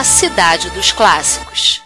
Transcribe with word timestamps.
A 0.00 0.04
cidade 0.04 0.70
dos 0.70 0.92
clássicos. 0.92 1.82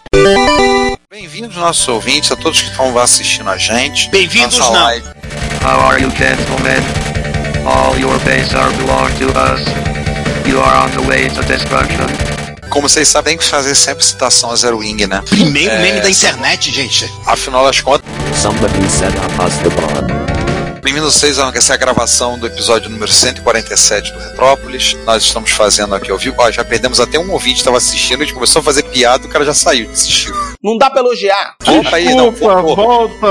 Bem-vindos, 1.11 1.57
nossos 1.57 1.85
ouvintes, 1.89 2.31
a 2.31 2.37
todos 2.37 2.61
que 2.61 2.69
estão 2.69 2.97
assistindo 2.97 3.49
a 3.49 3.57
gente. 3.57 4.09
Bem-vindos, 4.09 4.57
não. 4.57 4.71
live. 4.71 5.05
How 5.61 5.81
are 5.81 6.01
you, 6.01 6.09
gentlemen? 6.11 6.81
All 7.65 7.99
your 7.99 8.17
base 8.19 8.55
are 8.55 8.73
belong 8.77 9.09
to 9.19 9.25
us. 9.37 10.47
You 10.47 10.61
are 10.61 10.85
on 10.87 10.91
the 10.91 11.05
way 11.09 11.27
to 11.27 11.43
destruction. 11.43 12.07
Como 12.69 12.87
vocês 12.87 13.05
sabem, 13.09 13.33
tem 13.33 13.37
que 13.37 13.43
fazer 13.43 13.75
sempre 13.75 14.05
citação 14.05 14.49
a 14.49 14.55
Zero 14.55 14.77
Wing, 14.77 15.07
né? 15.07 15.21
Primeiro 15.27 15.73
É, 15.73 15.81
meme 15.81 15.99
da 15.99 16.09
internet, 16.09 16.71
gente. 16.71 17.13
Afinal 17.25 17.65
das 17.65 17.81
contas, 17.81 18.05
Somebody 18.33 18.89
set 18.89 19.13
up 19.17 19.43
us 19.45 19.57
the 19.57 19.69
bomb. 19.71 20.14
Bem-vindos 20.85 21.15
vocês 21.15 21.39
a 21.39 21.51
essa 21.55 21.73
é 21.73 21.75
a 21.75 21.77
gravação 21.77 22.37
do 22.37 22.45
episódio 22.45 22.91
número 22.91 23.11
147 23.11 24.13
do 24.13 24.19
Retrópolis. 24.19 24.93
Nós 25.03 25.23
estamos 25.23 25.49
fazendo 25.49 25.95
aqui 25.95 26.11
ao 26.11 26.17
vivo. 26.19 26.35
Já 26.51 26.63
perdemos 26.63 26.99
até 26.99 27.17
um 27.17 27.31
ouvinte 27.31 27.55
que 27.55 27.61
estava 27.61 27.77
assistindo, 27.77 28.21
a 28.21 28.23
gente 28.23 28.35
começou 28.35 28.59
a 28.59 28.63
fazer 28.63 28.83
piada, 28.83 29.25
o 29.25 29.29
cara 29.29 29.43
já 29.43 29.53
saiu, 29.55 29.89
desistiu. 29.89 30.54
Não 30.65 30.79
dá 30.79 30.89
pra 30.89 31.01
elogiar. 31.01 31.53
Volta 31.63 31.95
aí, 31.95 32.15
não, 32.15 32.31
Desculpa, 32.31 32.61
voltou. 32.61 32.85
volta. 32.85 33.27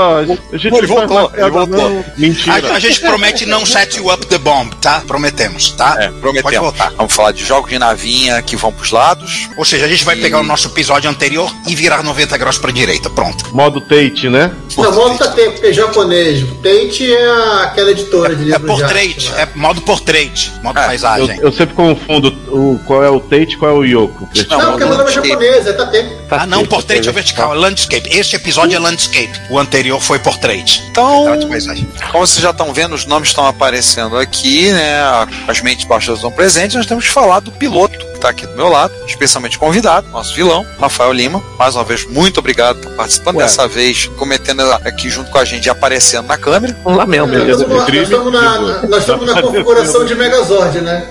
A 0.53 0.57
gente 0.57 0.73
Ele 0.77 0.87
voltou, 0.87 1.31
ele 1.35 1.49
voltou. 1.49 1.89
não. 1.89 2.05
Mentira. 2.17 2.71
A, 2.71 2.75
a 2.75 2.79
gente 2.79 3.01
promete 3.01 3.45
não 3.45 3.65
set 3.65 3.97
you 3.97 4.09
up 4.09 4.25
the 4.27 4.37
bomb, 4.37 4.73
tá? 4.79 5.01
Prometemos, 5.05 5.71
tá? 5.71 5.97
É, 5.99 6.07
Pode 6.07 6.19
prometemos. 6.21 6.59
voltar. 6.59 6.91
Vamos 6.95 7.13
falar 7.13 7.33
de 7.33 7.43
jogos 7.43 7.69
de 7.69 7.77
navinha 7.77 8.41
que 8.41 8.55
vão 8.55 8.71
pros 8.71 8.91
lados. 8.91 9.49
Ou 9.57 9.65
seja, 9.65 9.83
a 9.83 9.87
gente 9.89 10.05
vai 10.05 10.17
E- 10.17 10.21
pegar 10.21 10.39
o 10.39 10.43
nosso 10.43 10.69
episódio 10.69 11.09
anterior 11.09 11.51
e 11.67 11.75
virar 11.75 12.01
90 12.03 12.37
graus 12.37 12.57
pra 12.57 12.71
direita. 12.71 13.09
Pronto. 13.09 13.53
Modo 13.53 13.81
Tate, 13.81 14.29
né? 14.29 14.51
Não, 14.77 14.91
volta 14.93 15.27
tempo, 15.31 15.51
porque 15.53 15.67
é 15.67 15.73
japonês. 15.73 16.45
Tate 16.63 17.13
é 17.13 17.63
aquela 17.63 17.91
editora 17.91 18.33
de 18.33 18.43
É 18.43 18.45
livros 18.57 18.61
de 18.61 18.67
portrait, 18.81 19.09
arte, 19.13 19.31
né? 19.31 19.41
é 19.53 19.57
modo 19.59 19.81
portrait, 19.81 20.51
modo 20.63 20.79
É, 20.79 20.83
Eu, 20.83 20.85
paisagem. 20.87 21.39
eu 21.41 21.51
sempre 21.51 21.75
confundo 21.75 22.29
o, 22.47 22.79
qual 22.85 23.03
é 23.03 23.09
o 23.09 23.19
Tate 23.19 23.55
e 23.55 23.57
qual 23.57 23.71
é 23.71 23.73
o 23.73 23.83
Yoko. 23.83 24.29
Não, 24.49 24.57
Não, 24.57 24.71
porque 24.71 24.83
o 24.85 24.89
nome 24.89 25.09
é 25.09 25.13
japonês, 25.13 25.67
é 25.67 25.73
Tate. 25.73 26.05
Ah, 26.31 26.45
não, 26.45 26.65
portrait 26.65 27.07
é 27.07 27.11
vertical, 27.25 27.53
é 27.53 27.57
landscape. 27.57 28.09
Este 28.17 28.35
episódio 28.35 28.75
é 28.75 28.79
landscape. 28.79 29.31
O 29.49 29.57
anterior 29.57 29.99
foi 30.01 30.19
portrait. 30.19 30.81
Então. 30.89 31.25
Como 32.11 32.25
vocês 32.27 32.41
já 32.41 32.51
estão 32.51 32.71
vendo, 32.73 32.93
os 32.93 33.05
nomes 33.05 33.29
estão 33.29 33.45
aparecendo 33.47 34.17
aqui, 34.17 34.71
né? 34.71 34.99
As 35.47 35.59
mentes 35.61 35.85
baixas 35.85 36.15
estão 36.17 36.31
presentes. 36.31 36.75
Nós 36.75 36.85
temos 36.85 37.05
que 37.05 37.09
falar 37.11 37.39
do 37.39 37.51
piloto 37.51 37.97
que 37.97 38.05
está 38.15 38.29
aqui 38.29 38.45
do 38.45 38.55
meu 38.55 38.67
lado, 38.69 38.93
especialmente 39.07 39.57
convidado, 39.57 40.07
nosso 40.09 40.33
vilão, 40.35 40.65
Rafael 40.79 41.11
Lima. 41.11 41.43
Mais 41.57 41.75
uma 41.75 41.83
vez, 41.83 42.05
muito 42.05 42.39
obrigado 42.39 42.77
por 42.79 42.91
participando. 42.93 43.37
Ué. 43.37 43.43
Dessa 43.43 43.67
vez, 43.67 44.05
cometendo 44.17 44.61
aqui 44.83 45.09
junto 45.09 45.31
com 45.31 45.37
a 45.39 45.45
gente 45.45 45.65
e 45.65 45.69
aparecendo 45.69 46.27
na 46.27 46.37
câmera. 46.37 46.77
Vamos 46.83 46.99
lá 46.99 47.05
mesmo, 47.05 47.27
beleza. 47.27 47.65
nós 47.67 47.89
estamos 47.89 48.31
na, 48.31 48.41
na- 48.59 48.81
nós 48.87 48.99
estamos 49.01 49.25
na 49.25 49.41
configuração 49.41 50.05
de 50.05 50.15
Megazord, 50.15 50.81
né? 50.81 51.05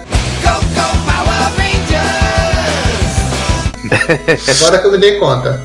Agora 4.61 4.79
que 4.79 4.87
eu 4.87 4.93
me 4.93 4.99
dei 4.99 5.19
conta. 5.19 5.61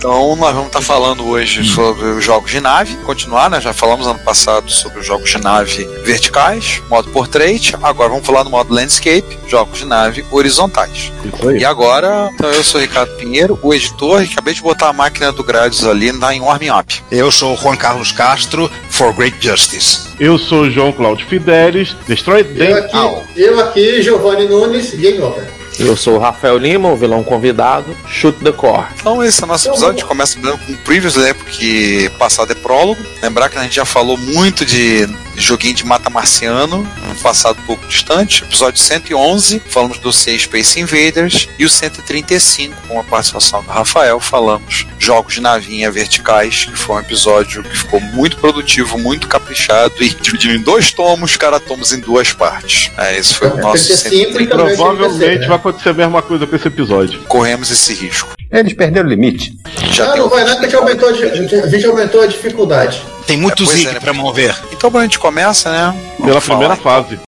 Então, 0.00 0.34
nós 0.36 0.54
vamos 0.54 0.68
estar 0.68 0.80
falando 0.80 1.26
hoje 1.28 1.62
sobre 1.64 2.06
os 2.06 2.24
jogos 2.24 2.50
de 2.50 2.58
nave. 2.58 2.96
Continuar, 3.04 3.50
né? 3.50 3.60
Já 3.60 3.72
falamos 3.72 4.06
ano 4.06 4.18
passado 4.20 4.70
sobre 4.70 5.00
os 5.00 5.06
jogos 5.06 5.28
de 5.28 5.38
nave 5.38 5.84
verticais, 6.02 6.82
modo 6.88 7.10
portrait. 7.10 7.76
Agora 7.82 8.08
vamos 8.08 8.24
falar 8.26 8.44
no 8.44 8.50
modo 8.50 8.72
landscape, 8.72 9.38
jogos 9.46 9.78
de 9.78 9.84
nave 9.84 10.24
horizontais. 10.30 11.12
E 11.58 11.64
agora, 11.64 12.30
então 12.32 12.50
eu 12.50 12.64
sou 12.64 12.80
o 12.80 12.82
Ricardo 12.82 13.14
Pinheiro, 13.16 13.58
o 13.62 13.74
editor, 13.74 14.22
e 14.22 14.24
acabei 14.24 14.54
de 14.54 14.62
botar 14.62 14.88
a 14.88 14.92
máquina 14.92 15.32
do 15.32 15.44
Grades 15.44 15.84
ali 15.84 16.12
na 16.12 16.34
em 16.34 16.40
warming 16.40 16.70
up. 16.70 17.02
Eu 17.10 17.30
sou 17.30 17.52
o 17.52 17.56
Juan 17.56 17.76
Carlos 17.76 18.10
Castro, 18.10 18.70
for 18.88 19.12
great 19.12 19.36
justice. 19.38 20.08
Eu 20.18 20.38
sou 20.38 20.62
o 20.62 20.70
João 20.70 20.92
Cláudio 20.92 21.26
Fidelis. 21.26 21.94
Destroy 22.06 22.40
Eu 22.40 22.54
them 22.54 22.72
aqui, 22.74 23.32
eu 23.36 23.60
aqui, 23.60 24.02
Giovanni 24.02 24.48
Nunes, 24.48 24.94
Game 24.94 25.20
Over. 25.20 25.59
Eu 25.80 25.96
sou 25.96 26.16
o 26.16 26.18
Rafael 26.18 26.58
Lima, 26.58 26.90
o 26.90 26.96
vilão 26.96 27.24
convidado. 27.24 27.96
Shoot 28.06 28.38
the 28.44 28.52
core. 28.52 28.86
Então 28.98 29.24
esse 29.24 29.42
é 29.42 29.44
o 29.44 29.48
nosso 29.48 29.68
episódio, 29.68 29.88
a 29.88 29.92
gente 29.92 30.04
começa 30.04 30.38
com 30.38 30.76
previews, 30.84 31.16
né? 31.16 31.32
Porque 31.32 32.10
passado 32.18 32.52
é 32.52 32.54
prólogo. 32.54 33.00
Lembrar 33.22 33.48
que 33.48 33.58
a 33.58 33.62
gente 33.62 33.76
já 33.76 33.84
falou 33.84 34.18
muito 34.18 34.64
de 34.64 35.08
joguinho 35.40 35.74
de 35.74 35.84
mata 35.84 36.08
marciano, 36.10 36.86
no 37.08 37.14
passado 37.16 37.58
um 37.60 37.66
pouco 37.66 37.86
distante. 37.86 38.44
Episódio 38.44 38.80
111, 38.80 39.62
falamos 39.66 39.98
do 39.98 40.12
C 40.12 40.38
Space 40.38 40.78
Invaders. 40.80 41.48
E 41.58 41.64
o 41.64 41.70
135, 41.70 42.74
com 42.88 43.00
a 43.00 43.04
participação 43.04 43.62
do 43.62 43.70
Rafael, 43.70 44.20
falamos 44.20 44.86
jogos 44.98 45.34
de 45.34 45.40
navinha 45.40 45.90
verticais, 45.90 46.64
que 46.66 46.76
foi 46.76 46.96
um 46.96 47.00
episódio 47.00 47.62
que 47.62 47.76
ficou 47.78 48.00
muito 48.00 48.36
produtivo, 48.36 48.98
muito 48.98 49.28
caprichado 49.28 49.94
e 50.00 50.10
dividido 50.10 50.54
em 50.54 50.60
dois 50.62 50.92
tomos, 50.92 51.36
cada 51.36 51.58
tomos 51.58 51.92
em 51.92 52.00
duas 52.00 52.32
partes. 52.32 52.90
É, 52.98 53.18
esse 53.18 53.34
foi 53.34 53.48
o 53.48 53.58
É, 53.58 53.62
nosso 53.62 53.86
35 53.86 54.14
e 54.14 54.18
130. 54.26 54.56
também 54.56 54.76
Provavelmente 54.76 55.18
36, 55.18 55.40
né? 55.40 55.46
vai 55.46 55.56
acontecer 55.56 55.88
a 55.88 55.94
mesma 55.94 56.22
coisa 56.22 56.46
com 56.46 56.56
esse 56.56 56.68
episódio. 56.68 57.20
Corremos 57.24 57.70
esse 57.70 57.94
risco. 57.94 58.34
Eles 58.50 58.72
perderam 58.74 59.06
o 59.06 59.10
limite. 59.10 59.56
Já 59.92 60.06
Não, 60.06 60.12
tem 60.12 60.20
não 60.20 60.26
um 60.26 60.30
vai 60.30 60.44
nada 60.44 60.66
que 60.66 60.74
aumentou, 60.74 61.08
a 61.08 61.12
gente 61.14 61.86
aumentou 61.86 62.20
a 62.20 62.26
dificuldade. 62.26 63.00
Tem 63.30 63.36
muito 63.36 63.62
É, 63.62 63.66
zig 63.66 63.86
é, 63.86 63.92
né? 63.92 64.00
pra 64.00 64.12
mover. 64.12 64.60
Então, 64.72 64.90
a 64.92 65.02
gente 65.02 65.16
começa, 65.16 65.70
né? 65.70 65.96
Pela 66.20 66.40
primeira 66.40 66.74
fase. 66.74 67.20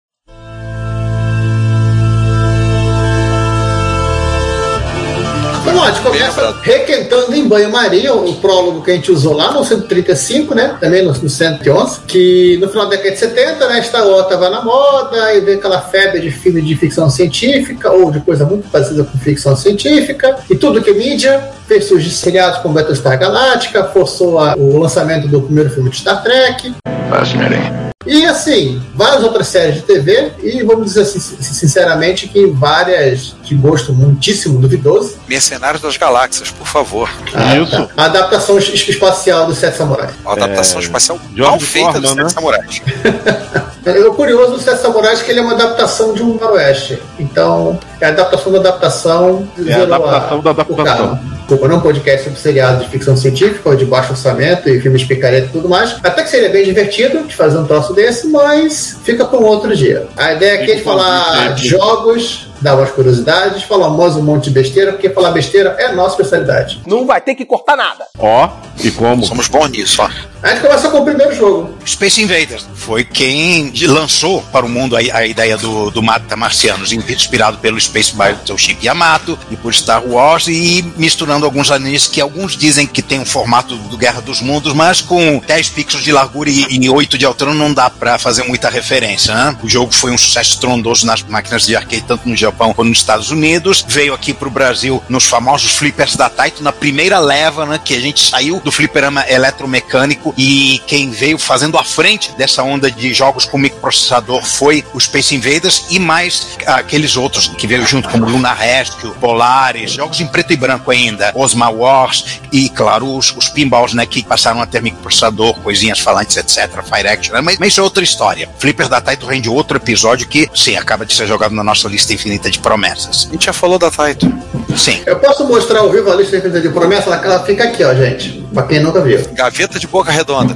Começa 6.03 6.55
requentando 6.61 7.33
em 7.35 7.47
banho-maria 7.47 8.13
o 8.13 8.33
prólogo 8.35 8.81
que 8.83 8.91
a 8.91 8.93
gente 8.95 9.11
usou 9.11 9.33
lá 9.33 9.51
no 9.53 9.63
135, 9.63 10.53
né? 10.53 10.75
Também 10.79 11.03
no, 11.03 11.11
no 11.13 11.29
111, 11.29 12.01
que 12.07 12.57
no 12.61 12.67
final 12.69 12.85
da 12.85 12.91
década 12.91 13.11
de 13.11 13.17
70, 13.19 13.67
né? 13.69 13.81
Star 13.81 14.07
Wars 14.07 14.27
tava 14.27 14.49
na 14.49 14.61
moda 14.61 15.33
e 15.33 15.41
veio 15.41 15.57
aquela 15.57 15.81
febre 15.81 16.19
de 16.19 16.31
filme 16.31 16.61
de 16.61 16.75
ficção 16.75 17.09
científica 17.09 17.91
ou 17.91 18.11
de 18.11 18.19
coisa 18.19 18.45
muito 18.45 18.69
parecida 18.69 19.03
com 19.03 19.17
ficção 19.17 19.55
científica 19.55 20.37
e 20.49 20.55
tudo 20.55 20.81
que 20.81 20.89
é 20.89 20.93
mídia 20.93 21.41
fez 21.67 21.85
surgir 21.85 22.11
seriados 22.11 22.59
como 22.59 22.73
Battlestar 22.73 23.17
Galactica, 23.19 23.83
forçou 23.85 24.39
a- 24.39 24.55
o 24.57 24.77
lançamento 24.77 25.27
do 25.27 25.41
primeiro 25.41 25.69
filme 25.69 25.89
de 25.89 25.97
Star 25.97 26.21
Trek, 26.21 26.73
Fascinating. 27.09 27.82
E 28.05 28.25
assim, 28.25 28.81
várias 28.95 29.23
outras 29.23 29.47
séries 29.47 29.75
de 29.75 29.81
TV, 29.81 30.31
e 30.43 30.63
vamos 30.63 30.85
dizer 30.85 31.01
assim, 31.01 31.19
sin- 31.19 31.37
sinceramente 31.41 32.27
que 32.27 32.45
várias 32.47 33.35
de 33.43 33.55
gosto 33.55 33.93
muitíssimo 33.93 34.59
duvidoso. 34.59 35.15
Mercenários 35.27 35.81
das 35.81 35.97
Galáxias, 35.97 36.49
por 36.51 36.67
favor. 36.67 37.09
A- 37.33 37.55
Isso. 37.57 37.89
A 37.95 38.05
adaptação 38.05 38.57
es- 38.57 38.87
espacial 38.89 39.45
dos 39.45 39.57
Sete 39.57 39.77
Samurais. 39.77 40.11
Uma 40.23 40.33
adaptação 40.33 40.79
espacial 40.79 41.19
George 41.35 41.41
mal 41.51 41.59
feita 41.59 41.91
Foreman, 41.93 42.09
Sete 42.09 42.23
né? 42.23 42.29
Samurais. 42.29 42.81
É, 43.85 43.99
O 44.07 44.13
curioso 44.13 44.53
dos 44.53 44.61
Sete 44.61 44.81
Samurais 44.81 45.19
é 45.19 45.23
que 45.25 45.31
ele 45.31 45.39
é 45.41 45.43
uma 45.43 45.51
adaptação 45.51 46.13
de 46.13 46.23
um 46.23 46.39
faroeste. 46.39 46.97
Então, 47.19 47.77
é 47.99 48.05
a 48.05 48.09
adaptação 48.09 48.49
da 48.53 48.59
adaptação. 48.59 49.45
É 49.67 49.73
a 49.73 49.83
adaptação 49.83 50.39
da 50.39 50.49
o 50.51 50.53
adaptação. 50.53 51.19
Desculpa, 51.53 51.67
não 51.71 51.81
podcast 51.81 52.23
sobre 52.23 52.39
seriados 52.39 52.83
de 52.83 52.89
ficção 52.89 53.15
científica 53.15 53.69
ou 53.69 53.75
de 53.75 53.85
baixo 53.85 54.09
orçamento 54.11 54.67
e 54.67 54.81
filmes 54.81 55.03
picareta 55.03 55.45
e 55.45 55.49
tudo 55.49 55.69
mais. 55.69 55.95
Até 56.03 56.23
que 56.23 56.29
seria 56.29 56.49
bem 56.49 56.63
divertido 56.63 57.27
de 57.27 57.35
fazer 57.35 57.59
um 57.59 57.65
troço 57.65 57.93
desse, 57.93 58.27
mas 58.27 58.97
fica 59.03 59.23
para 59.23 59.37
um 59.37 59.43
outro 59.43 59.75
dia. 59.75 60.07
A 60.17 60.33
ideia 60.33 60.55
aqui 60.55 60.71
é 60.71 60.75
de 60.75 60.81
falar 60.81 61.55
jogos, 61.57 62.47
dar 62.63 62.75
umas 62.75 62.91
curiosidades, 62.91 63.63
falar 63.63 63.89
um 63.89 64.21
monte 64.21 64.45
de 64.45 64.51
besteira, 64.51 64.93
porque 64.93 65.09
falar 65.09 65.31
besteira 65.31 65.75
é 65.77 65.87
a 65.87 65.91
nossa 65.91 66.11
especialidade. 66.11 66.81
Não 66.87 67.05
vai 67.05 67.19
ter 67.19 67.35
que 67.35 67.45
cortar 67.45 67.75
nada. 67.75 68.05
Ó, 68.17 68.49
e 68.81 68.89
como? 68.89 69.25
Somos 69.25 69.47
bons 69.47 69.69
nisso, 69.69 70.01
ó. 70.01 70.09
A 70.41 70.49
gente 70.49 70.61
começa 70.61 70.89
com 70.89 70.99
o 70.99 71.05
primeiro 71.05 71.33
jogo. 71.33 71.77
Space 71.85 72.21
Invaders 72.21 72.67
foi 72.75 73.05
quem 73.05 73.71
lançou 73.87 74.41
para 74.51 74.65
o 74.65 74.69
mundo 74.69 74.95
a, 74.95 74.99
a 74.99 75.25
ideia 75.25 75.57
do, 75.57 75.89
do 75.89 76.03
Mata 76.03 76.35
Marcianos, 76.35 76.91
inspirado 76.91 77.57
pelo 77.59 77.79
Space 77.79 78.13
Battleship 78.13 78.77
Yamato 78.83 79.39
e 79.49 79.55
por 79.55 79.73
Star 79.73 80.05
Wars 80.05 80.47
e 80.47 80.83
misturando 80.97 81.45
alguns 81.45 81.71
animes 81.71 82.07
que 82.07 82.19
alguns 82.19 82.57
dizem 82.57 82.85
que 82.85 83.01
tem 83.01 83.21
um 83.21 83.25
formato 83.25 83.75
do 83.75 83.97
Guerra 83.97 84.21
dos 84.21 84.41
Mundos, 84.41 84.73
mas 84.73 84.99
com 84.99 85.41
10 85.45 85.69
pixels 85.69 86.03
de 86.03 86.11
largura 86.11 86.49
e, 86.49 86.65
e 86.69 86.89
8 86.89 87.17
de 87.17 87.25
altura 87.25 87.53
não 87.53 87.73
dá 87.73 87.89
para 87.89 88.17
fazer 88.17 88.43
muita 88.43 88.69
referência. 88.69 89.33
Né? 89.33 89.57
O 89.63 89.69
jogo 89.69 89.93
foi 89.93 90.11
um 90.11 90.17
sucesso 90.17 90.51
estrondoso 90.51 91.05
nas 91.05 91.23
máquinas 91.23 91.65
de 91.65 91.75
arcade, 91.75 92.03
tanto 92.05 92.27
no 92.27 92.35
Japão 92.35 92.52
Japão 92.53 92.73
ou 92.77 92.85
nos 92.85 92.99
Estados 92.99 93.31
Unidos, 93.31 93.83
veio 93.87 94.13
aqui 94.13 94.33
pro 94.33 94.49
Brasil 94.49 95.03
nos 95.09 95.25
famosos 95.25 95.71
flippers 95.71 96.15
da 96.15 96.29
Taito, 96.29 96.63
na 96.63 96.71
primeira 96.71 97.19
leva, 97.19 97.65
né, 97.65 97.79
que 97.83 97.95
a 97.95 97.99
gente 97.99 98.29
saiu 98.29 98.59
do 98.59 98.71
flipperama 98.71 99.25
eletromecânico 99.27 100.33
e 100.37 100.79
quem 100.85 101.09
veio 101.09 101.39
fazendo 101.39 101.77
a 101.77 101.83
frente 101.83 102.31
dessa 102.37 102.61
onda 102.61 102.91
de 102.91 103.13
jogos 103.13 103.45
com 103.45 103.57
microprocessador 103.57 104.45
foi 104.45 104.83
o 104.93 104.99
Space 104.99 105.35
Invaders 105.35 105.85
e 105.89 105.99
mais 105.99 106.57
aqueles 106.67 107.17
outros 107.17 107.47
que 107.47 107.65
veio 107.65 107.85
junto 107.85 108.07
como 108.09 108.29
Luna 108.29 108.53
Rescue, 108.53 109.11
Polaris, 109.15 109.93
jogos 109.93 110.21
em 110.21 110.27
preto 110.27 110.53
e 110.53 110.55
branco 110.55 110.91
ainda, 110.91 111.31
Osma 111.35 111.69
Wars 111.69 112.39
e, 112.51 112.69
claro, 112.69 113.17
os, 113.17 113.35
os 113.35 113.49
pinballs, 113.49 113.93
né, 113.93 114.05
que 114.05 114.23
passaram 114.23 114.61
a 114.61 114.67
ter 114.67 114.81
microprocessador, 114.81 115.55
coisinhas 115.55 115.99
falantes, 115.99 116.37
etc, 116.37 116.83
Fire 116.83 117.07
Action, 117.07 117.33
né, 117.33 117.41
mas, 117.41 117.57
mas 117.57 117.69
isso 117.69 117.79
é 117.79 117.83
outra 117.83 118.03
história. 118.03 118.47
Flippers 118.59 118.89
da 118.89 119.01
Taito 119.01 119.25
rende 119.25 119.49
outro 119.49 119.77
episódio 119.77 120.27
que, 120.27 120.47
sim, 120.53 120.75
acaba 120.75 121.05
de 121.05 121.13
ser 121.13 121.27
jogado 121.27 121.55
na 121.55 121.63
nossa 121.63 121.87
lista 121.87 122.13
infinita 122.13 122.32
de 122.49 122.59
promessas. 122.59 123.27
A 123.29 123.33
gente 123.33 123.45
já 123.45 123.53
falou 123.53 123.77
da 123.79 123.89
Taito. 123.91 124.31
Sim. 124.75 125.01
Eu 125.05 125.17
posso 125.17 125.45
mostrar 125.47 125.79
ao 125.79 125.91
vivo 125.91 126.11
a 126.11 126.15
lista 126.15 126.37
infinita 126.37 126.59
de 126.59 126.69
promessas? 126.69 127.07
Ela- 127.07 127.23
Ela 127.25 127.39
fica 127.43 127.63
aqui, 127.65 127.83
ó, 127.83 127.93
gente. 127.93 128.43
Pra 128.53 128.63
quem 128.63 128.79
nunca 128.79 129.01
viu. 129.01 129.19
Gaveta 129.33 129.79
de 129.79 129.87
boca 129.87 130.11
redonda. 130.11 130.55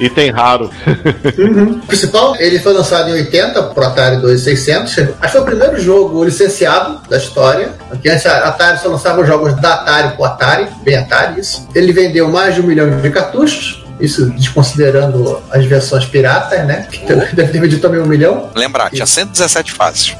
Item 0.00 0.30
raro. 0.30 0.70
O 1.82 1.86
principal, 1.86 2.36
ele 2.36 2.58
foi 2.58 2.72
lançado 2.72 3.08
em 3.10 3.12
80 3.12 3.62
pro 3.64 3.84
Atari 3.84 4.16
2600. 4.20 4.98
Acho 4.98 5.08
que 5.20 5.28
foi 5.28 5.40
o 5.40 5.44
primeiro 5.44 5.80
jogo 5.80 6.22
licenciado 6.24 7.00
da 7.08 7.16
história. 7.16 7.70
Porque 7.88 8.08
antes 8.08 8.26
a 8.26 8.38
Atari 8.48 8.78
só 8.80 8.88
lançava 8.88 9.24
jogos 9.24 9.54
da 9.60 9.74
Atari 9.74 10.14
pro 10.16 10.24
Atari, 10.24 10.66
bem 10.82 10.96
Atari 10.96 11.40
isso. 11.40 11.66
Ele 11.74 11.92
vendeu 11.92 12.28
mais 12.28 12.54
de 12.54 12.60
um 12.60 12.64
milhão 12.64 13.00
de 13.00 13.10
cartuchos. 13.10 13.84
Isso 14.00 14.26
desconsiderando 14.30 15.42
as 15.50 15.64
versões 15.64 16.04
piratas, 16.04 16.64
né? 16.66 16.86
Que 16.90 17.00
deve 17.34 17.52
ter 17.52 17.60
vendido 17.60 17.80
também 17.82 18.00
um 18.00 18.06
milhão. 18.06 18.50
Lembrar, 18.54 18.90
tinha 18.90 19.06
117 19.06 19.72
fases. 19.72 20.14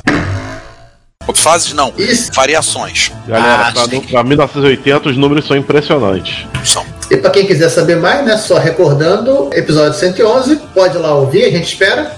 Fases 1.35 1.73
não, 1.75 1.93
Isso. 1.97 2.33
variações. 2.35 3.13
Galera, 3.27 3.69
Ah, 3.69 3.73
pra, 3.73 3.85
sim. 3.85 4.01
pra 4.01 4.25
1980 4.25 5.11
os 5.11 5.17
números 5.17 5.47
são 5.47 5.57
impressionantes. 5.57 6.47
São. 6.65 6.85
E 7.11 7.17
pra 7.17 7.31
quem 7.31 7.47
quiser 7.47 7.69
saber 7.69 7.97
mais, 7.97 8.25
né? 8.25 8.37
Só 8.39 8.59
recordando, 8.59 9.49
episódio 9.53 9.93
111. 9.99 10.57
Pode 10.75 10.97
ir 10.97 11.01
lá 11.01 11.15
ouvir, 11.15 11.45
a 11.45 11.51
gente 11.51 11.69
espera. 11.73 12.13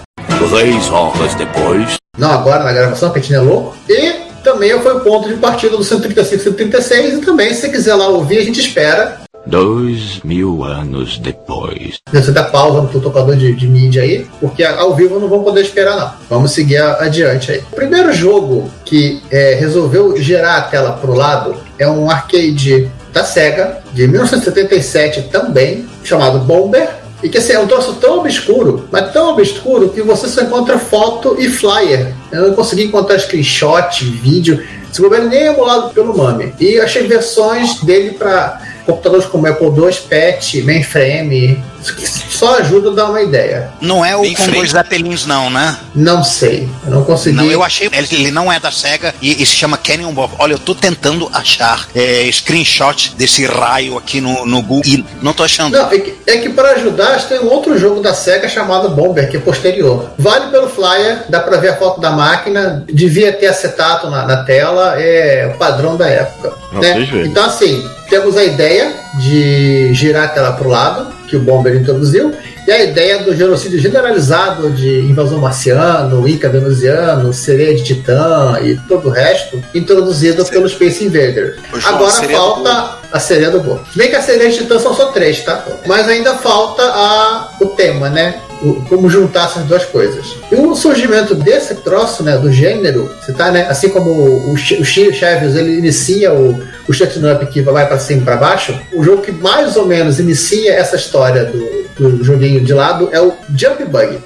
Três 0.48 0.88
horas 0.88 1.34
depois. 1.34 1.96
Não 2.16 2.30
agora 2.30 2.62
na 2.64 2.72
gravação, 2.72 3.10
que 3.10 3.18
a 3.18 3.22
gente 3.22 3.32
não 3.32 3.40
é 3.40 3.42
louco. 3.44 3.76
E 3.88 4.12
também 4.44 4.78
foi 4.80 4.96
o 4.96 5.00
ponto 5.00 5.28
de 5.28 5.34
partida 5.34 5.76
do 5.76 5.84
135 5.84 6.42
136. 6.42 7.14
E 7.14 7.20
também, 7.20 7.52
se 7.52 7.62
você 7.62 7.68
quiser 7.68 7.94
lá 7.96 8.06
ouvir, 8.08 8.38
a 8.38 8.44
gente 8.44 8.60
espera. 8.60 9.20
Dois 9.50 10.20
mil 10.23 10.62
anos 10.62 11.19
depois. 11.19 11.99
Você 12.12 12.31
dá 12.31 12.44
pausa 12.44 12.82
no 12.82 13.00
tocador 13.00 13.35
de, 13.35 13.52
de 13.52 13.67
mídia 13.67 14.02
aí, 14.02 14.25
porque 14.38 14.62
ao 14.62 14.94
vivo 14.94 15.19
não 15.19 15.29
vão 15.29 15.43
poder 15.43 15.62
esperar, 15.62 15.97
não. 15.97 16.12
Vamos 16.29 16.52
seguir 16.52 16.81
adiante 16.81 17.50
aí. 17.50 17.58
O 17.73 17.75
primeiro 17.75 18.12
jogo 18.12 18.70
que 18.85 19.20
é, 19.29 19.55
resolveu 19.55 20.17
gerar 20.23 20.58
a 20.58 20.62
tela 20.62 20.93
pro 20.93 21.14
lado 21.14 21.56
é 21.81 21.88
um 21.88 22.08
arcade 22.08 22.88
da 23.12 23.25
SEGA, 23.25 23.79
de 23.93 24.06
1977 24.06 25.23
também, 25.23 25.85
chamado 26.05 26.38
Bomber. 26.38 26.88
E 27.20 27.29
que 27.29 27.37
assim, 27.37 27.53
é 27.53 27.58
um 27.58 27.67
troço 27.67 27.94
tão 27.94 28.20
obscuro, 28.20 28.88
mas 28.93 29.12
tão 29.12 29.32
obscuro 29.32 29.88
que 29.88 30.00
você 30.00 30.29
só 30.29 30.43
encontra 30.43 30.79
foto 30.79 31.37
e 31.41 31.50
flyer. 31.50 32.14
Eu 32.31 32.46
não 32.46 32.55
consegui 32.55 32.85
encontrar 32.85 33.19
screenshot, 33.19 34.05
vídeo. 34.05 34.64
Esse 34.91 35.03
governo 35.03 35.29
nem 35.29 35.41
é 35.41 35.46
emulado 35.49 35.91
pelo 35.91 36.17
MAME. 36.17 36.55
E 36.58 36.79
achei 36.79 37.06
versões 37.06 37.81
dele 37.82 38.12
para 38.12 38.69
computadores 38.85 39.27
como 39.27 39.47
Apple 39.47 39.67
II, 39.67 39.93
PET, 40.09 40.62
mainframe. 40.62 41.62
Isso 41.81 41.97
que 41.97 42.06
Só 42.06 42.59
ajuda 42.59 42.91
a 42.91 42.94
dar 42.94 43.06
uma 43.06 43.23
ideia. 43.23 43.71
Não 43.81 44.05
é 44.05 44.15
o 44.17 44.23
com 44.35 44.47
dois 44.49 44.71
Zeppelins, 44.71 45.27
não, 45.27 45.49
né? 45.49 45.77
Não 45.94 46.23
sei. 46.23 46.69
Eu 46.85 46.91
não 46.91 47.05
consegui. 47.05 47.37
Não, 47.37 47.50
eu 47.50 47.62
achei. 47.62 47.88
Ele, 47.91 48.09
ele 48.11 48.31
não 48.31 48.53
é 48.53 48.61
da 48.61 48.71
SEGA 48.71 49.15
e, 49.21 49.43
e 49.43 49.47
se 49.47 49.55
chama 49.55 49.79
Cannonball. 49.79 50.31
Olha, 50.38 50.53
eu 50.53 50.59
tô 50.59 50.75
tentando 50.75 51.29
achar 51.32 51.88
é, 51.94 52.31
screenshot 52.31 53.15
desse 53.17 53.47
raio 53.47 53.97
aqui 53.97 54.21
no, 54.21 54.44
no 54.44 54.62
Google 54.62 54.82
e 54.85 55.05
não 55.23 55.32
tô 55.32 55.43
achando. 55.43 55.77
Não, 55.77 55.91
é 55.91 55.99
que, 55.99 56.15
é 56.27 56.38
que 56.38 56.50
para 56.50 56.73
ajudar, 56.73 57.21
tem 57.27 57.41
um 57.41 57.49
outro 57.49 57.79
jogo 57.79 58.00
da 58.00 58.15
SEGA 58.15 58.49
chamado 58.49 58.91
Bomber, 58.91 59.31
que 59.31 59.37
é 59.37 59.41
posterior. 59.41 60.11
Vale 60.19 60.50
pelo 60.50 60.69
flyer, 60.69 61.25
dá 61.29 61.41
para 61.41 61.56
ver 61.56 61.69
a 61.69 61.77
foto 61.77 62.00
da 62.00 62.11
máquina, 62.11 62.85
devia 62.93 63.32
ter 63.32 63.47
acetato 63.47 64.11
na, 64.11 64.27
na 64.27 64.44
tela, 64.44 65.00
é 65.00 65.50
o 65.55 65.59
padrão 65.59 65.97
da 65.97 66.09
época. 66.09 66.55
Não, 66.73 66.81
né? 66.81 67.09
Então, 67.25 67.44
assim, 67.44 67.88
temos 68.10 68.36
a 68.36 68.44
ideia 68.44 68.92
de 69.20 69.94
girar 69.94 70.24
a 70.24 70.28
tela 70.28 70.52
para 70.52 70.66
o 70.66 70.70
lado, 70.70 71.14
que 71.28 71.36
o 71.36 71.40
Bomber 71.40 71.76
introduziu, 71.76 72.34
e 72.66 72.70
a 72.70 72.84
ideia 72.84 73.22
do 73.22 73.34
genocídio 73.34 73.78
generalizado 73.78 74.70
de 74.70 75.00
invasão 75.00 75.38
marciano, 75.38 76.28
Inca 76.28 76.48
venusiano, 76.48 77.32
sereia 77.32 77.74
de 77.74 77.84
titã 77.84 78.58
e 78.62 78.76
todo 78.88 79.08
o 79.08 79.10
resto, 79.10 79.62
introduzido 79.74 80.44
pelo 80.44 80.68
Space 80.68 81.04
Invader. 81.04 81.58
Ô, 81.72 81.80
João, 81.80 81.94
a 81.94 81.96
Agora 81.96 82.28
falta 82.28 82.98
a 83.12 83.20
sereia 83.20 83.50
do 83.50 83.60
bolo. 83.60 83.80
Se 83.90 83.96
bem 83.96 84.10
que 84.10 84.16
a 84.16 84.22
sereia 84.22 84.50
de 84.50 84.58
titã 84.58 84.78
são 84.78 84.94
só 84.94 85.06
três, 85.06 85.42
tá? 85.42 85.64
Mas 85.86 86.08
ainda 86.08 86.34
falta 86.34 86.82
a, 86.82 87.52
o 87.60 87.66
tema, 87.68 88.10
né? 88.10 88.40
Como 88.88 89.08
juntar 89.08 89.46
essas 89.46 89.64
duas 89.64 89.84
coisas. 89.86 90.36
E 90.52 90.54
o 90.54 90.74
surgimento 90.74 91.34
desse 91.34 91.74
troço, 91.76 92.22
né, 92.22 92.36
do 92.36 92.52
gênero, 92.52 93.10
você 93.20 93.32
tá, 93.32 93.50
né, 93.50 93.66
assim 93.68 93.88
como 93.88 94.10
o, 94.10 94.52
o 94.52 94.56
Ch- 94.56 94.84
Chaves, 95.14 95.54
ele 95.56 95.78
inicia 95.78 96.32
o, 96.32 96.62
o 96.86 96.92
shutting 96.92 97.24
up 97.30 97.46
que 97.46 97.62
vai 97.62 97.86
para 97.86 97.98
cima 97.98 98.20
e 98.20 98.24
para 98.24 98.36
baixo, 98.36 98.78
o 98.92 99.02
jogo 99.02 99.22
que 99.22 99.32
mais 99.32 99.76
ou 99.76 99.86
menos 99.86 100.18
inicia 100.20 100.74
essa 100.74 100.96
história 100.96 101.44
do, 101.46 102.08
do 102.18 102.22
joguinho 102.24 102.60
de 102.60 102.74
lado 102.74 103.08
é 103.12 103.20
o 103.20 103.32
Jump 103.56 103.84
Bug. 103.86 104.18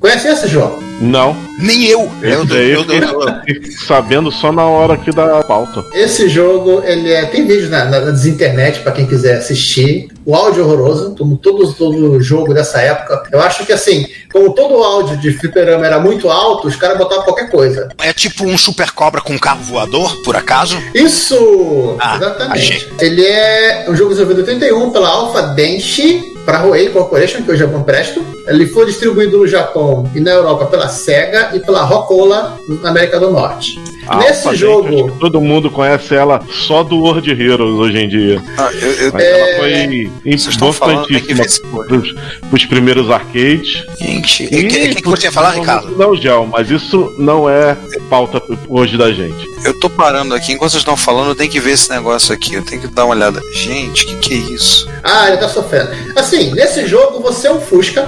Conhece 0.00 0.28
esse, 0.28 0.48
João? 0.48 0.78
Não. 1.00 1.36
Nem 1.58 1.84
eu. 1.86 2.10
Eu, 2.22 2.28
Esse 2.30 2.38
eu, 2.40 2.44
daí 2.44 2.70
eu, 2.70 2.78
eu 2.80 2.84
fiquei- 2.84 3.04
eu- 3.04 3.44
fiquei 3.62 3.72
sabendo 3.72 4.30
só 4.30 4.50
na 4.52 4.64
hora 4.64 4.94
aqui 4.94 5.10
da 5.12 5.42
pauta. 5.42 5.84
Esse 5.92 6.28
jogo, 6.28 6.82
ele 6.84 7.12
é, 7.12 7.26
tem 7.26 7.46
vídeo 7.46 7.68
na, 7.70 7.84
na, 7.84 8.00
nas 8.00 8.26
internet 8.26 8.80
para 8.80 8.92
quem 8.92 9.06
quiser 9.06 9.38
assistir. 9.38 10.08
O 10.26 10.34
áudio 10.34 10.62
é 10.62 10.64
horroroso, 10.64 11.14
como 11.18 11.36
todo, 11.36 11.72
todo 11.74 12.20
jogo 12.20 12.54
dessa 12.54 12.80
época. 12.80 13.24
Eu 13.30 13.40
acho 13.40 13.64
que 13.66 13.72
assim, 13.72 14.06
como 14.32 14.54
todo 14.54 14.74
o 14.74 14.82
áudio 14.82 15.16
de 15.18 15.32
fliperama 15.32 15.86
era 15.86 16.00
muito 16.00 16.30
alto, 16.30 16.66
os 16.66 16.76
caras 16.76 16.96
botavam 16.98 17.24
qualquer 17.24 17.50
coisa. 17.50 17.88
é 18.00 18.12
tipo 18.12 18.44
um 18.44 18.56
super 18.56 18.90
cobra 18.92 19.20
com 19.20 19.34
um 19.34 19.38
carro 19.38 19.62
voador, 19.62 20.22
por 20.24 20.34
acaso? 20.34 20.78
Isso! 20.94 21.96
Ah, 22.00 22.16
exatamente. 22.16 22.58
achei. 22.58 22.88
Ele 23.00 23.24
é 23.24 23.86
um 23.88 23.94
jogo 23.94 24.10
desenvolvido 24.10 24.40
em 24.50 24.54
81 24.54 24.90
pela 24.90 25.08
Alpha 25.08 25.42
Denshi 25.54 26.32
para 26.44 26.58
a 26.60 26.64
Huei 26.66 26.88
Corporation, 26.90 27.42
que 27.42 27.50
hoje 27.50 27.64
é 27.64 27.66
Presto. 27.66 28.24
Ele 28.46 28.66
foi 28.66 28.86
distribuído 28.86 29.38
no 29.38 29.46
Japão 29.46 30.10
e 30.14 30.20
na 30.20 30.30
Europa 30.30 30.66
pela 30.66 30.88
Sega 30.88 31.43
e 31.52 31.60
pela 31.60 31.82
Rockola 31.82 32.58
na 32.82 32.90
América 32.90 33.18
do 33.18 33.30
Norte. 33.30 33.80
A 34.06 34.18
Nesse 34.18 34.46
Alpha, 34.46 34.50
gente, 34.50 34.58
jogo, 34.60 35.12
que 35.12 35.18
todo 35.18 35.40
mundo 35.40 35.70
conhece 35.70 36.14
ela 36.14 36.40
só 36.66 36.82
do 36.82 36.96
World 36.98 37.30
Heroes 37.30 37.78
hoje 37.80 37.98
em 37.98 38.08
dia. 38.08 38.42
Ah, 38.58 38.70
eu, 38.72 38.92
eu- 38.92 39.12
Mas 39.12 39.22
É, 39.24 39.40
ela 39.40 39.58
foi 39.60 40.10
que 40.22 40.30
importantíssima 40.34 41.84
pros, 41.86 42.14
pros 42.50 42.64
primeiros 42.66 43.10
arcades. 43.10 43.84
Gente, 43.98 44.44
o 44.44 44.48
que, 44.48 44.64
que, 44.66 44.94
que 45.02 45.08
você 45.08 45.26
ia 45.26 45.32
falar, 45.32 45.52
Ricardo? 45.52 45.96
Não, 45.96 46.14
Gel, 46.14 46.46
mas 46.46 46.70
isso 46.70 47.14
não 47.18 47.48
é 47.48 47.76
pauta 48.10 48.42
hoje 48.68 48.96
da 48.98 49.10
gente. 49.12 49.46
eu 49.64 49.72
tô 49.80 49.88
parando 49.88 50.34
aqui, 50.34 50.52
enquanto 50.52 50.72
vocês 50.72 50.82
estão 50.82 50.96
falando, 50.96 51.28
eu 51.30 51.34
tenho 51.34 51.50
que 51.50 51.60
ver 51.60 51.70
esse 51.72 51.88
negócio 51.90 52.34
aqui, 52.34 52.54
eu 52.54 52.62
tenho 52.62 52.82
que 52.82 52.88
dar 52.88 53.06
uma 53.06 53.14
olhada. 53.14 53.40
Gente, 53.54 54.04
o 54.04 54.08
que, 54.08 54.16
que 54.16 54.34
é 54.34 54.36
isso? 54.54 54.86
Ah, 55.02 55.28
ele 55.28 55.38
tá 55.38 55.48
sofrendo. 55.48 55.90
Assim, 56.14 56.52
nesse 56.52 56.86
jogo 56.86 57.20
você 57.20 57.48
é 57.48 57.52
um 57.52 57.60
Fusca 57.60 58.06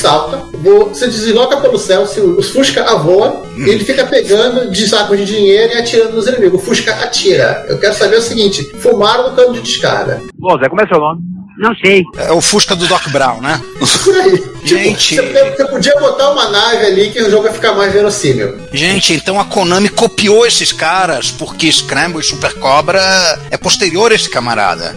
salta, 0.00 0.44
você 0.54 1.06
desloca 1.06 1.58
pelo 1.58 1.78
céu, 1.78 2.06
se 2.06 2.20
o 2.20 2.42
Fusca 2.42 2.82
a 2.84 2.94
voa, 2.94 3.42
e 3.56 3.68
ele 3.68 3.84
fica 3.84 4.06
pegando 4.06 4.70
de 4.70 4.88
sacos 4.88 5.18
de 5.18 5.26
dinheiro 5.26 5.74
e 5.74 5.76
atirando 5.76 6.14
nos 6.14 6.26
inimigos. 6.26 6.60
O 6.60 6.64
Fusca 6.64 6.92
atira. 6.94 7.66
Eu 7.68 7.78
quero 7.78 7.94
saber 7.94 8.16
o 8.16 8.22
seguinte: 8.22 8.64
fumaram 8.78 9.30
no 9.30 9.36
cano 9.36 9.52
de 9.52 9.60
descarga. 9.60 10.22
Ô, 10.40 10.58
Zé, 10.58 10.68
como 10.68 10.80
é 10.80 10.86
seu 10.86 10.98
nome? 10.98 11.20
Não 11.60 11.74
sei. 11.74 12.04
É 12.16 12.32
o 12.32 12.40
Fusca 12.40 12.74
do 12.74 12.86
Doc 12.86 13.06
Brown, 13.08 13.42
né? 13.42 13.60
Por 14.02 14.16
aí. 14.16 14.42
Gente. 14.64 15.16
Tipo, 15.16 15.30
você, 15.30 15.50
você 15.50 15.64
podia 15.66 15.94
botar 16.00 16.30
uma 16.30 16.48
nave 16.48 16.86
ali 16.86 17.10
que 17.10 17.20
o 17.20 17.30
jogo 17.30 17.44
ia 17.44 17.52
ficar 17.52 17.74
mais 17.74 17.92
verossímil. 17.92 18.56
Gente, 18.72 19.12
então 19.12 19.38
a 19.38 19.44
Konami 19.44 19.90
copiou 19.90 20.46
esses 20.46 20.72
caras, 20.72 21.30
porque 21.30 21.70
Scramble 21.70 22.20
e 22.20 22.24
Super 22.24 22.54
Cobra 22.54 23.02
é 23.50 23.58
posterior 23.58 24.10
a 24.10 24.14
esse 24.14 24.30
camarada. 24.30 24.96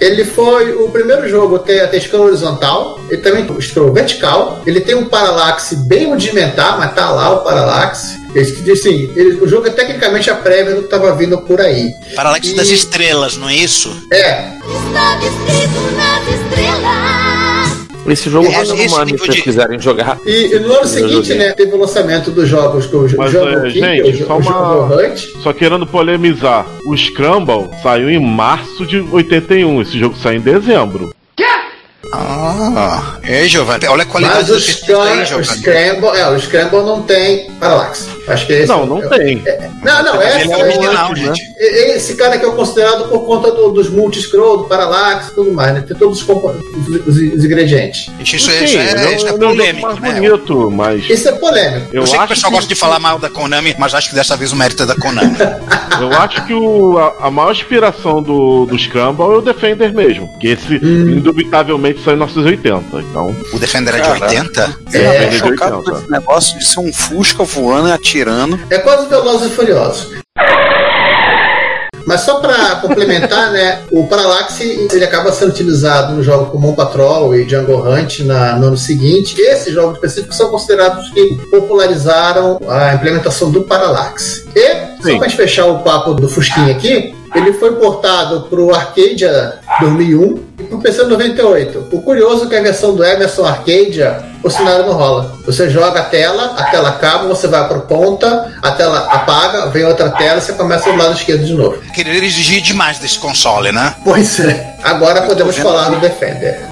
Ele 0.00 0.24
foi 0.24 0.72
o 0.74 0.88
primeiro 0.90 1.28
jogo 1.28 1.56
a 1.56 1.58
ter 1.58 1.80
a 1.80 1.88
ter 1.88 1.96
escala 1.96 2.26
horizontal, 2.26 3.00
ele 3.10 3.22
também 3.22 3.46
escala 3.58 3.92
vertical, 3.92 4.62
ele 4.64 4.80
tem 4.80 4.94
um 4.94 5.06
paralaxe 5.06 5.74
bem 5.74 6.06
rudimentar, 6.06 6.78
mas 6.78 6.94
tá 6.94 7.10
lá 7.10 7.30
o 7.32 7.42
paralaxe. 7.42 8.25
Esse- 8.38 8.70
Assim, 8.70 9.10
ele- 9.16 9.38
o 9.40 9.48
jogo 9.48 9.66
é 9.66 9.70
tecnicamente 9.70 10.28
a 10.30 10.34
prévia 10.34 10.74
do 10.74 10.82
que 10.82 10.88
tava 10.88 11.14
vindo 11.14 11.38
por 11.38 11.60
aí. 11.60 11.90
Paralaxe 12.14 12.52
E- 12.52 12.54
das 12.56 12.68
estrelas, 12.68 13.36
não 13.36 13.48
é 13.48 13.54
isso? 13.56 13.90
É, 14.12 14.50
Estava 14.86 15.24
escrito 15.24 15.80
nas 15.96 16.22
estrelas. 16.40 17.86
Esse 18.08 18.30
jogo 18.30 18.46
É, 18.46 18.56
roda 18.56 18.74
no 18.74 18.88
Mami 18.90 19.12
nível 19.12 19.18
se 19.26 19.32
vocês 19.32 19.42
quiserem 19.42 19.80
jogar. 19.80 20.18
e, 20.24 20.54
e 20.54 20.58
no 20.60 20.66
ano 20.70 20.82
Eu 20.82 20.86
seguinte, 20.86 21.34
né, 21.34 21.52
teve 21.54 21.72
o 21.74 21.76
lançamento 21.78 22.30
dos 22.30 22.48
jogos 22.48 22.86
que 22.86 22.94
o 22.94 23.08
jo- 23.08 23.16
Mas, 23.18 23.32
jogo 23.32 23.48
é, 23.48 23.70
King, 23.72 23.80
gente, 23.80 24.02
o, 24.02 24.12
jo- 24.12 24.26
só 24.26 24.36
o 24.38 24.42
jogo 24.42 24.58
uma- 24.58 24.96
Hunt. 25.02 25.20
Só 25.42 25.52
querendo 25.52 25.86
polemizar, 25.86 26.66
o 26.86 26.96
Scramble 26.96 27.68
saiu 27.82 28.08
em 28.08 28.20
março 28.20 28.86
de 28.86 29.00
81. 29.00 29.82
Esse 29.82 29.98
jogo 29.98 30.14
saiu 30.22 30.38
em 30.38 30.40
dezembro. 30.40 31.12
Ah, 32.12 33.16
é, 33.24 33.48
Giovanni. 33.48 33.86
Olha 33.88 34.04
a 34.04 34.06
qualidade 34.06 34.38
Mas 34.38 34.46
do 34.46 34.52
o, 34.52 34.56
aí, 34.56 34.62
Scram- 35.24 35.40
o. 35.40 35.44
Scramble, 35.44 36.08
é, 36.16 36.28
o 36.30 36.38
Scramble 36.40 36.78
não 36.84 37.02
tem 37.02 37.50
Parallax. 37.58 38.08
Acho 38.28 38.46
que 38.46 38.52
esse 38.52 38.68
Não, 38.68 38.84
não 38.86 39.08
tem. 39.08 39.42
Não, 39.82 40.02
não, 40.02 40.20
essa 40.20 40.40
ele 40.40 40.52
é 40.52 40.54
é 40.54 40.56
o- 40.56 40.60
original, 40.66 41.10
né? 41.10 41.16
gente. 41.16 41.42
E- 41.58 41.96
Esse 41.96 42.14
cara 42.16 42.38
que 42.38 42.44
é 42.44 42.50
considerado 42.50 43.08
por 43.08 43.20
conta 43.24 43.50
do- 43.52 43.70
dos 43.70 43.88
multi-scroll, 43.88 44.58
do 44.58 44.64
Parallax 44.64 45.28
e 45.28 45.34
tudo 45.34 45.52
mais, 45.52 45.74
né? 45.74 45.84
Tem 45.86 45.96
todos 45.96 46.20
os, 46.22 46.28
os- 46.28 47.06
os- 47.06 47.44
ingredientes. 47.44 48.06
Gente, 48.18 48.36
Isso, 48.36 48.50
Sim, 48.50 48.56
é, 48.56 48.64
isso 48.64 48.76
é, 48.78 48.90
ele 49.06 49.14
isso 49.16 49.28
é 49.28 49.32
um 49.32 49.38
polêmico, 49.38 49.86
mais 49.86 50.00
né? 50.00 50.12
bonito, 50.20 50.70
mas 50.70 51.08
Isso 51.08 51.28
é 51.28 51.32
polêmico. 51.32 51.86
Eu, 51.92 52.02
Eu 52.02 52.06
sei 52.06 52.18
que 52.18 52.24
o 52.24 52.28
pessoal 52.28 52.50
que- 52.50 52.56
gosta 52.56 52.68
de 52.68 52.74
falar 52.74 52.98
mal 52.98 53.18
da 53.18 53.30
Konami, 53.30 53.74
mas 53.78 53.94
acho 53.94 54.08
que 54.10 54.14
dessa 54.14 54.36
vez 54.36 54.52
o 54.52 54.56
mérito 54.56 54.82
é 54.82 54.86
da 54.86 54.94
Konami. 54.96 55.36
eu 56.00 56.12
acho 56.18 56.44
que 56.46 56.52
o, 56.54 56.98
a, 56.98 57.26
a 57.26 57.30
maior 57.30 57.52
inspiração 57.52 58.22
do, 58.22 58.66
do 58.66 58.78
Scramble 58.78 59.22
é 59.24 59.36
o 59.38 59.40
Defender 59.40 59.92
mesmo. 59.94 60.36
Que 60.38 60.48
esse, 60.48 60.74
indubitavelmente, 61.20 62.00
saiu 62.02 62.14
em 62.14 62.18
1980. 62.18 63.00
Então, 63.10 63.34
O 63.52 63.58
Defender 63.58 63.94
é 63.94 63.98
de 64.00 64.02
Caraca. 64.02 64.26
80? 64.26 64.78
Eu 64.92 65.00
É, 65.02 65.24
tô 65.24 65.30
de 65.30 65.38
chocado 65.38 65.76
80. 65.78 65.90
com 65.90 65.98
esse 65.98 66.10
negócio 66.10 66.58
de 66.58 66.64
ser 66.66 66.80
um 66.80 66.92
Fusca 66.92 67.44
voando 67.44 67.88
e 67.88 67.92
atirando. 67.92 68.15
É 68.70 68.78
quase 68.78 69.08
Velozes 69.08 69.50
e 69.50 69.54
Furiosos. 69.54 70.16
Mas 72.06 72.20
só 72.20 72.36
para 72.36 72.76
complementar, 72.76 73.50
né, 73.50 73.80
o 73.90 74.06
Parallax 74.06 74.60
ele 74.60 75.04
acaba 75.04 75.32
sendo 75.32 75.50
utilizado 75.50 76.14
no 76.14 76.22
jogo 76.22 76.46
como 76.46 76.68
Moon 76.68 76.74
Patrol 76.74 77.34
e 77.34 77.44
Django 77.44 77.82
Hunt 77.82 78.20
na, 78.20 78.54
no 78.56 78.68
ano 78.68 78.76
seguinte. 78.76 79.40
Esses 79.40 79.74
jogos 79.74 79.96
específicos 79.96 80.36
são 80.36 80.48
considerados 80.48 81.10
que 81.10 81.34
popularizaram 81.50 82.60
a 82.68 82.94
implementação 82.94 83.50
do 83.50 83.62
Parallax. 83.62 84.46
E, 84.54 85.02
só 85.02 85.02
Sim. 85.02 85.18
para 85.18 85.28
fechar 85.30 85.66
o 85.66 85.80
papo 85.80 86.14
do 86.14 86.28
Fusquinha 86.28 86.70
aqui, 86.70 87.12
ele 87.34 87.52
foi 87.54 87.74
portado 87.74 88.42
para 88.42 88.60
o 88.60 88.72
Arcadia 88.72 89.54
2001 89.80 90.44
e 90.60 90.62
para 90.62 90.76
o 90.76 90.80
PC 90.80 91.04
98. 91.04 91.88
O 91.90 92.00
curioso 92.02 92.44
é 92.44 92.48
que 92.48 92.56
a 92.56 92.62
versão 92.62 92.94
do 92.94 93.04
Emerson 93.04 93.44
Arcadia, 93.44 94.24
o 94.46 94.50
cenário 94.50 94.86
não 94.86 94.94
rola. 94.94 95.36
Você 95.44 95.68
joga 95.68 96.00
a 96.00 96.04
tela, 96.04 96.54
a 96.56 96.64
tela 96.64 96.90
acaba, 96.90 97.26
você 97.26 97.48
vai 97.48 97.66
para 97.66 97.80
ponta, 97.80 98.52
a 98.62 98.70
tela 98.72 99.08
apaga, 99.10 99.66
vem 99.70 99.84
outra 99.84 100.10
tela 100.10 100.38
e 100.38 100.40
você 100.40 100.52
começa 100.52 100.90
do 100.90 100.96
lado 100.96 101.14
esquerdo 101.14 101.44
de 101.44 101.54
novo. 101.54 101.78
Querer 101.92 102.22
exigir 102.22 102.60
demais 102.62 102.98
desse 102.98 103.18
console, 103.18 103.72
né? 103.72 103.94
Pois 104.04 104.38
é. 104.40 104.76
Agora 104.84 105.22
podemos 105.22 105.56
falar 105.56 105.90
do 105.90 105.96
Defender. 105.96 106.68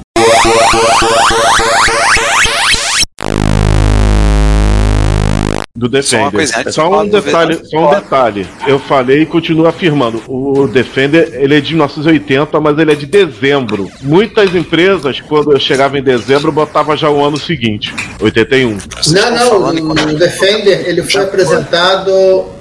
Do 5.77 5.91
Só 6.05 6.19
uma 6.19 6.31
Defender. 6.31 6.47
Só 6.47 6.63
de 6.63 6.73
falar 6.77 7.03
um 7.03 7.09
do 7.09 7.21
detalhe, 7.21 7.61
só 7.65 7.89
um 7.89 7.95
detalhe. 7.97 8.47
Eu 8.65 8.79
falei 8.79 9.23
e 9.23 9.27
continuo 9.27 9.67
afirmando. 9.67 10.23
O 10.29 10.69
Defender, 10.69 11.31
ele 11.35 11.57
é 11.57 11.61
de 11.61 11.73
1980, 11.73 12.61
mas 12.61 12.79
ele 12.79 12.93
é 12.93 12.95
de 12.95 13.07
dezembro. 13.07 13.91
Muitas 14.01 14.55
empresas, 14.55 15.21
quando 15.21 15.51
eu 15.51 15.59
chegava 15.59 15.99
em 15.99 16.03
dezembro, 16.03 16.53
botava 16.53 16.97
já 16.97 17.11
o 17.11 17.25
ano 17.25 17.37
seguinte, 17.37 17.93
81. 18.21 18.79
Não, 19.09 19.73
não, 19.73 20.13
o 20.13 20.17
Defender 20.17 20.89
ele 20.89 21.03
foi 21.03 21.23
apresentado 21.23 22.09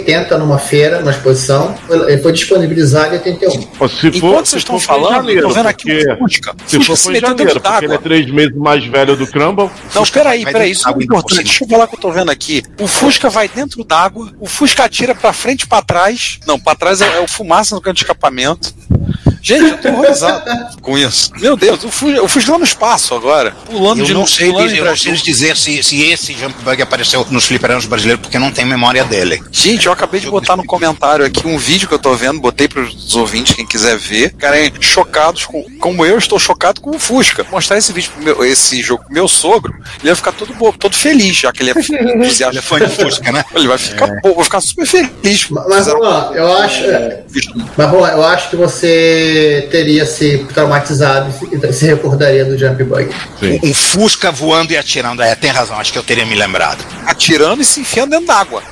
80 0.00 0.36
numa 0.38 0.58
feira, 0.58 0.98
numa 0.98 1.12
exposição. 1.12 1.72
Ele 1.88 2.20
foi 2.20 2.32
disponibilizado 2.32 3.14
em 3.14 3.18
81. 3.18 3.62
Pô, 3.62 3.88
Se 3.88 4.10
for, 4.10 4.16
Enquanto 4.16 4.46
se 4.46 4.50
vocês 4.50 4.62
estão 4.62 4.80
falando, 4.80 5.14
janeiro, 5.14 5.40
eu 5.42 5.48
tô 5.48 5.54
vendo 5.54 5.68
aqui 5.68 6.16
Fusca. 6.18 6.52
Se 6.66 6.82
for 6.82 6.96
se 6.96 7.04
foi 7.04 7.16
em 7.18 7.20
janeiro, 7.20 7.60
porque 7.60 7.84
ele 7.84 7.94
é 7.94 7.98
três 7.98 8.28
meses 8.28 8.56
mais 8.56 8.84
velho 8.84 9.14
do 9.14 9.24
Crumble. 9.28 9.70
Não, 9.94 10.02
peraí, 10.02 10.44
peraí, 10.44 10.72
isso 10.72 10.88
é 10.88 10.90
importante. 10.90 11.44
Deixa 11.44 11.62
eu 11.62 11.68
falar 11.68 11.84
o 11.84 11.88
que 11.88 11.94
eu 11.94 12.00
tô 12.00 12.10
vendo 12.10 12.32
aqui. 12.32 12.64
O 12.80 12.88
Fusca 13.04 13.28
vai 13.28 13.46
dentro 13.46 13.84
d'água, 13.84 14.32
o 14.40 14.46
Fusca 14.46 14.84
atira 14.84 15.14
pra 15.14 15.30
frente 15.30 15.64
e 15.64 15.66
pra 15.66 15.82
trás. 15.82 16.38
Não, 16.46 16.58
pra 16.58 16.74
trás 16.74 17.02
é, 17.02 17.18
é 17.18 17.20
o 17.20 17.28
fumaça 17.28 17.74
no 17.74 17.80
canto 17.82 17.96
de 17.96 18.02
escapamento. 18.02 18.74
Gente, 19.44 19.72
eu 19.72 19.76
tô 19.78 19.88
horrorizado 19.90 20.78
com 20.80 20.96
isso. 20.96 21.30
Meu 21.38 21.54
Deus, 21.54 21.84
o 21.84 21.90
Fusca, 21.90 22.22
o 22.22 22.26
Fusca 22.28 22.52
tá 22.52 22.58
no 22.58 22.64
espaço 22.64 23.14
agora, 23.14 23.50
pulando 23.66 24.00
Eu 24.00 24.06
de 24.06 24.14
não 24.14 24.26
sei, 24.26 24.50
pulando 24.50 24.70
eu 24.74 24.84
não 24.86 24.96
sei 24.96 25.12
dizer 25.12 25.54
se, 25.54 25.82
se 25.82 26.02
esse 26.10 26.32
Jump 26.32 26.54
Bug 26.64 26.80
apareceu 26.80 27.26
nos 27.30 27.44
fliperanos 27.44 27.84
brasileiros, 27.84 28.22
porque 28.22 28.38
eu 28.38 28.40
não 28.40 28.50
tenho 28.50 28.66
memória 28.66 29.04
dele. 29.04 29.42
Gente, 29.52 29.84
eu 29.84 29.92
acabei 29.92 30.18
de 30.18 30.30
botar 30.30 30.56
no 30.56 30.64
comentário 30.64 31.26
aqui 31.26 31.46
um 31.46 31.58
vídeo 31.58 31.86
que 31.86 31.92
eu 31.92 31.98
tô 31.98 32.14
vendo, 32.14 32.40
botei 32.40 32.66
pros 32.68 33.14
ouvintes, 33.14 33.54
quem 33.54 33.66
quiser 33.66 33.98
ver. 33.98 34.30
Ficarem 34.30 34.72
chocados 34.80 35.44
com, 35.44 35.62
como 35.78 36.06
eu 36.06 36.16
estou 36.16 36.38
chocado 36.38 36.80
com 36.80 36.96
o 36.96 36.98
Fusca. 36.98 37.44
Mostrar 37.50 37.76
esse 37.76 37.92
vídeo, 37.92 38.12
pro 38.12 38.24
meu, 38.24 38.44
esse 38.46 38.80
jogo 38.80 39.04
pro 39.04 39.12
meu 39.12 39.28
sogro, 39.28 39.74
ele 40.00 40.06
vai 40.06 40.14
ficar 40.16 40.32
todo, 40.32 40.54
bo- 40.54 40.72
todo 40.72 40.96
feliz, 40.96 41.36
já 41.36 41.52
que 41.52 41.62
ele 41.62 41.70
é 41.70 41.74
entusiasta. 42.16 42.50
Ele 42.52 42.58
é 42.60 42.62
fã 42.62 42.78
de 42.78 42.88
Fusca, 42.88 43.30
né? 43.30 43.44
Ele 43.54 43.68
vai 43.68 43.76
ficar, 43.76 44.08
pô, 44.22 44.32
vai 44.36 44.44
ficar 44.44 44.62
super 44.62 44.86
feliz. 44.86 45.50
Mas, 45.50 45.66
mas 45.68 45.84
Juan, 45.86 46.30
eu 46.34 46.50
acho. 46.56 46.82
Mas 47.76 47.90
Juan, 47.90 48.08
eu 48.08 48.24
acho 48.24 48.48
que 48.48 48.56
você 48.56 49.33
teria 49.70 50.06
se 50.06 50.38
traumatizado 50.52 51.32
e 51.52 51.72
se- 51.72 51.86
recordaria 51.86 52.44
do 52.44 52.58
Jump 52.58 52.82
Bug. 52.84 53.08
Um 53.62 53.74
Fusca 53.74 54.30
voando 54.30 54.72
e 54.72 54.76
atirando. 54.76 55.22
É, 55.22 55.34
tem 55.34 55.50
razão, 55.50 55.78
acho 55.78 55.92
que 55.92 55.98
eu 55.98 56.02
teria 56.02 56.26
me 56.26 56.34
lembrado. 56.34 56.84
atirando 57.06 57.62
e 57.62 57.64
se 57.64 57.80
enfiando 57.80 58.10
dentro 58.10 58.26
d'água. 58.26 58.62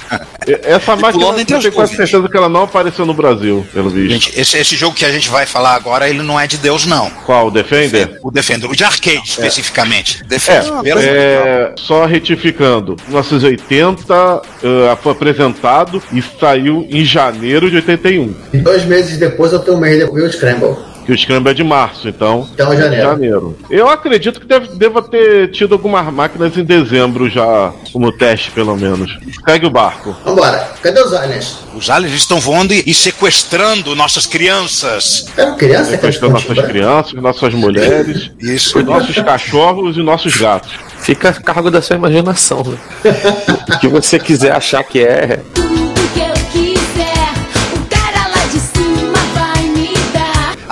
Essa 0.64 0.96
máquina, 0.96 1.24
eu 1.24 1.44
tenho 1.44 1.72
quase 1.72 1.94
certeza 1.94 2.28
que 2.28 2.36
ela 2.36 2.48
não 2.48 2.64
apareceu 2.64 3.06
no 3.06 3.14
Brasil, 3.14 3.66
pelo 3.72 3.90
visto. 3.90 4.10
Gente, 4.10 4.40
esse, 4.40 4.56
esse 4.58 4.76
jogo 4.76 4.94
que 4.96 5.04
a 5.04 5.12
gente 5.12 5.28
vai 5.28 5.46
falar 5.46 5.74
agora, 5.74 6.08
ele 6.08 6.22
não 6.22 6.38
é 6.38 6.46
de 6.46 6.56
Deus, 6.56 6.84
não. 6.86 7.08
Qual, 7.24 7.46
o 7.46 7.50
Defender? 7.50 8.18
O 8.22 8.30
Defender, 8.30 8.68
o 8.68 8.74
de 8.74 8.84
arcade, 8.84 9.22
especificamente. 9.24 10.24
Defesa. 10.24 10.72
É, 10.98 11.72
só 11.76 12.04
retificando, 12.06 12.96
1980 13.08 14.42
eh, 14.62 14.96
foi 15.02 15.12
apresentado 15.12 16.02
e 16.12 16.22
saiu 16.40 16.86
em 16.90 17.04
janeiro 17.04 17.70
de 17.70 17.76
81. 17.76 18.34
E 18.52 18.58
dois 18.58 18.84
meses 18.84 19.16
depois 19.18 19.52
eu 19.52 19.58
tenho 19.58 19.76
um 19.76 19.80
mês 19.80 19.98
depois 19.98 20.22
o 20.24 20.26
Scramble. 20.52 20.92
Que 21.04 21.10
o 21.10 21.18
Scramble 21.18 21.50
é 21.50 21.54
de 21.54 21.64
março, 21.64 22.08
então. 22.08 22.48
Então, 22.54 22.76
janeiro. 22.76 23.58
Eu 23.68 23.88
acredito 23.88 24.40
que 24.40 24.46
deve, 24.46 24.68
deva 24.76 25.02
ter 25.02 25.50
tido 25.50 25.72
algumas 25.72 26.12
máquinas 26.12 26.56
em 26.56 26.64
dezembro 26.64 27.28
já, 27.28 27.72
como 27.92 28.12
teste, 28.12 28.52
pelo 28.52 28.76
menos. 28.76 29.18
Segue 29.44 29.66
o 29.66 29.70
barco. 29.70 30.14
Vambora. 30.24 30.70
Cadê 30.80 31.00
os 31.00 31.12
aliens? 31.12 31.58
Os 31.74 31.90
aliens 31.90 32.14
estão 32.14 32.38
voando 32.38 32.72
e, 32.72 32.84
e 32.86 32.94
sequestrando 32.94 33.96
nossas 33.96 34.26
crianças. 34.26 35.26
Crianças 35.58 35.88
que 35.88 35.96
Sequestrando 35.96 36.34
nossas 36.34 36.66
crianças, 36.66 37.12
nossas 37.14 37.54
mulheres, 37.54 38.30
Isso. 38.40 38.80
nossos 38.84 39.16
cachorros 39.16 39.96
e 39.96 40.02
nossos 40.02 40.36
gatos. 40.36 40.70
Fica 41.00 41.30
a 41.30 41.32
cargo 41.32 41.68
da 41.68 41.82
sua 41.82 41.96
imaginação, 41.96 42.62
né? 42.62 42.78
o 43.74 43.78
que 43.80 43.88
você 43.88 44.20
quiser 44.20 44.52
achar 44.52 44.84
que 44.84 45.04
é. 45.04 45.40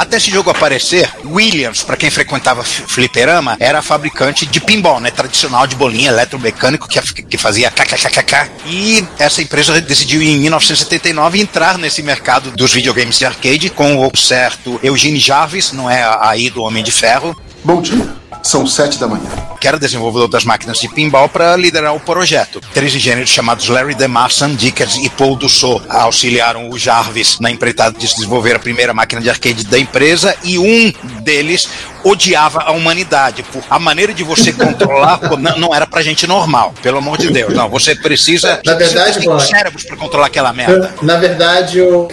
Até 0.01 0.17
esse 0.17 0.31
jogo 0.31 0.49
aparecer, 0.49 1.11
Williams, 1.27 1.83
pra 1.83 1.95
quem 1.95 2.09
frequentava 2.09 2.65
fliperama, 2.65 3.55
era 3.61 3.83
fabricante 3.83 4.47
de 4.47 4.59
pinball, 4.59 4.99
né? 4.99 5.11
Tradicional 5.11 5.67
de 5.67 5.77
bolinha 5.77 6.09
eletromecânico 6.09 6.89
que, 6.89 6.99
que 7.23 7.37
fazia 7.37 7.71
kkkk. 7.71 8.51
E 8.65 9.05
essa 9.19 9.43
empresa 9.43 9.79
decidiu 9.79 10.23
em 10.23 10.39
1979 10.39 11.39
entrar 11.39 11.77
nesse 11.77 12.03
mercado 12.03 12.51
dos 12.51 12.73
videogames 12.73 13.19
de 13.19 13.27
arcade 13.27 13.69
com 13.69 13.99
o 13.99 14.17
certo 14.17 14.81
Eugene 14.83 15.21
Jarvis, 15.21 15.71
não 15.73 15.91
é 15.91 16.03
aí 16.23 16.49
do 16.49 16.63
Homem 16.63 16.83
de 16.83 16.91
Ferro, 16.91 17.37
Bom 17.63 17.83
dia, 17.83 18.09
são 18.43 18.67
sete 18.67 18.99
da 18.99 19.07
manhã. 19.07 19.29
que 19.61 19.69
era 19.69 19.79
desenvolvedor 19.79 20.27
das 20.27 20.43
máquinas 20.43 20.79
de 20.79 20.89
pinball, 20.89 21.29
para 21.29 21.55
liderar 21.55 21.95
o 21.95 22.01
projeto. 22.01 22.63
Três 22.73 22.95
engenheiros 22.95 23.29
chamados 23.29 23.69
Larry 23.69 23.95
DeMarson, 23.95 24.55
Dickers 24.55 24.97
e 24.97 25.11
Paul 25.11 25.37
Dussault 25.37 25.85
auxiliaram 25.91 26.71
o 26.71 26.79
Jarvis 26.79 27.39
na 27.41 27.51
empreitada 27.51 27.99
de 27.99 28.07
desenvolver 28.07 28.57
a 28.57 28.59
primeira 28.59 28.95
máquina 28.95 29.21
de 29.21 29.29
arcade 29.29 29.65
da 29.65 29.79
empresa 29.79 30.35
e 30.43 30.59
um 30.59 30.93
deles 31.21 31.69
odiava 32.05 32.61
a 32.63 32.73
humanidade. 32.73 33.43
Por 33.43 33.63
a 33.69 33.79
maneira 33.79 34.13
de 34.13 34.23
você 34.23 34.53
controlar 34.53 35.21
não, 35.39 35.59
não 35.59 35.75
era 35.75 35.87
pra 35.87 36.03
gente 36.03 36.27
normal, 36.27 36.75
pelo 36.83 36.99
amor 36.99 37.19
de 37.19 37.31
Deus. 37.31 37.55
Não, 37.55 37.69
você 37.69 37.95
precisa. 37.95 38.61
Na 38.65 38.75
verdade, 38.75 39.15
você 39.15 39.21
tem 39.21 39.41
cérebros 39.41 39.85
pra 39.85 39.97
controlar 39.97 40.27
aquela 40.27 40.53
merda. 40.53 40.95
Na 41.03 41.17
verdade, 41.17 41.81
o, 41.81 42.09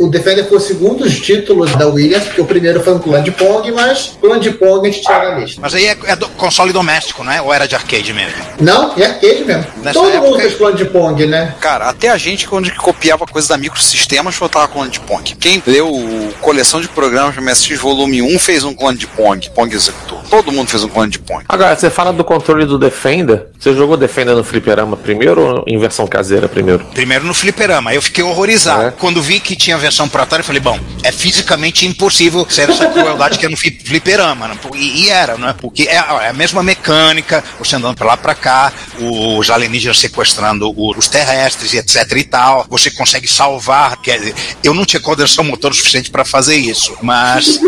o 0.00 0.08
Defender 0.08 0.48
foi 0.48 0.58
o 0.58 0.60
segundo 0.60 1.04
dos 1.04 1.20
títulos 1.20 1.74
da 1.76 1.86
Williams, 1.86 2.24
porque 2.24 2.40
o 2.40 2.44
primeiro 2.46 2.82
foi 2.82 2.94
um 2.94 2.98
clone 2.98 3.24
de 3.24 3.30
Pong, 3.30 3.70
mas 3.72 4.16
clone 4.20 4.40
de 4.40 4.50
Pong 4.52 4.86
a 4.88 4.90
gente 4.90 5.02
tira 5.02 5.30
da 5.30 5.38
lista. 5.38 5.60
Mas 5.60 5.74
aí 5.74 5.86
é, 5.86 5.96
é 6.06 6.16
do 6.16 6.28
console 6.30 6.72
doméstico, 6.72 7.24
né? 7.24 7.40
Ou 7.42 7.52
era 7.52 7.66
de 7.66 7.74
arcade 7.74 8.12
mesmo? 8.12 8.36
Não, 8.60 8.96
e 8.96 9.04
arcade 9.04 9.44
mesmo. 9.44 9.66
Nessa 9.82 9.98
Todo 9.98 10.08
época- 10.10 10.26
mundo 10.26 10.40
fez 10.40 10.54
clone 10.54 10.76
de 10.76 10.84
Pong, 10.86 11.26
né? 11.26 11.54
Cara, 11.60 11.88
até 11.88 12.08
a 12.10 12.16
gente, 12.18 12.46
quando 12.46 12.72
copiava 12.74 13.26
coisa 13.26 13.48
da 13.48 13.56
microsistemas, 13.58 14.36
botava 14.36 14.68
clone 14.68 14.90
de 14.90 15.00
Pong. 15.00 15.34
Quem 15.36 15.62
leu 15.66 15.88
o 15.92 16.32
Coleção 16.40 16.80
de 16.80 16.88
Programas 16.88 17.34
do 17.34 17.42
MSX 17.42 17.78
Volume 17.78 18.22
1 18.22 18.38
fez 18.38 18.64
um 18.64 18.74
clone 18.74 18.98
de 18.98 19.06
Pong, 19.06 19.31
Pong 19.50 19.74
Executor. 19.74 20.18
Todo 20.30 20.50
mundo 20.52 20.68
fez 20.68 20.82
um 20.84 20.88
clone 20.88 21.10
de 21.10 21.18
Pong. 21.18 21.44
Agora, 21.48 21.76
você 21.76 21.90
fala 21.90 22.12
do 22.12 22.24
controle 22.24 22.64
do 22.64 22.78
Defender. 22.78 23.46
Você 23.58 23.74
jogou 23.74 23.96
Defender 23.96 24.34
no 24.34 24.44
fliperama 24.44 24.96
primeiro 24.96 25.40
ou 25.40 25.64
em 25.66 25.78
versão 25.78 26.06
caseira 26.06 26.48
primeiro? 26.48 26.84
Primeiro 26.94 27.24
no 27.24 27.34
fliperama. 27.34 27.92
Eu 27.94 28.02
fiquei 28.02 28.24
horrorizado. 28.24 28.88
É. 28.88 28.90
Quando 28.90 29.22
vi 29.22 29.40
que 29.40 29.54
tinha 29.56 29.76
versão 29.78 30.08
pro 30.08 30.22
Atari, 30.22 30.40
eu 30.40 30.44
falei, 30.44 30.60
bom, 30.60 30.78
é 31.02 31.12
fisicamente 31.12 31.86
impossível 31.86 32.46
ser 32.48 32.70
essa 32.70 32.86
crueldade 32.86 33.38
que 33.38 33.46
é 33.46 33.48
no 33.48 33.56
fliperama. 33.56 34.48
né? 34.48 34.56
E, 34.74 35.04
e 35.04 35.10
era, 35.10 35.36
não 35.36 35.48
é? 35.48 35.52
Porque 35.52 35.84
é 35.84 35.98
a, 35.98 36.24
é 36.24 36.28
a 36.30 36.32
mesma 36.32 36.62
mecânica, 36.62 37.42
você 37.58 37.76
andando 37.76 37.96
pra 37.96 38.06
lá 38.06 38.16
pra 38.16 38.34
cá, 38.34 38.72
os 38.98 39.50
alienígenas 39.50 39.98
sequestrando 39.98 40.72
os 40.76 41.08
terrestres 41.08 41.72
e 41.74 41.78
etc 41.78 42.10
e 42.16 42.24
tal. 42.24 42.66
Você 42.68 42.90
consegue 42.90 43.28
salvar. 43.28 43.96
Quer 44.02 44.18
dizer, 44.18 44.34
eu 44.64 44.74
não 44.74 44.84
tinha 44.84 45.00
coordenação 45.00 45.44
motor 45.44 45.74
suficiente 45.74 46.10
pra 46.10 46.24
fazer 46.24 46.56
isso, 46.56 46.96
mas. 47.02 47.60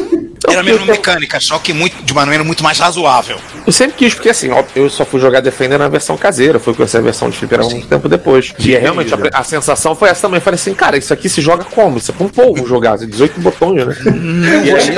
Então, 0.45 0.53
Era 0.53 0.61
a 0.61 0.65
mesma 0.65 0.85
mecânica, 0.85 1.41
só 1.41 1.59
que 1.59 1.73
muito, 1.73 2.03
de 2.03 2.13
uma 2.13 2.21
maneira 2.21 2.45
muito 2.45 2.63
mais 2.63 2.79
razoável. 2.79 3.39
Eu 3.67 3.73
sempre 3.73 3.97
quis, 3.97 4.13
porque 4.13 4.29
assim, 4.29 4.51
ó, 4.51 4.63
eu 4.77 4.91
só 4.91 5.03
fui 5.05 5.19
jogar 5.19 5.41
Defender 5.41 5.79
na 5.79 5.89
versão 5.89 6.19
caseira, 6.19 6.59
fui 6.59 6.75
com 6.75 6.83
essa 6.83 7.01
versão 7.01 7.31
de 7.31 7.37
fliperama 7.39 7.71
muito 7.71 7.89
tempo 7.89 8.09
depois. 8.11 8.53
E 8.59 8.75
é, 8.75 8.79
realmente 8.79 9.13
a, 9.15 9.19
a 9.33 9.43
sensação 9.43 9.97
foi 9.97 10.11
essa 10.11 10.23
também. 10.23 10.37
Eu 10.37 10.43
falei 10.43 10.57
assim, 10.57 10.75
cara, 10.75 10.99
isso 10.99 11.15
aqui 11.15 11.31
se 11.31 11.41
joga 11.41 11.65
como? 11.65 11.97
Isso 11.97 12.11
é 12.11 12.15
pra 12.15 12.27
um 12.27 12.29
povo 12.29 12.67
jogar, 12.67 12.99
18 12.99 13.41
botões, 13.41 13.87
né? 13.87 13.97
e 14.65 14.71
aí, 14.71 14.95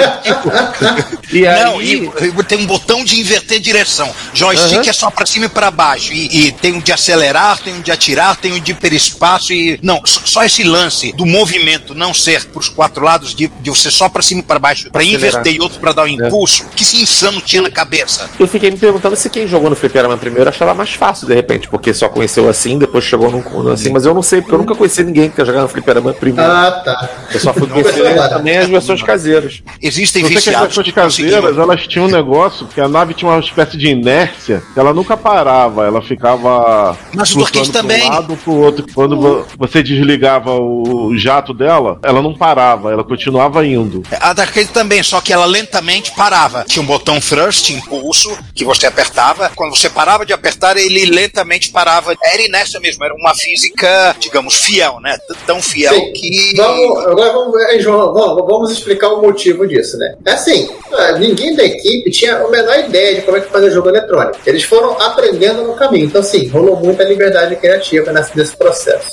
e 1.43 1.47
aí 1.47 1.65
Não, 1.65 1.81
e, 1.81 2.11
tem 2.49 2.59
um 2.59 2.67
botão 2.67 3.05
de 3.05 3.21
inverter 3.21 3.61
direção. 3.61 4.13
Joystick 4.35 4.81
Aham. 4.81 4.91
é 4.91 4.93
só 4.93 5.11
pra 5.13 5.27
cima 5.27 5.47
e 5.47 5.49
pra 5.49 5.71
baixo. 5.71 6.13
E, 6.13 6.47
e 6.47 6.53
tem 6.53 6.73
um 6.73 6.81
de 6.81 6.93
acelerar, 6.93 7.59
tem 7.59 7.73
um 7.73 7.81
de 7.81 7.93
atirar, 7.93 8.37
tem 8.37 8.53
um 8.53 8.59
de 8.59 8.73
hiperespaço 8.73 9.53
e. 9.53 9.79
Não, 9.81 10.03
só 10.05 10.43
esse 10.45 10.65
lance 10.65 11.13
do 11.13 11.25
movimento 11.25 11.95
não 11.95 12.13
ser 12.13 12.45
pros 12.47 12.69
quatro 12.69 13.05
lados, 13.05 13.33
de, 13.33 13.49
de 13.61 13.71
você 13.71 13.91
só 13.93 14.09
pra 14.09 14.23
cima 14.23 14.41
e 14.41 14.45
pra 14.45 14.59
baixo, 14.59 14.91
pra 14.91 15.03
Acelerar. 15.03 15.36
E 15.45 15.61
outro 15.61 15.79
pra 15.81 15.93
dar 15.93 16.05
o 16.05 16.09
impulso, 16.09 16.67
que 16.75 16.83
esse 16.83 17.01
insano 17.03 17.41
tinha 17.41 17.63
na 17.63 17.71
cabeça. 17.71 18.29
eu 18.39 18.47
fiquei 18.47 18.71
me 18.71 18.77
perguntando 18.77 19.17
se 19.17 19.29
quem 19.31 19.47
jogou 19.47 19.71
no 19.71 19.77
fliperama 19.77 20.17
primeiro 20.17 20.49
achava 20.49 20.75
mais 20.75 20.93
fácil, 20.93 21.27
de 21.27 21.35
repente, 21.35 21.69
porque 21.69 21.93
só 21.95 22.09
conheceu 22.09 22.49
assim, 22.49 22.79
depois 22.79 23.05
chegou 23.05 23.31
no, 23.31 23.63
no 23.63 23.71
assim, 23.71 23.91
mas 23.91 24.05
eu 24.05 24.15
não 24.15 24.23
sei, 24.23 24.41
porque 24.41 24.55
eu 24.55 24.59
nunca 24.59 24.75
conheci 24.75 25.03
ninguém 25.05 25.31
que 25.31 25.45
jogado 25.45 25.63
no 25.63 25.69
fliperama 25.69 26.13
primeiro. 26.13 26.51
Ah, 26.51 26.71
tá. 26.85 27.09
Eu 27.33 27.41
só 27.41 27.53
fui 27.53 27.67
conhecer 27.67 28.29
também 28.29 28.59
as 28.59 28.69
versões 28.69 29.03
caseiras. 29.03 29.63
Existem 29.81 30.23
Eu 30.23 30.29
que 30.29 30.35
as 30.37 30.45
viciados 30.45 30.67
versões 30.69 30.87
que 30.87 30.93
caseiras, 30.93 31.57
elas 31.59 31.87
tinham 31.87 32.07
um 32.07 32.11
negócio 32.11 32.67
que 32.67 32.81
a 32.81 32.89
nave 32.89 33.15
tinha 33.15 33.31
uma 33.31 33.41
espécie 33.41 33.77
de 33.77 33.89
inércia, 33.89 34.63
que 34.75 34.81
ela 34.81 34.93
nunca 34.93 35.17
parava, 35.17 35.85
ela 35.87 36.03
ficava 36.03 36.97
Mas 37.15 37.35
o 37.35 37.45
pra 37.45 37.65
também. 37.73 38.05
um 38.05 38.09
lado 38.09 38.37
pro 38.37 38.53
outro. 38.55 38.87
Quando 38.95 39.17
vo- 39.21 39.47
você 39.59 39.83
desligava 39.83 40.53
o 40.53 41.17
jato 41.17 41.53
dela, 41.55 41.99
ela 42.03 42.23
não 42.23 42.35
parava, 42.35 42.93
ela 42.93 43.05
continuava 43.05 43.65
indo. 43.67 44.03
A 44.21 44.33
da 44.33 44.43
arcade 44.43 44.69
também, 44.69 45.03
só 45.03 45.21
que 45.21 45.26
ela 45.33 45.47
lentamente 45.47 46.11
parava. 46.13 46.65
Tinha 46.67 46.83
um 46.83 46.87
botão 46.87 47.21
thrust, 47.21 47.71
impulso, 47.73 48.37
que 48.55 48.65
você 48.65 48.87
apertava. 48.87 49.51
Quando 49.55 49.77
você 49.77 49.89
parava 49.89 50.25
de 50.27 50.33
apertar, 50.33 50.77
ele 50.77 51.05
lentamente 51.07 51.71
parava. 51.71 52.15
Era 52.25 52.43
inércia 52.43 52.81
mesmo, 52.81 53.05
era 53.05 53.15
uma 53.15 53.35
física, 53.35 54.15
digamos, 54.19 54.55
fiel, 54.57 54.99
né? 55.01 55.17
Tão 55.47 55.61
fiel 55.63 55.95
Sim. 55.95 56.13
que. 56.13 56.55
Vamos, 56.57 57.07
agora 57.07 57.33
vamos, 57.33 57.57
aí, 57.67 57.81
João, 57.81 58.13
vamos, 58.13 58.47
vamos 58.47 58.71
explicar 58.73 59.09
o 59.13 59.23
motivo 59.23 59.67
disso, 59.67 59.97
né? 59.99 60.15
É 60.27 60.33
assim, 60.33 60.69
ah, 60.93 61.13
ninguém 61.13 61.55
da 61.55 61.65
equipe 61.65 62.11
tinha 62.11 62.37
a 62.37 62.49
menor 62.49 62.79
ideia 62.81 63.17
de 63.17 63.23
como 63.23 63.37
é 63.37 63.41
que 63.41 63.51
fazia 63.51 63.71
jogo 63.71 63.89
eletrônico. 63.89 64.39
Eles 64.47 64.63
foram 64.65 65.01
aprendendo 65.01 65.63
no 65.63 65.75
caminho. 65.75 66.07
Então, 66.07 66.21
assim, 66.21 66.47
rolou 66.49 66.77
muita 66.77 67.05
liberdade 67.05 67.57
criativa 67.57 68.13
nesse, 68.13 68.37
nesse 68.37 68.57
processo. 68.57 69.11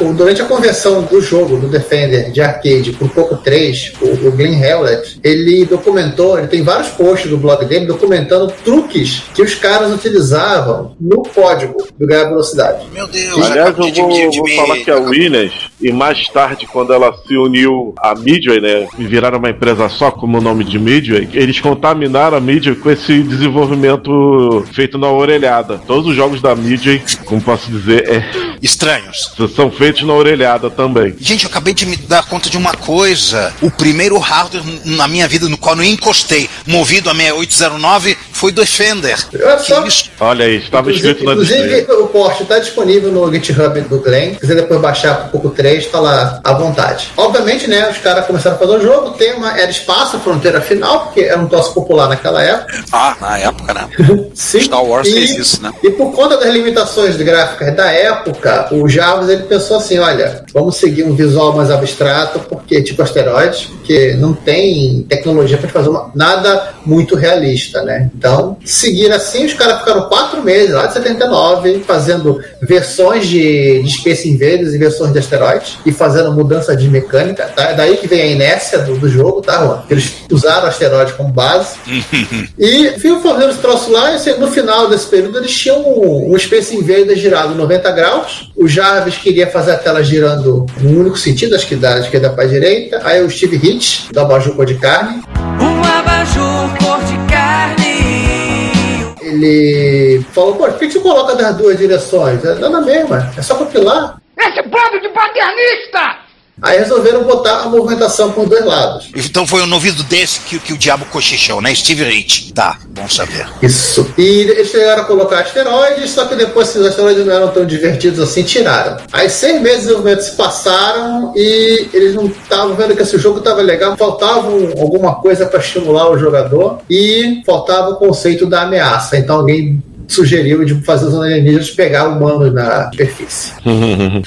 O- 0.00 0.12
Durante 0.12 0.42
a 0.42 0.44
conversão 0.44 1.02
do 1.02 1.20
jogo, 1.20 1.56
do 1.56 1.68
Defender 1.68 2.30
de 2.30 2.40
arcade 2.42 2.92
pro 2.92 3.08
Poco 3.08 3.36
3, 3.38 3.92
o, 4.00 4.28
o 4.28 4.32
Glenn 4.32 4.60
Hewlett, 4.62 5.18
ele 5.24 5.39
documentou, 5.68 6.38
ele 6.38 6.48
tem 6.48 6.62
vários 6.62 6.88
posts 6.88 7.30
do 7.30 7.36
blog 7.36 7.64
dele 7.64 7.86
documentando 7.86 8.52
truques 8.64 9.22
que 9.34 9.42
os 9.42 9.54
caras 9.54 9.92
utilizavam 9.92 10.94
no 11.00 11.22
código 11.22 11.76
do 11.98 12.06
ganhar 12.06 12.24
velocidade. 12.28 12.86
Meu 12.92 13.06
Deus, 13.06 13.50
Aliás, 13.50 13.76
eu 13.78 13.90
de- 13.90 14.00
vou, 14.00 14.10
de- 14.10 14.30
de 14.30 14.38
vou 14.38 14.46
me- 14.46 14.56
falar 14.56 14.76
que 14.78 14.90
a 14.90 14.96
Williams, 14.98 15.52
e 15.80 15.92
mais 15.92 16.26
tarde, 16.28 16.66
quando 16.66 16.92
ela 16.92 17.12
se 17.26 17.36
uniu 17.36 17.94
à 17.98 18.14
Midway, 18.14 18.60
né, 18.60 18.88
e 18.98 19.06
viraram 19.06 19.38
uma 19.38 19.50
empresa 19.50 19.88
só 19.88 20.10
como 20.10 20.38
o 20.38 20.40
nome 20.40 20.64
de 20.64 20.78
Midway, 20.78 21.28
eles 21.32 21.60
contaminaram 21.60 22.36
a 22.36 22.40
Midway 22.40 22.74
com 22.76 22.90
esse 22.90 23.22
desenvolvimento 23.22 24.64
feito 24.72 24.98
na 24.98 25.10
orelhada. 25.10 25.80
Todos 25.86 26.06
os 26.08 26.16
jogos 26.16 26.40
da 26.40 26.54
Midway, 26.54 27.02
como 27.24 27.40
posso 27.40 27.70
dizer, 27.70 28.08
é, 28.08 28.24
Estranhos. 28.62 29.32
são 29.54 29.70
feitos 29.70 30.02
na 30.02 30.12
orelhada 30.12 30.70
também. 30.70 31.14
Gente, 31.18 31.44
eu 31.44 31.50
acabei 31.50 31.72
de 31.74 31.86
me 31.86 31.96
dar 31.96 32.26
conta 32.26 32.50
de 32.50 32.56
uma 32.56 32.74
coisa. 32.74 33.52
O 33.62 33.70
primeiro 33.70 34.18
hardware 34.18 34.62
na 34.84 35.08
minha 35.08 35.26
vida 35.30 35.48
no 35.48 35.56
qual 35.56 35.76
eu 35.76 35.84
encostei, 35.84 36.50
movido 36.66 37.08
a 37.08 37.14
6809, 37.14 38.16
foi 38.32 38.50
do 38.52 38.60
Defender. 38.60 39.16
Olha 39.34 39.58
só. 39.58 39.84
Olha 40.20 40.44
aí, 40.44 40.56
estava 40.56 40.90
escrito 40.92 41.24
na. 41.24 41.32
Inclusive, 41.32 41.86
o 41.92 42.06
port 42.08 42.40
está 42.40 42.58
disponível 42.58 43.10
no 43.12 43.32
GitHub 43.32 43.80
do 43.82 44.00
Glenn. 44.00 44.34
Se 44.34 44.40
quiser 44.40 44.56
depois 44.56 44.80
baixar 44.80 45.14
pro 45.28 45.40
pouco 45.40 45.50
3, 45.50 45.86
tá 45.86 46.00
lá 46.00 46.40
à 46.44 46.52
vontade. 46.52 47.08
Obviamente, 47.16 47.66
né, 47.68 47.88
os 47.90 47.98
caras 47.98 48.26
começaram 48.26 48.56
a 48.56 48.58
fazer 48.58 48.72
o 48.72 48.82
jogo. 48.82 49.08
O 49.08 49.10
tema 49.12 49.58
era 49.58 49.70
espaço, 49.70 50.18
fronteira 50.20 50.60
final, 50.60 51.04
porque 51.06 51.20
era 51.20 51.38
um 51.40 51.46
troço 51.48 51.72
popular 51.72 52.08
naquela 52.08 52.42
época. 52.42 52.84
Ah, 52.92 53.16
na 53.20 53.38
época, 53.38 53.72
né? 53.74 53.88
Sim. 54.34 54.60
Star 54.60 54.84
Wars 54.84 55.06
E- 55.08 55.12
fez 55.12 55.30
isso, 55.30 55.62
né? 55.62 55.70
E 55.82 55.90
por 55.90 56.12
conta 56.12 56.36
das 56.36 56.52
limitações 56.52 57.16
gráficas 57.16 57.74
da 57.76 57.90
época, 57.90 58.68
o 58.72 58.88
Jarvis 58.88 59.28
ele 59.28 59.44
pensou 59.44 59.76
assim: 59.78 59.98
olha, 59.98 60.44
vamos 60.52 60.76
seguir 60.76 61.04
um 61.04 61.14
visual 61.14 61.54
mais 61.54 61.70
abstrato, 61.70 62.38
porque 62.40 62.82
tipo 62.82 63.02
asteroides, 63.02 63.68
porque 63.90 64.14
não 64.14 64.32
tem 64.32 65.02
tecnologia 65.08 65.58
para 65.58 65.68
fazer 65.68 65.88
uma- 65.88 66.12
nada 66.14 66.74
muito 66.86 67.16
realista, 67.16 67.82
né? 67.82 68.08
Então, 68.16 68.56
seguir 68.64 69.10
assim, 69.10 69.44
os 69.44 69.54
caras 69.54 69.80
ficaram 69.80 70.02
quatro 70.02 70.44
meses 70.44 70.70
lá 70.70 70.86
de 70.86 70.92
79 70.92 71.80
fazendo 71.84 72.40
versões 72.62 73.26
de, 73.26 73.82
de 73.82 73.90
Space 73.90 74.28
Invaders 74.28 74.72
e 74.74 74.78
versões 74.78 75.12
de 75.12 75.18
asteroides 75.18 75.78
e 75.84 75.90
fazendo 75.90 76.30
mudança 76.32 76.76
de 76.76 76.88
mecânica. 76.88 77.46
Tá? 77.56 77.72
Daí 77.72 77.96
que 77.96 78.06
vem 78.06 78.22
a 78.22 78.26
inércia 78.26 78.78
do, 78.78 78.96
do 78.96 79.08
jogo, 79.08 79.42
tá, 79.42 79.58
Juan? 79.58 79.82
Eles 79.90 80.12
usaram 80.30 80.68
asteroides 80.68 81.14
como 81.14 81.32
base. 81.32 81.76
E 82.58 82.90
viu 82.98 83.20
fazendo 83.20 83.50
esse 83.50 83.58
troço 83.58 83.90
lá, 83.90 84.12
e 84.12 84.14
assim, 84.16 84.32
no 84.38 84.48
final 84.50 84.88
desse 84.88 85.06
período 85.06 85.38
eles 85.38 85.50
tinham 85.50 85.80
um, 85.80 86.34
um 86.34 86.38
Space 86.38 86.76
Invader 86.76 87.16
girado 87.16 87.54
90 87.54 87.90
graus. 87.92 88.50
O 88.56 88.68
Jarvis 88.68 89.16
queria 89.16 89.46
fazer 89.46 89.72
a 89.72 89.76
tela 89.78 90.02
girando 90.04 90.66
no 90.78 91.00
único 91.00 91.16
sentido, 91.18 91.54
acho 91.54 91.66
que 91.66 91.74
da 91.76 91.98
esquerda 91.98 92.30
para 92.30 92.46
direita. 92.46 93.00
Aí 93.02 93.22
o 93.22 93.30
Steve 93.30 93.56
Hitch, 93.80 94.12
da 94.12 94.22
Abajur 94.22 94.54
Cor 94.54 94.66
de 94.66 94.74
Carne, 94.74 95.22
Um 95.58 95.98
abajur 95.98 96.68
cor 96.78 97.02
de 97.04 97.16
carne. 97.32 99.14
ele 99.22 100.22
falou: 100.32 100.54
pô, 100.54 100.66
por 100.66 100.78
que 100.78 100.90
você 100.90 101.00
coloca 101.00 101.34
das 101.34 101.56
duas 101.56 101.78
direções? 101.78 102.44
É 102.44 102.54
nada 102.56 102.82
mesma, 102.82 103.32
é 103.36 103.40
só 103.40 103.54
compilar. 103.54 104.20
Esse 104.36 104.60
bando 104.68 105.00
de 105.00 105.08
paternista! 105.08 106.18
Aí 106.62 106.78
resolveram 106.78 107.24
botar 107.24 107.62
a 107.62 107.66
movimentação 107.66 108.32
por 108.32 108.46
dois 108.48 108.64
lados. 108.64 109.08
Então 109.14 109.46
foi 109.46 109.64
no 109.66 109.74
ouvido 109.74 110.02
desse 110.04 110.40
que, 110.40 110.58
que 110.58 110.72
o 110.72 110.78
diabo 110.78 111.04
cochichou, 111.06 111.60
né? 111.60 111.74
Steve 111.74 112.04
Rich. 112.04 112.52
Tá, 112.52 112.78
bom 112.88 113.08
saber. 113.08 113.46
Isso. 113.62 114.06
E 114.18 114.22
eles 114.22 114.68
chegaram 114.70 115.02
a 115.02 115.04
colocar 115.04 115.40
asteroides, 115.40 116.10
só 116.10 116.26
que 116.26 116.34
depois 116.34 116.68
se 116.68 116.78
os 116.78 116.86
asteroides 116.86 117.24
não 117.26 117.34
eram 117.34 117.48
tão 117.48 117.64
divertidos 117.64 118.20
assim, 118.20 118.42
tiraram. 118.42 118.96
Aí 119.12 119.28
seis 119.30 119.60
meses 119.60 119.80
de 119.80 119.86
desenvolvimento 119.86 120.20
se 120.22 120.32
passaram 120.32 121.32
e 121.36 121.88
eles 121.92 122.14
não 122.14 122.26
estavam 122.26 122.74
vendo 122.74 122.94
que 122.94 123.02
esse 123.02 123.18
jogo 123.18 123.38
estava 123.38 123.62
legal, 123.62 123.96
faltava 123.96 124.48
um- 124.48 124.70
alguma 124.80 125.14
coisa 125.16 125.46
para 125.46 125.60
estimular 125.60 126.10
o 126.10 126.18
jogador 126.18 126.78
e 126.88 127.42
faltava 127.46 127.90
o 127.90 127.96
conceito 127.96 128.46
da 128.46 128.62
ameaça. 128.62 129.16
Então 129.16 129.36
alguém 129.36 129.82
sugeriu 130.12 130.64
de 130.64 130.74
fazer 130.82 131.06
os 131.06 131.14
alienígenas 131.14 131.70
pegar 131.70 132.08
humanos 132.08 132.52
na 132.52 132.90
superfície. 132.90 133.52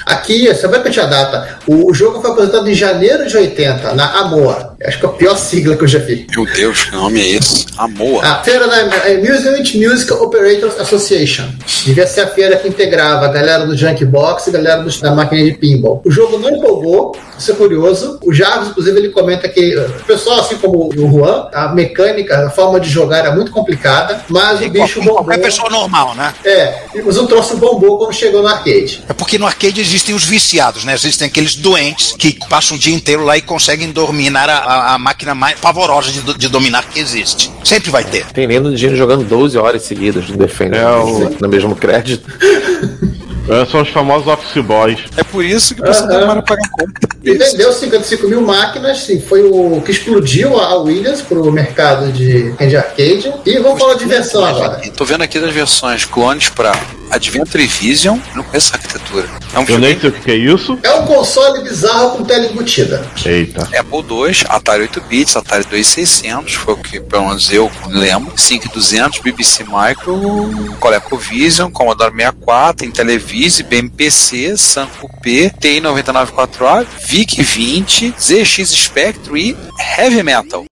Aqui, 0.06 0.46
você 0.46 0.66
vai 0.66 0.78
repetir 0.78 1.02
a 1.02 1.06
data. 1.06 1.58
O, 1.66 1.92
jogo 1.92 2.20
foi 2.20 2.30
apresentado 2.30 2.68
em 2.68 2.74
janeiro 2.74 3.26
de 3.26 3.36
80, 3.36 3.94
na 3.94 4.20
AMOA. 4.20 4.73
Acho 4.86 4.98
que 5.00 5.06
é 5.06 5.08
a 5.08 5.12
pior 5.12 5.36
sigla 5.36 5.76
que 5.76 5.84
eu 5.84 5.88
já 5.88 5.98
vi. 5.98 6.26
Meu 6.34 6.44
Deus, 6.46 6.84
que 6.84 6.92
nome 6.92 7.20
é 7.20 7.28
esse? 7.36 7.64
Amoa. 7.78 8.24
A 8.24 8.42
feira 8.44 8.68
da 8.68 8.76
é 9.08 9.14
Amusement 9.16 9.64
Music 9.74 10.12
Operators 10.12 10.78
Association. 10.78 11.44
Devia 11.84 12.06
ser 12.06 12.20
a 12.22 12.26
feira 12.28 12.56
que 12.56 12.68
integrava 12.68 13.24
a 13.26 13.28
galera 13.28 13.66
do 13.66 13.76
Junkbox 13.76 14.46
e 14.46 14.50
a 14.50 14.52
galera 14.52 14.82
do- 14.82 15.00
da 15.00 15.14
máquina 15.14 15.42
de 15.44 15.52
pinball. 15.54 16.02
O 16.04 16.10
jogo 16.10 16.38
não 16.38 16.50
empolgou, 16.50 17.16
isso 17.38 17.50
é 17.50 17.54
curioso. 17.54 18.18
O 18.22 18.32
Jarvis, 18.32 18.68
inclusive, 18.68 18.98
ele 18.98 19.08
comenta 19.10 19.48
que 19.48 19.74
eh, 19.74 19.86
o 20.00 20.04
pessoal, 20.04 20.40
assim 20.40 20.56
como 20.56 20.88
o 20.88 21.10
Juan, 21.10 21.48
a 21.52 21.68
mecânica, 21.74 22.46
a 22.46 22.50
forma 22.50 22.78
de 22.78 22.88
jogar 22.88 23.18
era 23.18 23.34
muito 23.34 23.50
complicada, 23.50 24.22
mas 24.28 24.60
o 24.60 24.68
bicho 24.68 25.00
bombou. 25.00 25.24
Qualquer 25.24 25.40
pessoa 25.42 25.68
normal, 25.70 26.14
né? 26.14 26.32
É, 26.44 26.84
mas 27.04 27.16
o 27.16 27.26
troço 27.26 27.56
bombou 27.56 27.98
quando 27.98 28.12
chegou 28.12 28.42
no 28.42 28.48
arcade. 28.48 29.02
É 29.08 29.12
porque 29.12 29.38
no 29.38 29.46
arcade 29.46 29.80
existem 29.80 30.14
os 30.14 30.24
viciados, 30.24 30.84
né? 30.84 30.94
Existem 30.94 31.26
aqueles 31.26 31.56
doentes 31.56 32.12
que 32.18 32.38
passam 32.48 32.76
o 32.76 32.80
dia 32.80 32.94
inteiro 32.94 33.24
lá 33.24 33.36
e 33.36 33.42
conseguem 33.42 33.90
dominar 33.90 34.48
a, 34.48 34.56
a- 34.74 34.94
a 34.94 34.98
máquina 34.98 35.34
mais 35.34 35.58
pavorosa 35.58 36.10
de, 36.10 36.20
de 36.34 36.48
dominar 36.48 36.84
que 36.88 36.98
existe. 37.00 37.50
Sempre 37.62 37.90
vai 37.90 38.04
ter. 38.04 38.26
Tem 38.32 38.46
lendo 38.46 38.70
de 38.70 38.76
gente 38.76 38.96
jogando 38.96 39.24
12 39.24 39.56
horas 39.58 39.82
seguidas 39.82 40.28
no 40.28 40.36
Defender, 40.36 40.80
É, 40.80 40.88
o- 40.96 41.36
no 41.40 41.48
mesmo 41.48 41.74
crédito. 41.76 42.28
É, 43.48 43.66
são 43.66 43.82
os 43.82 43.88
famosos 43.90 44.26
Office 44.26 44.64
Boys. 44.64 45.00
É 45.16 45.22
por 45.22 45.44
isso 45.44 45.74
que 45.74 45.80
você 45.82 46.00
Aham. 46.02 46.08
demora 46.08 46.42
pra 46.42 46.56
pagar 46.56 46.70
conta. 46.70 47.08
E 47.22 47.32
vendeu 47.32 47.72
55 47.72 48.28
mil 48.28 48.40
máquinas, 48.42 49.00
sim, 49.00 49.18
foi 49.20 49.42
o 49.42 49.80
que 49.82 49.90
explodiu 49.90 50.58
a 50.60 50.76
Williams 50.76 51.22
pro 51.22 51.50
mercado 51.50 52.12
de, 52.12 52.52
de 52.52 52.76
arcade. 52.76 53.32
E 53.46 53.58
vamos 53.58 53.78
falar 53.78 53.94
de 53.94 54.04
versão 54.04 54.44
agora. 54.44 54.80
Tô 54.94 55.04
vendo 55.04 55.22
aqui 55.22 55.40
das 55.40 55.52
versões 55.52 56.04
clones 56.04 56.50
pra 56.50 56.72
Adventure 57.10 57.66
Vision. 57.66 58.18
Não 58.34 58.42
conheço 58.42 58.68
essa 58.68 58.76
arquitetura. 58.76 59.26
É 59.54 59.58
um 59.58 59.64
Eu 59.66 59.78
nem 59.78 59.98
sei 59.98 60.10
o 60.10 60.12
que 60.12 60.30
é 60.30 60.34
isso. 60.34 60.78
É 60.82 60.92
um 60.94 61.06
console 61.06 61.62
bizarro 61.62 62.10
com 62.18 62.24
tela 62.24 62.44
embutida. 62.44 63.06
Eita. 63.24 63.62
Apple 63.62 64.04
II, 64.10 64.36
Atari 64.48 64.82
8 64.82 65.00
bits, 65.02 65.36
Atari 65.36 65.64
2600, 65.64 66.54
foi 66.54 66.74
o 66.74 66.76
que 66.76 67.00
pelo 67.00 67.28
menos 67.28 67.50
eu 67.50 67.70
lembro. 67.88 68.32
5200, 68.36 69.20
BBC 69.20 69.64
Micro, 69.64 70.76
ColecoVision, 70.78 71.70
Commodore 71.70 72.10
64, 72.12 72.86
Intellivision, 72.86 73.33
BMPC, 73.34 74.56
Sun 74.56 74.86
Coupé, 75.00 75.50
TI 75.50 75.80
994A, 75.80 76.86
VIC 77.06 77.42
20, 77.42 78.14
ZX 78.18 78.70
Spectrum 78.70 79.36
e 79.36 79.56
Heavy 79.98 80.22
Metal. 80.22 80.64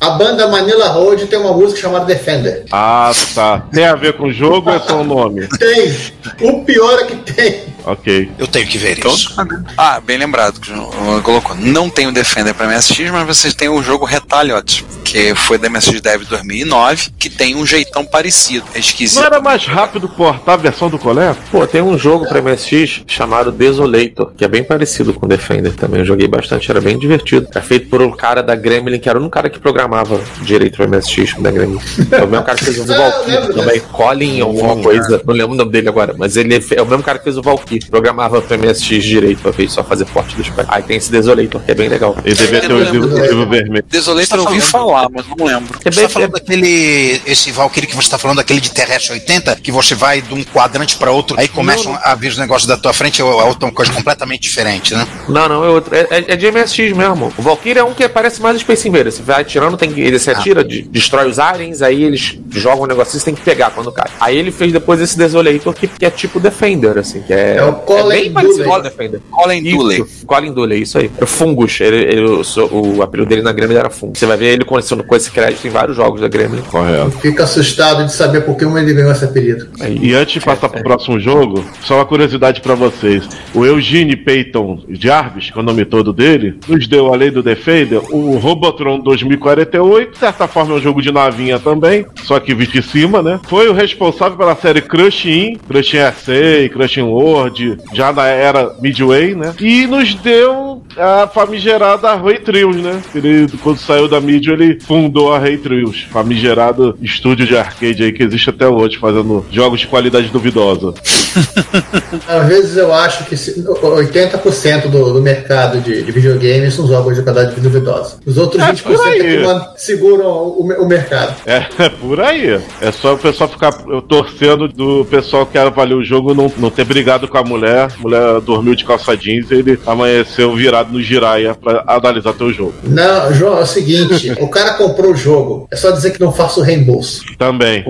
A 0.00 0.10
banda 0.10 0.48
Manila 0.48 0.88
Road 0.88 1.26
tem 1.26 1.38
uma 1.38 1.52
música 1.52 1.80
chamada 1.80 2.06
Defender. 2.06 2.64
Ah, 2.72 3.12
tá. 3.34 3.66
Tem 3.72 3.84
a 3.84 3.94
ver 3.94 4.16
com 4.16 4.28
o 4.28 4.32
jogo 4.32 4.70
ou 4.70 4.76
é 4.76 4.80
só 4.80 5.00
o 5.00 5.04
nome? 5.04 5.46
Tem. 5.58 5.94
O 6.40 6.64
pior 6.64 7.00
é 7.00 7.04
que 7.04 7.16
tem. 7.32 7.64
Ok. 7.88 8.30
Eu 8.38 8.46
tenho 8.46 8.66
que 8.66 8.76
ver 8.78 8.98
Então, 8.98 9.12
isso. 9.14 9.34
tá? 9.34 9.46
Ah, 9.76 10.00
bem 10.00 10.18
lembrado 10.18 10.60
que 10.60 10.70
o 10.70 10.74
João 10.74 11.22
colocou. 11.22 11.56
Não 11.56 11.88
tem 11.88 12.06
o 12.06 12.12
Defender 12.12 12.54
pra 12.54 12.66
MSX, 12.66 13.10
mas 13.10 13.26
vocês 13.26 13.54
têm 13.54 13.68
o 13.68 13.82
jogo 13.82 14.04
Retaliot, 14.04 14.84
que 15.04 15.34
foi 15.34 15.56
da 15.58 15.68
MSX 15.70 16.00
Dev 16.00 16.22
2009, 16.28 17.10
que 17.18 17.30
tem 17.30 17.54
um 17.56 17.64
jeitão 17.66 18.04
parecido. 18.04 18.66
É 18.74 18.78
esquisito. 18.78 19.18
Não 19.20 19.26
era 19.26 19.40
mais 19.40 19.64
rápido 19.64 20.08
portar 20.08 20.54
a 20.54 20.58
versão 20.58 20.90
do 20.90 20.98
Coleta? 20.98 21.36
Pô, 21.50 21.66
tem 21.66 21.80
um 21.82 21.96
jogo 21.98 22.28
pra 22.28 22.42
MSX 22.42 23.02
chamado 23.06 23.50
Desolator, 23.50 24.32
que 24.36 24.44
é 24.44 24.48
bem 24.48 24.62
parecido 24.62 25.14
com 25.14 25.26
Defender 25.26 25.72
também. 25.74 26.00
Eu 26.00 26.06
joguei 26.06 26.28
bastante, 26.28 26.70
era 26.70 26.80
bem 26.80 26.98
divertido. 26.98 27.48
É 27.54 27.60
feito 27.60 27.88
por 27.88 28.02
um 28.02 28.10
cara 28.10 28.42
da 28.42 28.54
Gremlin, 28.54 28.98
que 28.98 29.08
era 29.08 29.18
um 29.18 29.30
cara 29.30 29.48
que 29.48 29.58
programava 29.58 30.20
direito 30.42 30.76
pra 30.76 30.86
MSX 30.86 31.34
da 31.40 31.50
Gremlin. 31.50 31.80
É 32.10 32.22
o 32.22 32.28
mesmo 32.28 32.44
cara 32.44 32.58
que 32.58 32.64
fez 32.64 32.78
o 32.78 32.84
Valkyrie 32.86 33.54
também. 33.54 33.80
Colin, 33.80 34.40
alguma 34.40 34.76
coisa. 34.76 35.22
Não 35.26 35.34
lembro 35.34 35.52
o 35.54 35.56
nome 35.56 35.70
dele 35.72 35.88
agora, 35.88 36.14
mas 36.18 36.36
ele 36.36 36.54
é 36.54 36.82
o 36.82 36.86
mesmo 36.86 37.02
cara 37.02 37.18
que 37.18 37.24
fez 37.24 37.36
o 37.38 37.42
Valkyrie. 37.42 37.77
Programava 37.86 38.40
pra 38.42 38.56
MSX 38.56 39.04
direito, 39.04 39.40
pra 39.40 39.50
ver 39.50 39.68
só 39.70 39.82
fazer 39.84 40.04
porte 40.06 40.34
dos 40.36 40.48
pais. 40.50 40.68
Aí 40.70 40.82
tem 40.82 40.96
esse 40.96 41.10
Desolator, 41.10 41.60
que 41.62 41.70
é 41.70 41.74
bem 41.74 41.88
legal. 41.88 42.16
Ele 42.24 42.34
devia 42.34 42.60
ter 42.60 42.72
o 42.72 42.78
livro, 42.82 43.18
livro 43.18 43.48
vermelho. 43.48 43.84
Desolator 43.88 44.38
eu 44.38 44.44
ouvi 44.44 44.60
falar, 44.60 45.08
mas 45.10 45.24
não 45.36 45.46
lembro. 45.46 45.78
É 45.84 45.90
Você 45.90 46.02
tá 46.02 46.08
falando 46.08 46.32
daquele. 46.32 47.20
Esse 47.26 47.50
Valkyrie 47.52 47.86
que 47.88 47.96
você 47.96 48.08
tá 48.10 48.18
falando, 48.18 48.38
aquele 48.40 48.60
de 48.60 48.70
Terrestre 48.70 49.12
80, 49.14 49.56
que 49.56 49.70
você 49.72 49.94
vai 49.94 50.20
de 50.20 50.34
um 50.34 50.42
quadrante 50.44 50.96
pra 50.96 51.10
outro, 51.10 51.38
aí 51.38 51.48
começam 51.48 51.98
a 52.02 52.14
vir 52.14 52.28
os 52.28 52.38
negócios 52.38 52.66
da 52.66 52.76
tua 52.76 52.92
frente, 52.92 53.22
ou 53.22 53.40
é 53.40 53.44
outra 53.44 53.70
coisa 53.70 53.92
completamente 53.92 54.42
diferente, 54.42 54.94
né? 54.94 55.06
Não, 55.28 55.48
não, 55.48 55.64
é 55.64 55.68
outro. 55.68 55.94
É, 55.94 56.00
é- 56.10 56.24
é 56.32 56.36
de 56.36 56.46
MSX 56.50 56.92
mesmo. 56.96 57.32
O 57.36 57.42
Valkyrie 57.42 57.78
é 57.78 57.84
um 57.84 57.94
que 57.94 58.08
parece 58.08 58.40
mais 58.42 58.58
Space 58.60 58.88
Invader. 58.88 59.12
Você 59.12 59.22
vai 59.22 59.40
atirando, 59.42 59.76
tem 59.76 59.92
que, 59.92 60.00
ele 60.00 60.18
se 60.18 60.30
atira, 60.30 60.64
de- 60.64 60.82
destrói 60.82 61.28
os 61.28 61.38
aliens, 61.38 61.82
aí 61.82 62.02
eles 62.02 62.38
jogam 62.52 62.84
um 62.84 62.86
negocinho, 62.86 63.18
você 63.20 63.24
tem 63.26 63.34
que 63.34 63.42
pegar 63.42 63.70
quando 63.70 63.90
cai. 63.92 64.08
Aí 64.20 64.36
ele 64.36 64.50
fez 64.50 64.72
depois 64.72 65.00
esse 65.00 65.16
Desolator, 65.16 65.74
que, 65.74 65.86
que 65.86 66.04
é 66.04 66.10
tipo 66.10 66.38
Defender, 66.40 66.98
assim, 66.98 67.22
que 67.22 67.32
é. 67.32 67.56
É 67.56 67.64
o 67.70 67.74
Colin 67.74 68.08
bem 68.08 68.32
parecido 68.32 68.64
com 68.64 68.70
o 68.70 68.72
Dooley. 68.74 68.82
Defender. 68.90 69.20
Colin 69.30 69.62
Dooley. 69.62 70.00
Isso, 70.02 70.26
Colin 70.26 70.52
Dooley, 70.52 70.82
isso 70.82 70.98
aí. 70.98 71.10
É 71.20 71.26
Fungus. 71.26 71.80
Ele, 71.80 71.96
ele- 71.96 72.26
o, 72.26 72.96
o 72.96 73.02
apelido 73.02 73.28
dele 73.28 73.42
na 73.42 73.52
Gremlin 73.52 73.76
era 73.76 73.90
Fungus. 73.90 74.18
Você 74.18 74.26
vai 74.26 74.36
ver 74.36 74.46
ele 74.54 74.64
colecionando 74.64 75.06
com 75.06 75.14
esse 75.16 75.30
crédito 75.30 75.66
em 75.66 75.70
vários 75.70 75.96
jogos 75.96 76.20
da 76.20 76.28
Gremlin. 76.28 76.62
Correto. 76.62 77.10
Fica 77.20 77.44
assustado 77.44 78.04
de 78.04 78.12
saber 78.12 78.42
por 78.42 78.56
que 78.56 78.64
ele 78.64 78.94
ganhou 78.94 79.12
esse 79.12 79.24
apelido. 79.24 79.68
E 80.00 80.14
antes 80.14 80.34
de 80.34 80.40
passar 80.40 80.68
pro 80.68 80.82
próximo 80.82 81.18
jogo, 81.18 81.64
só 81.82 81.96
uma 81.96 82.04
curiosidade 82.06 82.60
pra 82.60 82.74
vocês. 82.74 83.26
O 83.54 83.64
Eugene 83.64 84.16
Peyton 84.16 84.80
Jarvis, 84.88 85.50
que 85.50 85.58
é 85.58 85.60
o 85.60 85.64
nome 85.64 85.84
todo 85.84 86.12
dele, 86.12 86.58
nos 86.68 86.86
deu, 86.86 87.12
além 87.12 87.30
do 87.30 87.42
Defender, 87.42 88.00
o 88.10 88.36
Robotron 88.38 88.98
2048. 89.00 90.12
De 90.12 90.18
certa 90.18 90.46
forma 90.48 90.74
é 90.74 90.78
um 90.78 90.80
jogo 90.80 91.00
de 91.02 91.10
navinha 91.12 91.58
também, 91.58 92.04
só 92.24 92.38
que 92.40 92.54
visto 92.54 92.72
de 92.72 92.82
cima, 92.82 93.22
né? 93.22 93.40
Foi 93.48 93.68
o 93.68 93.72
responsável 93.72 94.36
pela 94.36 94.54
série 94.56 94.80
Crush 94.82 95.26
In, 95.26 95.56
Crush 95.68 95.94
In 95.94 95.98
SA, 95.98 96.68
Crush 96.72 96.96
In 96.98 97.02
World, 97.02 97.47
já 97.92 98.12
na 98.12 98.26
era 98.26 98.74
Midway, 98.80 99.34
né? 99.34 99.54
E 99.60 99.86
nos 99.86 100.14
deu 100.14 100.82
a 100.98 101.26
famigerada 101.28 102.14
Ray 102.14 102.38
Trios, 102.40 102.76
né? 102.76 103.00
Ele, 103.14 103.46
quando 103.62 103.78
saiu 103.78 104.08
da 104.08 104.20
Midway, 104.20 104.54
ele 104.54 104.80
fundou 104.80 105.32
a 105.32 105.38
Ray 105.38 105.56
Trios, 105.58 106.02
famigerado 106.10 106.96
estúdio 107.00 107.46
de 107.46 107.56
arcade 107.56 108.02
aí 108.04 108.12
que 108.12 108.22
existe 108.22 108.50
até 108.50 108.66
hoje, 108.68 108.96
fazendo 108.98 109.44
jogos 109.50 109.80
de 109.80 109.86
qualidade 109.86 110.28
duvidosa. 110.28 110.94
Às 112.26 112.46
vezes 112.48 112.76
eu 112.76 112.92
acho 112.92 113.24
que 113.24 113.36
se- 113.36 113.62
80% 113.62 114.88
do, 114.88 115.12
do 115.14 115.22
mercado 115.22 115.80
de, 115.80 116.02
de 116.02 116.12
videogames 116.12 116.74
são 116.74 116.86
jogos 116.86 117.16
de 117.16 117.22
qualidade 117.22 117.60
duvidosa. 117.60 118.18
Os 118.26 118.36
outros 118.38 118.62
É, 118.62 118.72
20% 118.72 118.82
por 118.82 119.00
aí. 119.06 119.20
é 119.36 119.58
que 119.74 119.82
seguram 119.82 120.26
o, 120.26 120.60
o 120.82 120.86
mercado. 120.86 121.34
É, 121.46 121.66
é 121.84 121.88
por 121.88 122.20
aí. 122.20 122.60
É 122.80 122.92
só 122.92 123.14
o 123.14 123.18
pessoal 123.18 123.48
ficar 123.48 123.72
torcendo 124.08 124.68
do 124.68 125.04
pessoal 125.04 125.46
que 125.46 125.58
avaliou 125.58 126.00
o 126.00 126.04
jogo 126.04 126.34
não, 126.34 126.52
não 126.58 126.70
ter 126.70 126.84
brigado 126.84 127.28
com 127.28 127.38
a 127.38 127.44
mulher. 127.44 127.88
A 127.98 128.02
mulher 128.02 128.40
dormiu 128.40 128.74
de 128.74 128.84
calça 128.84 129.16
jeans 129.16 129.50
e 129.50 129.54
ele 129.54 129.78
amanheceu 129.86 130.54
virado 130.54 130.87
no 130.90 131.02
giraia 131.02 131.54
pra 131.54 131.84
analisar 131.86 132.32
teu 132.32 132.52
jogo. 132.52 132.74
Não, 132.82 133.32
João, 133.32 133.58
é 133.58 133.62
o 133.62 133.66
seguinte: 133.66 134.32
o 134.40 134.48
cara 134.48 134.74
comprou 134.74 135.12
o 135.12 135.16
jogo, 135.16 135.68
é 135.70 135.76
só 135.76 135.90
dizer 135.90 136.12
que 136.12 136.20
não 136.20 136.32
faça 136.32 136.60
o 136.60 136.62
reembolso. 136.62 137.24
Também. 137.38 137.84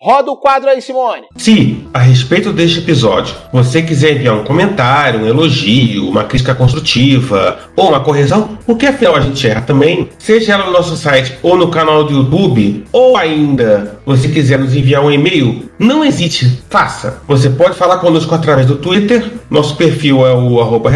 Roda 0.00 0.30
o 0.30 0.36
quadro 0.36 0.68
aí, 0.70 0.80
Simone. 0.80 1.26
Se, 1.36 1.84
a 1.92 1.98
respeito 1.98 2.52
deste 2.52 2.78
episódio, 2.78 3.34
você 3.52 3.82
quiser 3.82 4.16
enviar 4.16 4.34
um 4.34 4.44
comentário, 4.44 5.20
um 5.20 5.26
elogio, 5.26 6.08
uma 6.08 6.24
crítica 6.24 6.54
construtiva 6.54 7.58
ou 7.76 7.88
uma 7.88 8.00
correção, 8.00 8.58
porque 8.70 8.86
afinal 8.86 9.16
a 9.16 9.20
gente 9.20 9.48
erra 9.48 9.62
também, 9.62 10.08
seja 10.16 10.52
ela 10.52 10.66
no 10.66 10.70
nosso 10.70 10.96
site 10.96 11.36
ou 11.42 11.56
no 11.56 11.72
canal 11.72 12.04
do 12.04 12.12
YouTube, 12.12 12.84
ou 12.92 13.16
ainda 13.16 13.98
você 14.06 14.28
quiser 14.28 14.60
nos 14.60 14.76
enviar 14.76 15.04
um 15.04 15.10
e-mail, 15.10 15.68
não 15.76 16.04
hesite, 16.04 16.62
faça. 16.70 17.20
Você 17.26 17.50
pode 17.50 17.76
falar 17.76 17.98
conosco 17.98 18.32
através 18.32 18.68
do 18.68 18.76
Twitter, 18.76 19.28
nosso 19.50 19.76
perfil 19.76 20.24
é 20.24 20.32
o 20.32 20.60
arroba 20.60 20.88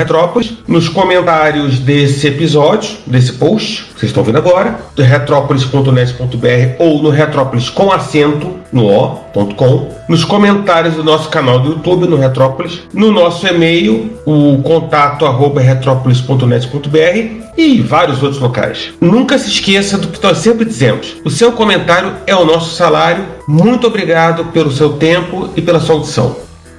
nos 0.68 0.88
comentários 0.88 1.80
desse 1.80 2.28
episódio, 2.28 2.90
desse 3.04 3.32
post, 3.32 3.86
vocês 4.04 4.10
estão 4.10 4.22
vendo 4.22 4.38
agora, 4.38 4.78
retrópolis.net.br 4.96 6.76
ou 6.78 7.02
no 7.02 7.10
Retrópolis 7.10 7.70
com 7.70 7.90
acento 7.90 8.54
no 8.72 8.86
o.com, 8.86 9.88
nos 10.08 10.24
comentários 10.24 10.94
do 10.94 11.04
nosso 11.04 11.28
canal 11.30 11.60
do 11.60 11.70
YouTube 11.70 12.06
no 12.06 12.16
Retrópolis, 12.16 12.82
no 12.92 13.10
nosso 13.10 13.46
e-mail, 13.46 14.18
o 14.26 14.60
contato 14.62 15.24
arroba 15.24 15.60
retrópolis.net.br 15.60 17.44
e 17.56 17.80
vários 17.80 18.22
outros 18.22 18.40
locais. 18.40 18.92
Nunca 19.00 19.38
se 19.38 19.48
esqueça 19.48 19.96
do 19.96 20.08
que 20.08 20.22
nós 20.22 20.38
sempre 20.38 20.64
dizemos: 20.64 21.16
o 21.24 21.30
seu 21.30 21.52
comentário 21.52 22.12
é 22.26 22.34
o 22.34 22.44
nosso 22.44 22.74
salário. 22.74 23.24
Muito 23.48 23.86
obrigado 23.86 24.46
pelo 24.46 24.72
seu 24.72 24.94
tempo 24.94 25.50
e 25.56 25.62
pela 25.62 25.80
sua 25.80 25.94
audição. 25.94 26.36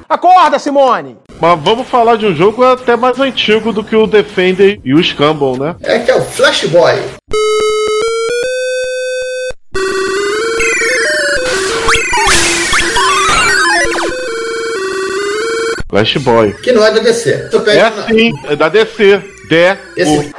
Acorda, 0.07 0.59
Simone! 0.59 1.24
Mas 1.39 1.59
vamos 1.61 1.87
falar 1.87 2.15
de 2.17 2.25
um 2.25 2.35
jogo 2.35 2.63
até 2.63 2.95
mais 2.95 3.19
antigo 3.19 3.71
do 3.73 3.83
que 3.83 3.95
o 3.95 4.07
Defender 4.07 4.79
e 4.83 4.93
o 4.93 5.03
Scumble, 5.03 5.59
né? 5.59 5.75
É 5.81 5.99
que 5.99 6.11
é 6.11 6.15
o 6.15 6.21
Flash 6.21 6.65
Boy. 6.65 6.95
Flash 15.89 16.17
Boy. 16.17 16.53
Que 16.61 16.71
não 16.71 16.85
é 16.85 16.91
da 16.91 16.99
DC. 16.99 17.29
É 17.31 18.07
sim, 18.07 18.31
é 18.49 18.55
da 18.55 18.69
DC. 18.69 19.21
D. 19.47 19.77
Esse- 19.95 20.33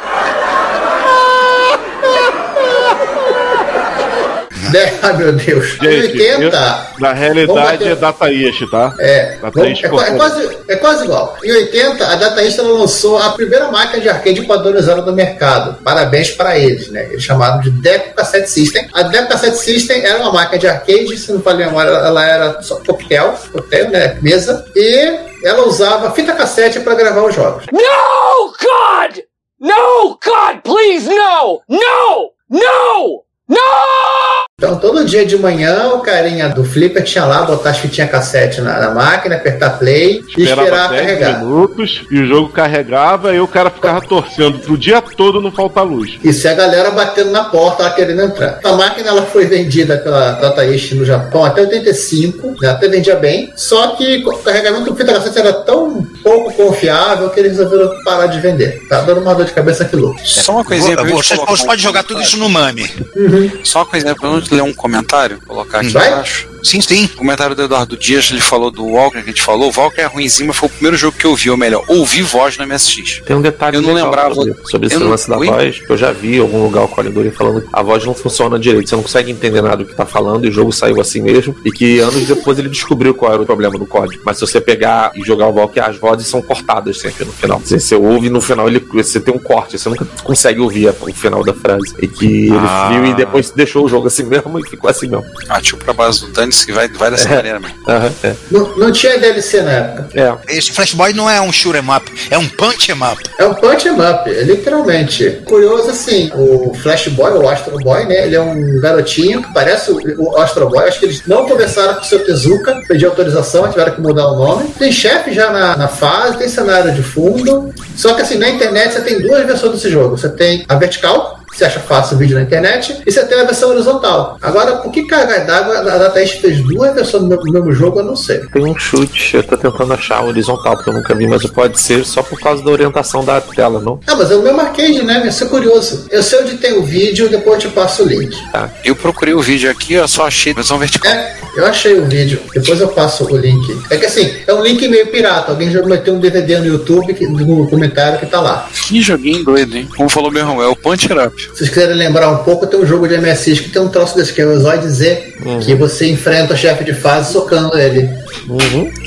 Né? 4.77 4.99
Ai 5.03 5.12
meu 5.17 5.33
Deus. 5.33 5.75
Em 5.83 5.91
Gente, 6.03 6.19
80. 6.23 6.43
eu- 6.57 7.01
na 7.01 7.12
realidade 7.12 7.79
bater- 7.79 7.93
é 7.93 7.95
Data 7.95 8.33
East, 8.33 8.71
tá? 8.71 8.95
É, 8.99 9.37
Data 9.37 9.51
vamos- 9.55 9.69
East 9.71 9.85
é, 9.85 9.87
é 9.87 9.91
quase, 10.17 10.59
é 10.69 10.77
quase 10.77 11.05
igual. 11.05 11.37
Em 11.43 11.53
80, 11.53 12.07
a 12.07 12.15
Data 12.17 12.43
East 12.45 12.59
ela 12.59 12.69
lançou 12.79 13.19
a 13.19 13.31
primeira 13.31 13.71
máquina 13.71 14.01
de 14.03 14.09
arcade 14.09 14.43
padronizada 14.47 15.03
do 15.03 15.12
mercado. 15.12 15.83
Parabéns 15.83 16.31
para 16.31 16.59
eles, 16.59 16.89
né? 16.91 17.05
Eles 17.11 17.23
chamaram 17.23 17.61
de 17.61 17.71
Deco 17.71 18.15
Cassette 18.15 18.51
System. 18.51 18.89
A 18.93 19.03
Deco 19.03 19.29
Cassette 19.29 19.57
System 19.59 20.05
era 20.05 20.19
uma 20.19 20.33
máquina 20.33 20.59
de 20.59 20.69
arcade, 20.69 21.17
se 21.17 21.33
não 21.33 21.41
falei 21.41 21.65
a 21.65 21.69
memória, 21.69 21.91
ela 21.91 22.27
era 22.27 22.62
só 22.62 22.77
coquetel, 22.77 23.35
coquetel, 23.53 23.91
né? 23.91 24.19
Mesa. 24.23 24.65
E 24.75 25.19
ela 25.45 25.67
usava 25.67 26.11
fita 26.12 26.33
cassete 26.33 26.81
para 26.81 26.95
gravar 26.95 27.23
os 27.23 27.35
jogos. 27.35 27.65
No, 27.73 28.53
God! 28.53 29.19
No, 29.61 30.19
God, 30.25 30.61
please, 30.62 31.09
no! 31.09 31.62
No! 31.69 32.31
No! 32.51 33.23
No! 33.49 34.36
Então, 34.59 34.79
todo 34.79 35.05
dia 35.05 35.27
de 35.27 35.37
manhã, 35.37 35.88
o 35.88 36.01
carinha 36.01 36.49
do 36.49 36.64
Flipper 36.64 37.05
tinha 37.05 37.27
lá, 37.27 37.42
botar 37.42 37.69
as 37.69 37.77
fitinhas 37.77 38.11
cassete 38.11 38.62
na, 38.62 38.81
na 38.81 38.90
máquina, 38.90 39.37
apertar 39.37 39.79
play 39.79 40.25
e 40.35 40.45
esperar 40.45 40.88
10 40.88 41.03
carregar. 41.03 41.40
minutos 41.40 42.07
e 42.11 42.19
o 42.21 42.27
jogo 42.27 42.49
carregava 42.49 43.35
e 43.35 43.38
o 43.38 43.47
cara 43.47 43.69
ficava 43.69 44.01
torcendo 44.01 44.59
pro 44.61 44.79
dia 44.79 45.03
todo 45.03 45.42
não 45.42 45.53
faltar 45.53 45.85
luz. 45.85 46.19
Isso 46.25 46.49
é 46.49 46.53
a 46.53 46.55
galera 46.55 46.90
batendo 46.90 47.33
na 47.33 47.45
porta 47.45 47.83
lá 47.83 47.90
querendo 47.90 48.23
entrar. 48.23 48.59
A 48.64 48.73
máquina 48.73 49.11
ela 49.11 49.27
foi 49.27 49.45
vendida 49.45 49.99
pela 49.99 50.33
Data 50.33 50.64
East 50.64 50.92
no 50.92 51.05
Japão 51.05 51.45
até 51.45 51.61
85, 51.61 52.57
né, 52.59 52.71
até 52.71 52.88
vendia 52.88 53.16
bem. 53.16 53.53
Só 53.57 53.88
que 53.88 54.25
o 54.25 54.38
carregamento 54.38 54.85
do 54.85 54.97
fita 54.97 55.12
cassete 55.12 55.38
era 55.38 55.53
tão 55.53 56.03
pouco 56.25 56.51
confiável 56.55 57.29
que 57.29 57.40
eles 57.40 57.59
resolveram 57.59 58.03
parar 58.05 58.29
de 58.29 58.40
vender. 58.40 58.87
Tá 58.88 59.03
dando 59.03 59.21
uma 59.21 59.35
dor 59.35 59.45
de 59.45 59.53
cabeça 59.53 59.85
que 59.85 59.97
louco. 59.97 60.19
Só 60.27 60.53
uma 60.53 60.64
coisinha 60.64 60.97
Você, 60.97 61.37
pode 61.37 61.83
jogar 61.83 62.05
tudo 62.05 62.23
isso 62.23 62.38
no 62.38 62.49
Mami. 62.49 62.90
Uhum. 63.14 63.51
Só 63.62 63.81
uma 63.81 63.87
coisinha 63.87 64.14
pra 64.14 64.45
gente 64.46 64.54
ler 64.54 64.62
um 64.62 64.72
comentário, 64.72 65.40
colocar 65.46 65.80
aqui 65.80 65.90
Vai. 65.90 66.09
embaixo. 66.09 66.48
Sim, 66.62 66.81
sim. 66.81 67.05
O 67.07 67.16
comentário 67.19 67.55
do 67.55 67.62
Eduardo 67.62 67.97
Dias, 67.97 68.29
ele 68.31 68.40
falou 68.40 68.71
do 68.71 68.85
Walker, 68.87 69.19
que 69.19 69.25
a 69.25 69.33
gente 69.33 69.42
falou. 69.42 69.71
O 69.75 69.81
Walker 69.81 70.01
é 70.01 70.07
ruimzinho, 70.07 70.49
mas 70.49 70.57
foi 70.57 70.69
o 70.69 70.73
primeiro 70.73 70.97
jogo 70.97 71.16
que 71.16 71.25
eu 71.27 71.35
vi, 71.35 71.51
ou 71.51 71.57
melhor, 71.57 71.85
ouvi 71.88 72.23
voz 72.23 72.57
na 72.57 72.66
MSX. 72.66 73.23
Tem 73.25 73.37
um 73.37 73.40
detalhe 73.42 73.77
Eu 73.77 73.83
não 73.83 73.92
lembrava- 73.92 74.35
sobre, 74.35 74.55
sobre 74.64 74.87
esse 74.88 74.99
não- 74.99 75.09
lance 75.11 75.29
da 75.29 75.38
Oi? 75.38 75.47
voz, 75.47 75.79
que 75.81 75.90
eu 75.90 75.97
já 75.97 76.12
vi 76.12 76.37
em 76.37 76.40
algum 76.40 76.62
lugar 76.62 76.85
o 76.85 76.88
Colin 76.88 77.31
falando 77.31 77.62
que 77.62 77.69
a 77.73 77.83
voz 77.83 78.05
não 78.05 78.14
funciona 78.14 78.59
direito, 78.59 78.88
você 78.88 78.97
não 78.97 79.03
consegue 79.03 79.31
entender 79.31 79.61
nada 79.62 79.77
do 79.79 79.85
que 79.87 79.95
tá 79.95 80.07
falando 80.07 80.45
e 80.45 80.49
o 80.49 80.53
jogo 80.53 80.73
saiu 80.73 81.01
assim 81.01 81.21
mesmo, 81.23 81.57
e 81.64 81.71
que 81.71 81.99
anos 82.01 82.27
depois 82.27 82.59
ele 82.59 82.69
descobriu 82.69 83.14
qual 83.14 83.33
era 83.33 83.42
o 83.42 83.47
problema 83.47 83.79
do 83.79 83.87
código. 83.87 84.23
Mas 84.25 84.38
se 84.38 84.47
você 84.47 84.61
pegar 84.61 85.12
e 85.14 85.23
jogar 85.25 85.47
o 85.49 85.53
Valkyrie, 85.53 85.88
as 85.88 85.97
vozes 85.97 86.27
são 86.27 86.42
cortadas 86.42 86.99
sempre 86.99 87.25
no 87.25 87.33
final. 87.33 87.61
Você, 87.61 87.79
você 87.81 87.95
ouve 87.95 88.27
e 88.27 88.31
no 88.31 88.40
final 88.40 88.69
ele, 88.69 88.81
você 88.92 89.19
tem 89.21 89.35
um 89.35 89.38
corte, 89.38 89.79
você 89.79 89.88
nunca 89.88 90.07
consegue 90.23 90.61
ouvir 90.61 90.88
o 90.88 91.12
final 91.12 91.42
da 91.45 91.55
frase. 91.55 91.95
E 92.01 92.07
que 92.07 92.27
ele 92.47 92.57
Ah. 92.59 92.88
viu 92.92 93.07
e 93.07 93.14
depois 93.14 93.51
deixou 93.51 93.85
o 93.85 93.88
jogo 93.88 94.07
assim 94.07 94.25
mesmo 94.25 94.59
e 94.59 94.69
ficou 94.69 94.88
assim 94.90 95.09
mesmo. 95.09 95.25
Partiu 95.47 95.77
pra 95.79 95.92
base 95.92 96.21
do 96.21 96.29
Tannis 96.33 96.45
que 96.50 96.72
vai, 96.72 96.88
vai 96.88 97.11
dessa 97.11 97.28
É. 97.28 97.37
maneira 97.37 97.61
mesmo. 97.61 97.76
Aham, 97.88 98.12
é. 98.22 98.35
Não, 98.50 98.76
não 98.76 98.92
tinha 98.92 99.18
DLC 99.18 99.62
na 99.62 99.72
época. 99.72 100.09
É. 100.48 100.56
Esse 100.56 100.72
Flashboy 100.72 101.12
não 101.12 101.28
é 101.28 101.40
um 101.40 101.52
shoot 101.52 101.76
'em 101.78 101.90
up, 101.96 102.12
é 102.30 102.38
um 102.38 102.48
punch 102.48 102.90
'em 102.90 102.94
up. 102.94 103.22
É 103.38 103.44
um 103.46 103.54
punch 103.54 103.88
'em 103.88 103.92
up, 103.92 104.30
é 104.30 104.42
literalmente. 104.42 105.40
Curioso 105.44 105.90
assim, 105.90 106.30
o 106.35 106.74
Flash 106.74 107.09
Boy, 107.09 107.32
ou 107.32 107.48
Astro 107.48 107.76
Boy, 107.78 108.04
né? 108.06 108.26
Ele 108.26 108.37
é 108.37 108.40
um 108.40 108.80
garotinho 108.80 109.42
que 109.42 109.52
parece 109.52 109.90
o, 109.90 110.00
o 110.18 110.37
Astro 110.38 110.68
Boy. 110.68 110.87
Acho 110.88 110.98
que 111.00 111.06
eles 111.06 111.22
não 111.26 111.46
conversaram 111.48 111.94
com 111.94 112.00
o 112.00 112.04
seu 112.04 112.24
Tezuka, 112.24 112.80
pediu 112.88 113.09
autorização, 113.11 113.68
tiveram 113.70 113.92
que 113.94 114.00
mudar 114.00 114.26
o 114.28 114.37
nome. 114.37 114.68
Tem 114.78 114.90
chefe 114.92 115.32
já 115.32 115.50
na, 115.50 115.76
na 115.76 115.88
fase, 115.88 116.38
tem 116.38 116.48
cenário 116.48 116.92
de 116.92 117.02
fundo. 117.02 117.72
Só 117.96 118.14
que 118.14 118.22
assim, 118.22 118.37
na 118.38 118.48
internet 118.48 118.92
você 118.92 119.00
tem 119.00 119.20
duas 119.20 119.44
versões 119.46 119.72
desse 119.72 119.90
jogo. 119.90 120.16
Você 120.16 120.28
tem 120.28 120.64
a 120.68 120.74
vertical, 120.74 121.40
você 121.57 121.64
acha 121.64 121.81
fácil 121.81 122.16
o 122.16 122.19
vídeo 122.19 122.37
na 122.37 122.42
internet, 122.42 123.01
e 123.07 123.11
você 123.11 123.25
tem 123.25 123.40
a 123.40 123.45
versão 123.45 123.71
horizontal. 123.71 124.38
Agora, 124.42 124.77
por 124.77 124.90
que 124.92 125.05
carga 125.05 125.40
d'água 125.40 125.79
a 125.79 125.99
Dataeast 125.99 126.40
fez 126.40 126.61
duas 126.62 126.95
versões 126.95 127.23
do 127.23 127.29
mesmo, 127.29 127.45
do 127.45 127.53
mesmo 127.53 127.73
jogo, 127.73 128.01
eu 128.01 128.05
não 128.05 128.16
sei. 128.16 128.38
Tem 128.53 128.64
um 128.64 128.79
chute, 128.79 129.37
eu 129.37 129.42
tô 129.42 129.57
tentando 129.57 129.92
achar 129.92 130.23
o 130.25 130.29
horizontal, 130.29 130.75
porque 130.77 130.90
eu 130.90 130.95
nunca 130.95 131.14
vi, 131.14 131.27
mas 131.27 131.45
pode 131.47 131.81
ser 131.81 132.05
só 132.05 132.23
por 132.23 132.38
causa 132.40 132.62
da 132.62 132.71
orientação 132.71 133.25
da 133.25 133.40
tela, 133.40 133.81
não? 133.81 134.01
Ah, 134.07 134.14
mas 134.14 134.31
é 134.31 134.35
o 134.37 134.42
mesmo 134.42 134.61
arcade, 134.61 135.03
né? 135.03 135.27
Isso 135.27 135.45
é 135.45 135.47
curioso. 135.47 136.07
Eu 136.11 136.23
sei 136.23 136.40
onde 136.42 136.57
tem 136.59 136.75
o 136.79 136.85
vídeo, 136.85 137.29
depois 137.29 137.62
eu 137.64 137.71
te 137.71 137.75
passo 137.75 138.03
o 138.03 138.07
link. 138.07 138.37
Tá. 138.53 138.71
Eu 138.85 138.95
procurei 138.95 139.35
o 139.35 139.40
vídeo 139.40 139.71
aqui, 139.71 139.95
eu 139.95 140.07
só 140.09 140.27
achei 140.27 140.53
versão 140.53 140.79
vertical. 140.79 141.11
É, 141.11 141.37
eu 141.57 141.64
achei 141.66 141.99
o 141.99 142.05
vídeo, 142.05 142.40
depois 142.55 142.81
eu 142.81 142.88
passo 142.88 143.25
o 143.25 143.37
link. 143.37 143.79
É 143.90 143.97
que 143.97 144.07
assim, 144.07 144.35
é 144.47 144.53
um 144.53 144.62
link 144.62 144.87
meio 144.88 145.07
pirata. 145.09 145.53
Alguém 145.53 145.71
já 145.71 145.83
meteu 145.83 146.14
um 146.14 146.21
DVD 146.21 146.59
no 146.59 146.66
YouTube, 146.66 147.14
que- 147.14 147.27
no 147.27 147.66
comentário 147.69 148.19
que 148.19 148.27
tá 148.27 148.40
lá. 148.40 148.69
Que 148.87 149.01
joguinho 149.01 149.45
doido, 149.45 149.77
hein? 149.77 149.88
Como 149.97 150.09
falou 150.09 150.31
meu 150.31 150.42
irmão, 150.42 150.62
é 150.62 150.66
o 150.66 150.77
Punch 150.77 151.11
It 151.12 151.27
Up. 151.27 151.45
Se 151.52 151.59
vocês 151.59 151.70
quiserem 151.70 151.96
lembrar 151.96 152.30
um 152.30 152.44
pouco, 152.44 152.66
tem 152.66 152.78
um 152.78 152.87
jogo 152.87 153.09
de 153.09 153.16
MSX 153.16 153.61
que 153.61 153.70
tem 153.70 153.80
um 153.80 153.88
troço 153.88 154.14
desse 154.16 154.32
que 154.32 154.42
é 154.42 154.46
o 154.46 154.52
Exoid 154.52 154.87
Z, 154.88 155.35
que 155.64 155.74
você 155.74 156.09
enfrenta 156.09 156.54
o 156.54 156.56
chefe 156.56 156.85
de 156.85 156.92
fase 156.92 157.32
socando 157.32 157.78
ele. 157.78 158.09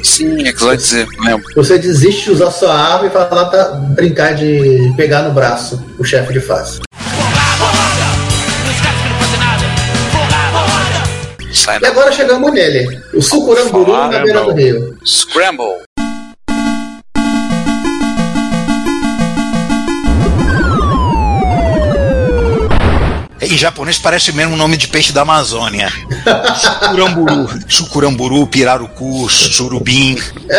Sim, 0.04 0.48
é 0.48 0.52
que 0.52 0.64
vai 0.64 0.76
dizer, 0.76 1.08
lembro. 1.24 1.46
Você 1.56 1.78
desiste 1.78 2.26
de 2.26 2.32
usar 2.32 2.52
sua 2.52 2.74
arma 2.74 3.06
e 3.06 3.10
vai 3.10 3.30
lá 3.30 3.46
pra 3.46 3.66
brincar 3.66 4.34
de 4.34 4.94
pegar 4.98 5.22
no 5.24 5.32
braço 5.32 5.84
o 6.00 6.04
chefe 6.04 6.34
de 6.34 6.40
fase. 6.40 6.80
E 11.82 11.86
agora 11.86 12.12
chegamos 12.12 12.52
nele, 12.52 13.00
o 13.14 13.22
Sucuramburu 13.22 13.92
na 13.92 14.20
beira 14.20 14.44
do 14.44 14.54
rio. 14.54 14.98
Scramble. 15.06 15.84
Em 23.50 23.58
japonês 23.58 23.98
parece 23.98 24.32
mesmo 24.32 24.54
o 24.54 24.58
nome 24.58 24.78
de 24.78 24.88
peixe 24.88 25.12
da 25.12 25.22
Amazônia. 25.24 25.92
Sucuramburu, 26.56 27.50
sucuramburu, 27.68 28.48
pirarucu, 28.48 29.28
surubim. 29.30 30.18
É, 30.50 30.56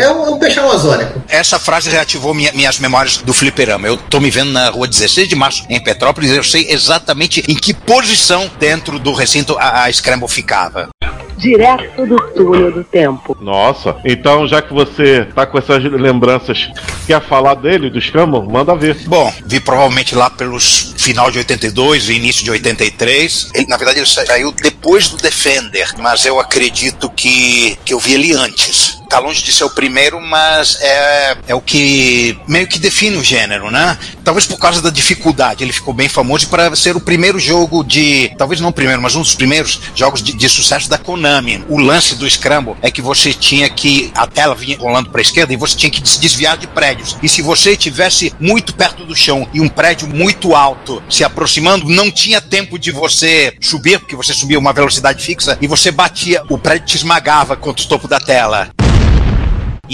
é, 0.00 0.02
é 0.04 0.10
um, 0.10 0.26
é 0.26 0.30
um 0.30 0.38
peixe 0.38 0.58
amazônico. 0.58 1.22
Essa 1.28 1.58
frase 1.58 1.90
reativou 1.90 2.32
minha- 2.32 2.52
minhas 2.52 2.78
memórias 2.78 3.18
do 3.18 3.34
fliperama. 3.34 3.86
Eu 3.86 3.96
tô 3.96 4.18
me 4.18 4.30
vendo 4.30 4.50
na 4.50 4.70
rua 4.70 4.88
16 4.88 5.28
de 5.28 5.34
março, 5.36 5.64
em 5.68 5.78
Petrópolis, 5.82 6.30
e 6.30 6.36
eu 6.36 6.44
sei 6.44 6.66
exatamente 6.70 7.44
em 7.46 7.54
que 7.54 7.74
posição 7.74 8.50
dentro 8.58 8.98
do 8.98 9.12
recinto 9.12 9.56
a, 9.58 9.84
a 9.84 9.92
Scramble 9.92 10.28
ficava. 10.28 10.88
Direto 11.36 12.06
do 12.06 12.16
túnel 12.34 12.70
do 12.70 12.84
tempo. 12.84 13.36
Nossa, 13.40 13.96
então 14.04 14.46
já 14.46 14.62
que 14.62 14.72
você 14.72 15.26
tá 15.34 15.44
com 15.44 15.58
essas 15.58 15.82
lembranças, 15.82 16.70
quer 17.06 17.20
falar 17.20 17.54
dele, 17.54 17.90
do 17.90 18.00
Scramble? 18.00 18.42
Manda 18.48 18.76
ver. 18.76 18.94
Bom, 19.06 19.32
vi 19.44 19.58
provavelmente 19.58 20.14
lá 20.14 20.30
pelos 20.30 20.91
final 21.02 21.30
de 21.30 21.38
82 21.38 22.08
e 22.08 22.14
início 22.14 22.44
de 22.44 22.50
83. 22.50 23.50
Ele, 23.54 23.66
na 23.66 23.76
verdade, 23.76 23.98
ele 23.98 24.06
saiu 24.06 24.52
depois 24.52 25.08
do 25.08 25.16
Defender, 25.16 25.92
mas 25.98 26.24
eu 26.24 26.38
acredito 26.38 27.10
que, 27.10 27.76
que 27.84 27.92
eu 27.92 27.98
vi 27.98 28.14
ele 28.14 28.32
antes. 28.32 29.01
Tá 29.12 29.18
longe 29.18 29.42
de 29.42 29.52
ser 29.52 29.64
o 29.64 29.68
primeiro, 29.68 30.18
mas 30.22 30.78
é, 30.80 31.36
é 31.48 31.54
o 31.54 31.60
que 31.60 32.34
meio 32.48 32.66
que 32.66 32.78
define 32.78 33.18
o 33.18 33.22
gênero, 33.22 33.70
né? 33.70 33.98
Talvez 34.24 34.46
por 34.46 34.58
causa 34.58 34.80
da 34.80 34.88
dificuldade. 34.88 35.62
Ele 35.62 35.70
ficou 35.70 35.92
bem 35.92 36.08
famoso 36.08 36.48
para 36.48 36.74
ser 36.74 36.96
o 36.96 37.00
primeiro 37.00 37.38
jogo 37.38 37.84
de. 37.84 38.32
Talvez 38.38 38.58
não 38.58 38.70
o 38.70 38.72
primeiro, 38.72 39.02
mas 39.02 39.14
um 39.14 39.20
dos 39.20 39.34
primeiros 39.34 39.78
jogos 39.94 40.22
de, 40.22 40.32
de 40.32 40.48
sucesso 40.48 40.88
da 40.88 40.96
Konami. 40.96 41.62
O 41.68 41.76
lance 41.76 42.14
do 42.14 42.28
Scramble 42.28 42.74
é 42.80 42.90
que 42.90 43.02
você 43.02 43.34
tinha 43.34 43.68
que. 43.68 44.10
A 44.14 44.26
tela 44.26 44.54
vinha 44.54 44.78
rolando 44.78 45.10
para 45.10 45.20
a 45.20 45.22
esquerda 45.22 45.52
e 45.52 45.58
você 45.58 45.76
tinha 45.76 45.90
que 45.90 46.08
se 46.08 46.18
desviar 46.18 46.56
de 46.56 46.66
prédios. 46.66 47.14
E 47.22 47.28
se 47.28 47.42
você 47.42 47.72
estivesse 47.72 48.32
muito 48.40 48.74
perto 48.74 49.04
do 49.04 49.14
chão 49.14 49.46
e 49.52 49.60
um 49.60 49.68
prédio 49.68 50.08
muito 50.08 50.56
alto 50.56 51.02
se 51.10 51.22
aproximando, 51.22 51.86
não 51.86 52.10
tinha 52.10 52.40
tempo 52.40 52.78
de 52.78 52.90
você 52.90 53.54
subir, 53.60 53.98
porque 53.98 54.16
você 54.16 54.32
subia 54.32 54.58
uma 54.58 54.72
velocidade 54.72 55.22
fixa 55.22 55.58
e 55.60 55.66
você 55.66 55.90
batia, 55.90 56.42
o 56.48 56.56
prédio 56.56 56.86
te 56.86 56.96
esmagava 56.96 57.54
contra 57.56 57.84
o 57.84 57.88
topo 57.88 58.08
da 58.08 58.18
tela. 58.18 58.70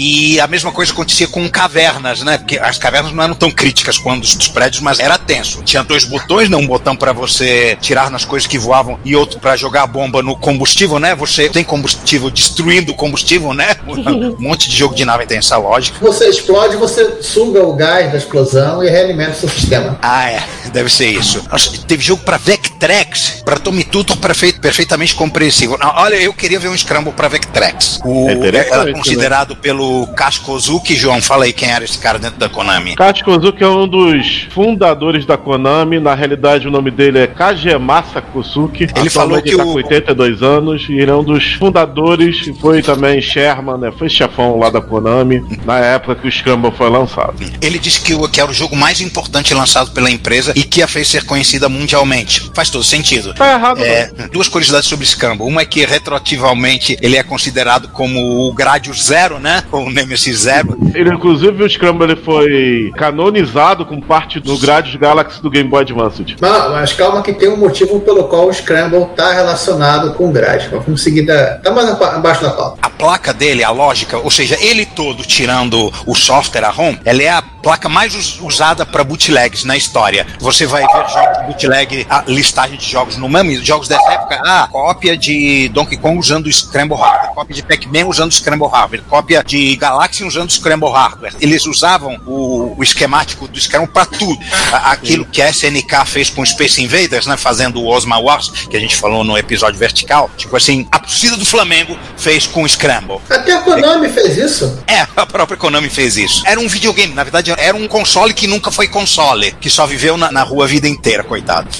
E 0.01 0.39
a 0.39 0.47
mesma 0.47 0.71
coisa 0.71 0.93
acontecia 0.93 1.27
com 1.27 1.49
cavernas, 1.49 2.21
né? 2.21 2.37
Porque 2.37 2.57
as 2.57 2.77
cavernas 2.77 3.11
não 3.11 3.21
eram 3.21 3.35
tão 3.35 3.51
críticas 3.51 3.97
quanto 3.97 4.23
os 4.23 4.33
dos 4.33 4.47
prédios, 4.47 4.81
mas 4.81 4.97
era 4.97 5.17
tenso. 5.17 5.61
Tinha 5.61 5.83
dois 5.83 6.05
botões, 6.05 6.47
né? 6.49 6.55
Um 6.55 6.65
botão 6.65 6.95
para 6.95 7.11
você 7.11 7.77
tirar 7.81 8.09
nas 8.09 8.23
coisas 8.23 8.47
que 8.47 8.57
voavam 8.57 8.97
e 9.03 9.13
outro 9.13 9.41
para 9.41 9.57
jogar 9.57 9.83
a 9.83 9.87
bomba 9.87 10.23
no 10.23 10.37
combustível, 10.37 10.99
né? 10.99 11.13
Você 11.15 11.49
tem 11.49 11.65
combustível 11.65 12.29
destruindo 12.29 12.93
o 12.93 12.95
combustível, 12.95 13.53
né? 13.53 13.75
Um 14.09 14.35
monte 14.41 14.69
de 14.69 14.77
jogo 14.77 14.95
de 14.95 15.03
nave 15.03 15.25
tem 15.25 15.39
essa 15.39 15.57
lógica. 15.57 15.97
Você 15.99 16.29
explode, 16.29 16.77
você 16.77 17.21
suga 17.21 17.61
o 17.61 17.73
gás 17.73 18.09
da 18.09 18.17
explosão 18.17 18.81
e 18.83 18.89
realimenta 18.89 19.31
o 19.31 19.35
seu 19.35 19.49
sistema. 19.49 19.99
Ah, 20.01 20.29
é. 20.29 20.43
Deve 20.71 20.89
ser 20.89 21.07
isso. 21.07 21.43
Nossa, 21.51 21.71
teve 21.85 22.01
jogo 22.01 22.23
pra 22.23 22.37
Vectrex, 22.37 23.41
pra 23.43 23.57
Tommy 23.57 23.83
Tutor 23.83 24.15
perfeito, 24.17 24.61
perfeitamente 24.61 25.15
compreensível. 25.15 25.77
Olha, 25.81 26.15
eu 26.15 26.33
queria 26.33 26.59
ver 26.59 26.69
um 26.69 26.77
Scramble 26.77 27.11
pra 27.11 27.27
Vectrex. 27.27 27.99
O, 28.05 28.29
É 28.29 28.69
era 28.69 28.93
considerado 28.93 29.55
pelo 29.55 29.88
Kaskozuki. 30.15 30.95
João, 30.95 31.21
fala 31.21 31.45
aí 31.45 31.53
quem 31.53 31.69
era 31.69 31.83
esse 31.83 31.97
cara 31.97 32.17
dentro 32.19 32.39
da 32.39 32.49
Konami. 32.49 32.95
Kachi 32.95 33.23
Kozuki 33.23 33.63
é 33.63 33.67
um 33.67 33.87
dos 33.87 34.47
fundadores 34.51 35.25
da 35.25 35.37
Konami. 35.37 35.99
Na 35.99 36.13
realidade, 36.15 36.67
o 36.67 36.71
nome 36.71 36.91
dele 36.91 37.19
é 37.19 37.27
Kajemasa 37.27 38.21
Kosuke. 38.21 38.87
Ele 38.95 39.09
falou 39.09 39.41
que 39.41 39.55
tá 39.55 39.63
o- 39.63 39.67
com 39.73 39.73
82 39.75 40.41
anos 40.41 40.85
e 40.89 40.93
ele 40.93 41.11
é 41.11 41.15
um 41.15 41.23
dos 41.23 41.53
fundadores. 41.53 42.47
e 42.47 42.53
Foi 42.53 42.81
também 42.81 43.21
Sherman, 43.21 43.77
né? 43.77 43.91
Foi 43.97 44.09
chefão 44.09 44.57
lá 44.57 44.69
da 44.69 44.81
Konami 44.81 45.43
na 45.65 45.79
época 45.79 46.15
que 46.15 46.27
o 46.27 46.31
Scramble 46.31 46.71
foi 46.71 46.89
lançado. 46.89 47.35
Ele 47.61 47.79
disse 47.79 48.01
que, 48.01 48.13
o, 48.13 48.27
que 48.27 48.39
era 48.41 48.49
o 48.49 48.53
jogo 48.53 48.75
mais 48.75 49.01
importante 49.01 49.53
lançado 49.53 49.91
pela 49.91 50.09
empresa 50.09 50.53
e 50.55 50.63
que 50.63 50.81
a 50.81 50.87
fez 50.87 51.07
ser 51.07 51.23
conhecida 51.25 51.67
mundialmente. 51.69 52.49
Faz 52.53 52.69
todo 52.69 52.83
sentido. 52.83 53.33
Tá 53.33 53.53
errado, 53.53 53.83
É, 53.83 54.11
duas 54.31 54.47
curiosidades 54.47 54.87
sobre 54.87 55.05
Scramble. 55.05 55.45
Uma 55.47 55.61
é 55.61 55.65
que 55.65 55.85
retroativamente 55.85 56.97
ele 57.01 57.17
é 57.17 57.23
considerado 57.23 57.87
como 57.89 58.47
o 58.47 58.53
Gradius 58.53 59.03
Zero, 59.05 59.39
né? 59.39 59.63
Ou 59.79 59.87
o 59.87 59.89
Nemesis 59.91 60.39
Zero. 60.41 60.77
Ele, 60.93 61.13
inclusive, 61.13 61.63
o 61.63 61.69
Scramble 61.69 62.15
foi 62.17 62.91
canonizado 62.97 63.85
com 63.85 63.99
parte 64.01 64.39
do 64.39 64.57
Gradius 64.57 64.95
Galaxy 64.95 65.41
do 65.41 65.49
Game 65.49 65.69
Boy 65.69 65.81
Advance. 65.83 66.23
Mas, 66.39 66.71
mas 66.71 66.93
calma 66.93 67.21
que 67.21 67.33
tem 67.33 67.49
um 67.49 67.57
motivo 67.57 67.99
pelo 68.01 68.25
qual 68.25 68.47
o 68.47 68.53
Scramble 68.53 69.05
tá 69.15 69.31
relacionado 69.33 70.13
com 70.13 70.29
o 70.29 70.31
Grad. 70.31 70.63
Mas 70.71 70.83
Vamos 70.85 71.01
seguir 71.03 71.23
da. 71.25 71.55
Tá 71.59 71.71
mais 71.71 71.87
aba- 71.89 72.15
abaixo 72.15 72.41
da 72.41 72.49
pauta. 72.51 72.79
A 72.81 72.89
placa 72.89 73.33
dele, 73.33 73.63
a 73.63 73.71
lógica, 73.71 74.17
ou 74.17 74.29
seja, 74.31 74.57
ele 74.59 74.85
todo 74.85 75.23
tirando 75.23 75.91
o 76.05 76.15
software, 76.15 76.63
a 76.65 76.69
ROM, 76.69 76.95
ela 77.05 77.21
é 77.21 77.29
a 77.29 77.41
placa 77.41 77.87
mais 77.89 78.15
us- 78.15 78.39
usada 78.41 78.85
para 78.85 79.03
bootlegs 79.03 79.63
na 79.63 79.77
história. 79.77 80.25
Você 80.39 80.65
vai 80.65 80.81
ver 80.81 81.09
jogos 81.09 81.37
de 81.39 81.45
bootleg, 81.47 82.07
a 82.09 82.23
listagem 82.27 82.77
de 82.77 82.89
jogos 82.89 83.17
no 83.17 83.27
MAMI, 83.29 83.57
jogos 83.63 83.87
dessa 83.87 84.11
época, 84.11 84.41
ah, 84.45 84.67
cópia 84.71 85.17
de 85.17 85.69
Donkey 85.69 85.97
Kong 85.97 86.17
usando 86.17 86.47
o 86.47 86.53
Scramble 86.53 86.97
Hardware, 86.97 87.33
cópia 87.35 87.55
de 87.55 87.63
Pac-Man 87.63 88.05
usando 88.07 88.29
o 88.31 88.33
Scramble 88.33 88.67
Hardware, 88.67 89.03
cópia 89.09 89.43
de 89.45 89.58
Galaxy 89.75 90.23
usando 90.23 90.49
o 90.49 90.51
Scramble 90.53 90.89
Hardware. 90.91 91.33
Eles 91.41 91.65
usavam 91.65 92.19
o, 92.25 92.75
o 92.77 92.83
esquemático 92.83 93.47
do 93.47 93.59
Scramble 93.59 93.91
para 93.91 94.05
tudo. 94.05 94.37
A- 94.71 94.91
Aquilo 94.91 95.25
que 95.25 95.41
a 95.41 95.49
SNK 95.49 96.05
fez 96.05 96.29
com 96.29 96.45
Space 96.45 96.81
Invaders, 96.81 97.25
né, 97.25 97.37
fazendo 97.37 97.81
o 97.81 97.87
Osma 97.87 98.17
Wars, 98.19 98.49
que 98.69 98.75
a 98.75 98.79
gente 98.79 98.95
falou 98.95 99.23
no 99.23 99.37
episódio 99.37 99.79
vertical, 99.79 100.29
tipo 100.37 100.55
assim, 100.57 100.87
a 100.91 100.99
torcida 100.99 101.37
do 101.37 101.45
Flamengo 101.45 101.97
fez 102.17 102.45
com 102.47 102.63
o 102.63 102.69
Scramble. 102.69 103.19
Até 103.29 103.53
a 103.53 103.61
Konami 103.61 104.09
fez 104.09 104.37
isso. 104.37 104.83
É, 104.87 105.07
a 105.15 105.25
própria 105.25 105.57
Konami 105.57 105.89
fez 105.89 106.17
isso. 106.17 106.43
Era 106.45 106.59
um 106.59 106.67
videogame, 106.67 107.13
na 107.13 107.23
verdade 107.23 107.53
era 107.57 107.75
um 107.75 107.87
console 107.87 108.33
que 108.33 108.47
nunca 108.47 108.71
foi 108.71 108.87
console, 108.87 109.51
que 109.59 109.69
só 109.69 109.85
viveu 109.85 110.17
na, 110.17 110.31
na 110.31 110.43
rua 110.43 110.65
a 110.65 110.67
vida 110.67 110.87
inteira, 110.87 111.23
coitado. 111.23 111.67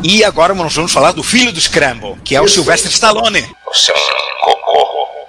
E 0.00 0.22
agora 0.22 0.54
nós 0.54 0.72
vamos 0.72 0.92
falar 0.92 1.10
do 1.10 1.24
filho 1.24 1.50
do 1.50 1.60
Scramble, 1.60 2.14
que 2.24 2.36
é 2.36 2.40
o 2.40 2.46
Sylvester 2.46 2.88
Stallone. 2.88 3.44
Você 3.66 3.90
é 3.90 3.94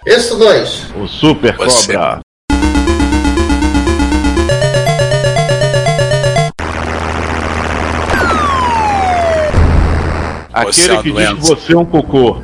um 0.09 0.13
cocô. 0.13 0.19
Esse 0.19 0.37
dois. 0.37 0.85
O 0.95 1.07
Super 1.07 1.55
Você- 1.57 1.93
Cobra. 1.93 2.19
Aquele 10.51 10.97
que 11.03 11.11
diz 11.11 11.29
que 11.29 11.33
você 11.47 11.73
é 11.73 11.77
um 11.77 11.85
cocô. 11.85 12.37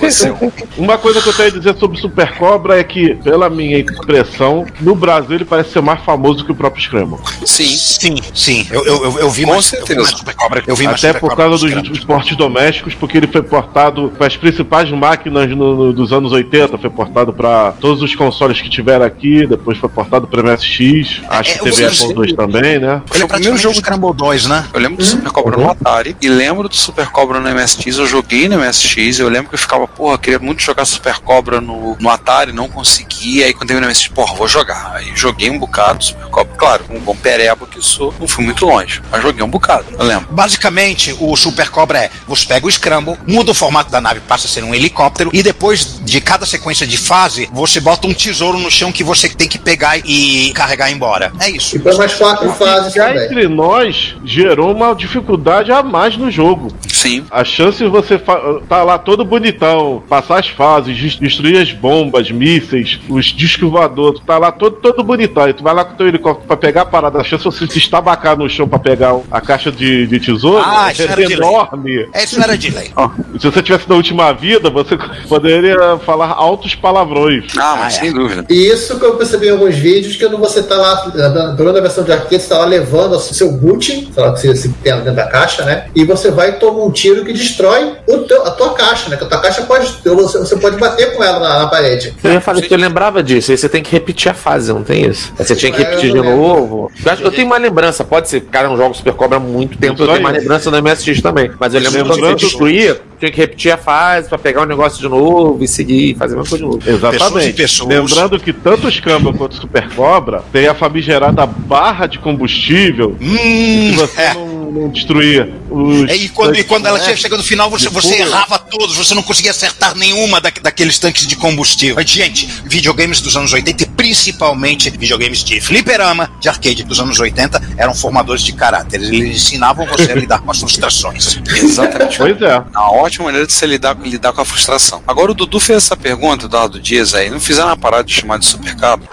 Você 0.00 0.28
é 0.28 0.32
um- 0.32 0.52
Uma 0.76 0.98
coisa 0.98 1.22
que 1.22 1.28
eu 1.28 1.32
tenho 1.32 1.48
a 1.48 1.52
dizer 1.52 1.74
sobre 1.76 1.96
o 1.96 2.00
Super 2.00 2.36
Cobra 2.36 2.78
é 2.78 2.84
que, 2.84 3.14
pela 3.16 3.48
minha 3.48 3.78
impressão, 3.78 4.66
no 4.80 4.94
Brasil 4.94 5.36
ele 5.36 5.44
parece 5.44 5.70
ser 5.70 5.80
mais 5.80 6.00
famoso 6.02 6.44
que 6.44 6.52
o 6.52 6.54
próprio 6.54 6.82
Scramble. 6.82 7.18
Sim. 7.46 7.66
Sim, 7.66 8.16
sim. 8.34 8.66
Eu, 8.70 8.84
eu, 8.84 9.04
eu, 9.04 9.18
eu 9.20 9.30
vi 9.30 9.44
Com 9.44 9.52
mais, 9.52 9.72
eu 9.72 9.80
vi 9.80 9.86
certeza. 9.86 10.00
mais 10.02 10.18
Super 10.18 10.34
Cobra. 10.34 10.62
Eu 10.66 10.76
vi 10.76 10.86
Até 10.86 11.08
Super 11.08 11.20
por 11.20 11.34
causa 11.36 11.50
do 11.56 11.58
dos 11.58 11.70
Scramble. 11.70 11.92
esportes 11.98 12.36
domésticos, 12.36 12.94
porque 12.94 13.16
ele 13.16 13.26
foi 13.26 13.42
portado 13.42 14.12
para 14.16 14.26
as 14.26 14.36
principais 14.36 14.90
máquinas 14.90 15.48
no- 15.50 15.74
no- 15.74 15.92
dos 15.92 16.12
anos 16.12 16.32
80, 16.32 16.76
foi 16.76 16.90
portado 16.90 17.32
para 17.32 17.72
todos 17.72 18.02
os 18.02 18.14
consoles 18.14 18.60
que 18.60 18.68
tiveram 18.68 19.04
aqui, 19.06 19.46
depois 19.46 19.78
foi 19.78 19.88
portado 19.88 20.26
para 20.26 20.42
MSX, 20.42 21.22
acho 21.28 21.52
É, 21.52 21.58
que 21.58 21.64
teve 21.64 21.84
Apple 21.86 22.14
2 22.14 22.32
também, 22.34 22.78
né? 22.78 23.00
Ele 23.14 23.22
é 23.22 23.26
o 23.26 23.28
primeiro 23.28 23.56
jogo 23.56 23.74
Scramble 23.76 24.12
2, 24.14 24.46
né? 24.46 24.64
Eu 24.74 24.80
lembro 24.80 24.98
do 24.98 25.04
Super 25.04 25.30
Cobra 25.30 25.56
no 25.56 25.70
Atari 25.70 26.16
e 26.20 26.28
lembro 26.28 26.68
do 26.68 26.76
Super 26.76 27.06
Cobra 27.08 27.40
no 27.40 27.45
MSX. 27.54 27.98
Eu 27.98 28.06
joguei 28.06 28.48
no 28.48 28.58
MSX. 28.58 29.18
Eu 29.18 29.28
lembro 29.28 29.48
que 29.48 29.54
eu 29.54 29.58
ficava, 29.58 29.86
porra, 29.86 30.18
queria 30.18 30.38
muito 30.38 30.62
jogar 30.62 30.84
Super 30.84 31.18
Cobra 31.18 31.60
no, 31.60 31.96
no 31.98 32.10
Atari, 32.10 32.52
não 32.52 32.68
conseguia. 32.68 33.46
Aí 33.46 33.54
quando 33.54 33.70
eu 33.70 33.80
no 33.80 33.86
MSX, 33.86 34.08
porra, 34.08 34.34
vou 34.34 34.48
jogar. 34.48 34.92
Aí 34.94 35.12
joguei 35.14 35.50
um 35.50 35.58
bocado 35.58 36.04
Super 36.04 36.26
Cobra. 36.26 36.54
Claro, 36.56 36.84
com 36.84 36.96
um 36.96 37.00
bom 37.00 37.14
pereba 37.14 37.66
que 37.66 37.80
sou, 37.82 38.14
não 38.18 38.28
fui 38.28 38.44
muito 38.44 38.66
longe, 38.66 39.00
mas 39.10 39.22
joguei 39.22 39.42
um 39.42 39.48
bocado, 39.48 39.86
eu 39.98 40.04
lembro. 40.04 40.28
Basicamente, 40.30 41.14
o 41.18 41.36
Super 41.36 41.70
Cobra 41.70 41.98
é: 41.98 42.10
você 42.26 42.46
pega 42.46 42.66
o 42.66 42.70
Scramble, 42.70 43.16
muda 43.26 43.50
o 43.50 43.54
formato 43.54 43.90
da 43.90 44.00
nave, 44.00 44.20
passa 44.20 44.46
a 44.46 44.50
ser 44.50 44.64
um 44.64 44.74
helicóptero, 44.74 45.30
e 45.32 45.42
depois 45.42 46.00
de 46.02 46.20
cada 46.20 46.46
sequência 46.46 46.86
de 46.86 46.96
fase, 46.96 47.48
você 47.52 47.80
bota 47.80 48.06
um 48.06 48.14
tesouro 48.14 48.58
no 48.58 48.70
chão 48.70 48.92
que 48.92 49.04
você 49.04 49.28
tem 49.28 49.48
que 49.48 49.58
pegar 49.58 49.98
e 49.98 50.52
carregar 50.54 50.90
embora. 50.90 51.32
É 51.40 51.50
isso. 51.50 51.76
E 51.76 51.78
foi 51.78 51.94
mais 51.96 52.14
quatro 52.14 52.52
fases 52.52 52.94
também. 52.94 53.24
entre 53.24 53.48
nós 53.48 54.14
gerou 54.24 54.72
uma 54.72 54.94
dificuldade 54.94 55.72
a 55.72 55.82
mais 55.82 56.16
no 56.16 56.30
jogo. 56.30 56.72
Sim. 56.88 57.24
A 57.36 57.44
chance 57.44 57.84
de 57.84 57.88
você 57.90 58.18
tá 58.18 58.82
lá 58.82 58.96
todo 58.98 59.24
bonitão, 59.24 60.02
passar 60.08 60.38
as 60.40 60.48
fases, 60.48 60.96
des- 60.96 61.16
destruir 61.16 61.60
as 61.60 61.70
bombas, 61.70 62.30
mísseis, 62.30 62.98
os 63.10 63.26
discos 63.26 63.70
voadores, 63.70 64.20
tu 64.20 64.26
tá 64.26 64.38
lá 64.38 64.50
todo, 64.50 64.76
todo 64.76 65.04
bonitão. 65.04 65.46
E 65.46 65.52
tu 65.52 65.62
vai 65.62 65.74
lá 65.74 65.84
com 65.84 65.92
o 65.92 65.96
teu 65.98 66.08
helicóptero 66.08 66.46
pra 66.46 66.56
pegar 66.56 66.82
a 66.82 66.86
parada. 66.86 67.20
A 67.20 67.24
chance 67.24 67.44
de 67.48 67.50
você 67.54 67.66
se 67.66 67.78
estabacar 67.78 68.38
no 68.38 68.48
chão 68.48 68.66
pra 68.66 68.78
pegar 68.78 69.14
a 69.30 69.40
caixa 69.40 69.70
de, 69.70 70.06
de 70.06 70.18
tesouro 70.18 70.64
Ah, 70.66 70.90
isso 70.90 71.02
é 71.02 71.04
era 71.04 71.14
de 71.26 71.26
lei. 71.26 71.36
enorme. 71.36 72.08
É, 72.14 72.24
isso 72.24 72.36
não 72.36 72.44
era 72.44 72.56
delay. 72.56 72.90
E 73.34 73.38
se 73.38 73.50
você 73.50 73.62
tivesse 73.62 73.86
na 73.88 73.96
última 73.96 74.32
vida, 74.32 74.70
você 74.70 74.96
poderia 75.28 75.98
falar 76.06 76.28
altos 76.32 76.74
palavrões. 76.74 77.44
Ah, 77.58 77.76
mas 77.80 77.94
Ah, 77.94 77.96
é. 77.98 78.00
sem 78.00 78.12
dúvida. 78.14 78.46
E 78.48 78.66
isso 78.72 78.98
que 78.98 79.04
eu 79.04 79.14
percebi 79.16 79.48
em 79.48 79.50
alguns 79.50 79.74
vídeos, 79.76 80.16
que 80.16 80.24
quando 80.26 80.38
você 80.38 80.62
tá 80.62 80.74
lá, 80.76 80.96
pelo 81.10 81.56
menos 81.58 81.74
na 81.74 81.80
versão 81.80 82.02
de 82.02 82.12
arcade, 82.12 82.40
você 82.42 82.48
tá 82.48 82.58
lá 82.58 82.64
levando 82.64 83.12
o 83.12 83.20
seu 83.20 83.52
boot, 83.52 84.10
sei 84.10 84.22
lá 84.22 84.30
o 84.30 84.34
que 84.34 84.40
você 84.40 84.54
você 84.56 84.68
tem 84.82 84.94
dentro 84.96 85.14
da 85.14 85.26
caixa, 85.26 85.64
né? 85.64 85.88
E 85.94 86.02
você 86.04 86.30
vai 86.30 86.48
e 86.50 86.52
toma 86.52 86.82
um 86.82 86.90
tiro 86.90 87.25
que 87.26 87.32
destrói 87.32 87.92
o 88.06 88.18
teu- 88.18 88.46
a 88.46 88.50
tua 88.52 88.74
caixa, 88.74 89.08
né? 89.10 89.16
Que 89.16 89.24
a 89.24 89.26
tua 89.26 89.40
caixa 89.40 89.62
pode. 89.62 89.86
Você, 90.04 90.38
você 90.38 90.56
pode 90.56 90.76
bater 90.78 91.14
com 91.16 91.22
ela 91.22 91.38
na, 91.40 91.58
na 91.60 91.66
parede. 91.66 92.14
Eu 92.22 92.32
ia 92.32 92.40
falar 92.40 92.62
que 92.62 92.72
eu 92.72 92.78
lembrava 92.78 93.22
disso. 93.22 93.50
Aí 93.50 93.56
você 93.58 93.68
tem 93.68 93.82
que 93.82 93.90
repetir 93.92 94.30
a 94.30 94.34
fase, 94.34 94.72
não 94.72 94.82
tem 94.82 95.06
isso? 95.06 95.32
Aí 95.38 95.44
você 95.44 95.54
tinha 95.56 95.72
que 95.72 95.82
É, 95.82 95.84
repetir 95.84 96.12
de 96.12 96.20
novo. 96.20 96.90
Eu, 97.04 97.12
acho- 97.12 97.22
eu 97.22 97.30
tenho 97.30 97.46
uma 97.46 97.58
lembrança, 97.58 98.04
pode 98.04 98.28
ser, 98.28 98.40
cara, 98.42 98.68
não 98.68 98.76
jogo 98.76 98.94
Super 98.94 99.12
Cobra 99.14 99.36
há 99.38 99.40
muito 99.40 99.76
tempo, 99.78 100.02
eu 100.02 100.06
tenho 100.06 100.20
uma 100.20 100.30
lembrança 100.30 100.70
no 100.70 100.76
MSX 100.82 101.20
também. 101.20 101.50
Mas 101.58 101.74
eu 101.74 101.80
lembro 101.80 101.92
que 101.98 102.02
quando 102.04 102.08
você 102.08 102.20
Lembrando- 102.20 102.38
destruía, 102.38 103.00
tinha 103.18 103.30
que 103.30 103.38
repetir 103.38 103.72
a 103.72 103.76
fase 103.78 104.28
pra 104.28 104.36
pegar 104.38 104.62
o 104.62 104.66
negócio 104.66 105.00
de 105.00 105.08
novo 105.08 105.62
e 105.64 105.68
seguir, 105.68 106.14
fazer 106.16 106.34
a 106.34 106.38
mesma 106.38 106.48
coisa 106.50 106.64
de 106.64 106.70
novo. 106.70 106.78
Pessoas 106.78 107.14
Exatamente. 107.14 107.52
pessoas. 107.54 107.88
Lembrando 107.88 108.38
que 108.40 108.52
tanto 108.52 108.86
o 108.86 108.90
Scramble 108.92 109.32
quanto 109.32 109.52
o 109.52 109.56
Super 109.56 109.88
Cobra 109.94 110.42
tem 110.52 110.66
a 110.68 110.74
famigerada 110.74 111.46
barra 111.46 112.06
de 112.06 112.18
combustível. 112.18 113.16
Hum, 113.20 113.36
Se 113.36 113.96
você 113.96 114.20
é. 114.20 114.34
não, 114.34 114.46
não 114.70 114.88
destruir 114.88 115.48
os. 115.70 116.10
É, 116.10 116.16
e, 116.16 116.28
quando, 116.28 116.56
e 116.56 116.64
quando 116.64 116.86
ela 116.86 116.98
É. 116.98 117.02
chega, 117.16 117.22
chega 117.28 117.36
no 117.36 117.42
final, 117.42 117.68
você, 117.70 117.88
você 117.88 118.16
errava 118.20 118.58
todos, 118.58 118.94
você 118.96 119.14
não 119.14 119.22
conseguia 119.22 119.50
acertar 119.50 119.94
nenhuma 119.96 120.40
da- 120.40 120.52
daqueles 120.62 120.98
tanques 120.98 121.26
de 121.26 121.34
combustível. 121.36 121.96
Mas, 121.96 122.08
gente, 122.10 122.46
videogames 122.64 123.20
dos 123.20 123.36
anos 123.36 123.52
80 123.52 123.82
e 123.82 123.86
principalmente 123.86 124.90
videogames 124.90 125.42
de 125.42 125.60
fliperama, 125.60 126.30
de 126.40 126.48
arcade 126.48 126.82
dos 126.84 127.00
anos 127.00 127.18
80, 127.18 127.60
eram 127.76 127.94
formadores 127.94 128.42
de 128.42 128.52
caráter. 128.52 129.00
Eles 129.02 129.36
ensinavam 129.42 129.86
você 129.86 130.12
a 130.12 130.14
lidar 130.14 130.40
com 130.40 130.50
as 130.50 130.58
frustrações. 130.58 131.38
Exatamente. 131.56 132.18
Pois 132.18 132.40
é. 132.42 132.58
Uma 132.58 132.92
ótima 132.92 133.26
maneira 133.26 133.46
de 133.46 133.52
se 133.52 133.66
lidar, 133.66 133.96
lidar 134.00 134.32
com 134.32 134.40
a 134.40 134.44
frustração. 134.44 135.02
Agora 135.06 135.32
o 135.32 135.34
Dudu 135.34 135.58
fez 135.58 135.78
essa 135.84 135.96
pergunta, 135.96 136.44
o 136.44 136.48
Eduardo 136.48 136.80
Dias 136.80 137.14
aí, 137.14 137.30
não 137.30 137.40
fizeram 137.40 137.68
uma 137.68 137.76
parada 137.76 138.04
de 138.04 138.12
chamar 138.14 138.38
de 138.38 138.46
Super 138.46 138.76
Cabo? 138.76 139.08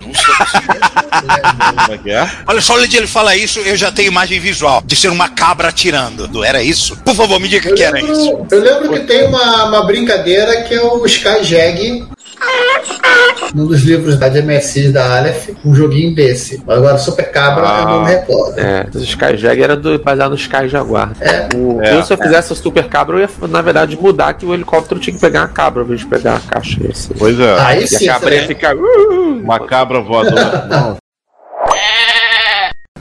Não 0.00 0.05
sei. 0.05 0.05
Como 0.05 0.05
é 0.05 0.05
que 0.05 0.05
é? 0.05 0.05
Olha 2.46 2.60
só, 2.60 2.74
onde 2.76 2.96
ele 2.96 3.06
fala 3.06 3.36
isso, 3.36 3.60
eu 3.60 3.76
já 3.76 3.90
tenho 3.90 4.08
imagem 4.08 4.38
visual 4.40 4.82
de 4.84 4.96
ser 4.96 5.08
uma 5.08 5.28
cabra 5.28 5.68
atirando. 5.68 6.44
Era 6.44 6.62
isso? 6.62 6.96
Por 7.04 7.14
favor, 7.14 7.40
me 7.40 7.48
diga 7.48 7.68
Eu 7.70 7.74
que 7.74 7.82
era 7.82 7.98
isso. 8.00 8.12
lembro, 8.12 8.46
eu 8.50 8.60
lembro 8.60 8.92
que 8.92 9.00
tem 9.06 9.26
uma, 9.26 9.64
uma 9.66 9.84
brincadeira 9.86 10.62
que 10.62 10.74
é 10.74 10.82
o 10.82 11.04
Skyjag. 11.06 12.06
Num 13.54 13.66
dos 13.66 13.82
livros 13.82 14.18
da 14.18 14.28
DMSI 14.28 14.88
da 14.90 15.18
Aleph, 15.18 15.48
um 15.64 15.74
joguinho 15.74 16.14
desse. 16.14 16.62
Agora, 16.66 16.98
Super 16.98 17.30
Cabra, 17.30 17.64
eu 17.80 17.84
não 17.86 18.04
me 18.04 18.10
recordo. 18.10 18.58
É, 18.58 18.86
o 18.94 18.98
Sky 18.98 19.36
Jag 19.36 19.60
era 19.62 19.76
do, 19.76 19.98
baseado 19.98 20.30
no 20.30 20.36
Sky 20.36 20.68
Jaguar. 20.68 21.12
É. 21.20 21.48
O, 21.56 21.80
É. 21.82 21.94
eu, 21.96 22.02
se 22.02 22.12
eu 22.12 22.18
fizesse 22.18 22.52
o 22.52 22.56
Super 22.56 22.88
Cabra, 22.88 23.16
eu 23.16 23.20
ia, 23.20 23.30
na 23.48 23.62
verdade, 23.62 23.96
mudar 24.00 24.34
que 24.34 24.44
o 24.44 24.52
helicóptero 24.52 25.00
tinha 25.00 25.14
que 25.14 25.20
pegar 25.20 25.44
a 25.44 25.48
cabra, 25.48 25.80
ao 25.80 25.86
invés 25.86 26.00
de 26.00 26.06
pegar 26.06 26.36
a 26.36 26.40
caixa. 26.40 26.78
Assim. 26.90 27.14
Pois 27.18 27.38
é. 27.38 27.60
Aí 27.60 27.84
E 27.84 27.86
sim, 27.88 28.08
a 28.08 28.14
cabra 28.14 28.34
ia 28.34 28.46
ficar. 28.46 28.74
"Uh", 28.76 29.40
Uma 29.42 29.60
cabra 29.60 30.00
voadora. 30.00 30.66
Não. 30.68 30.96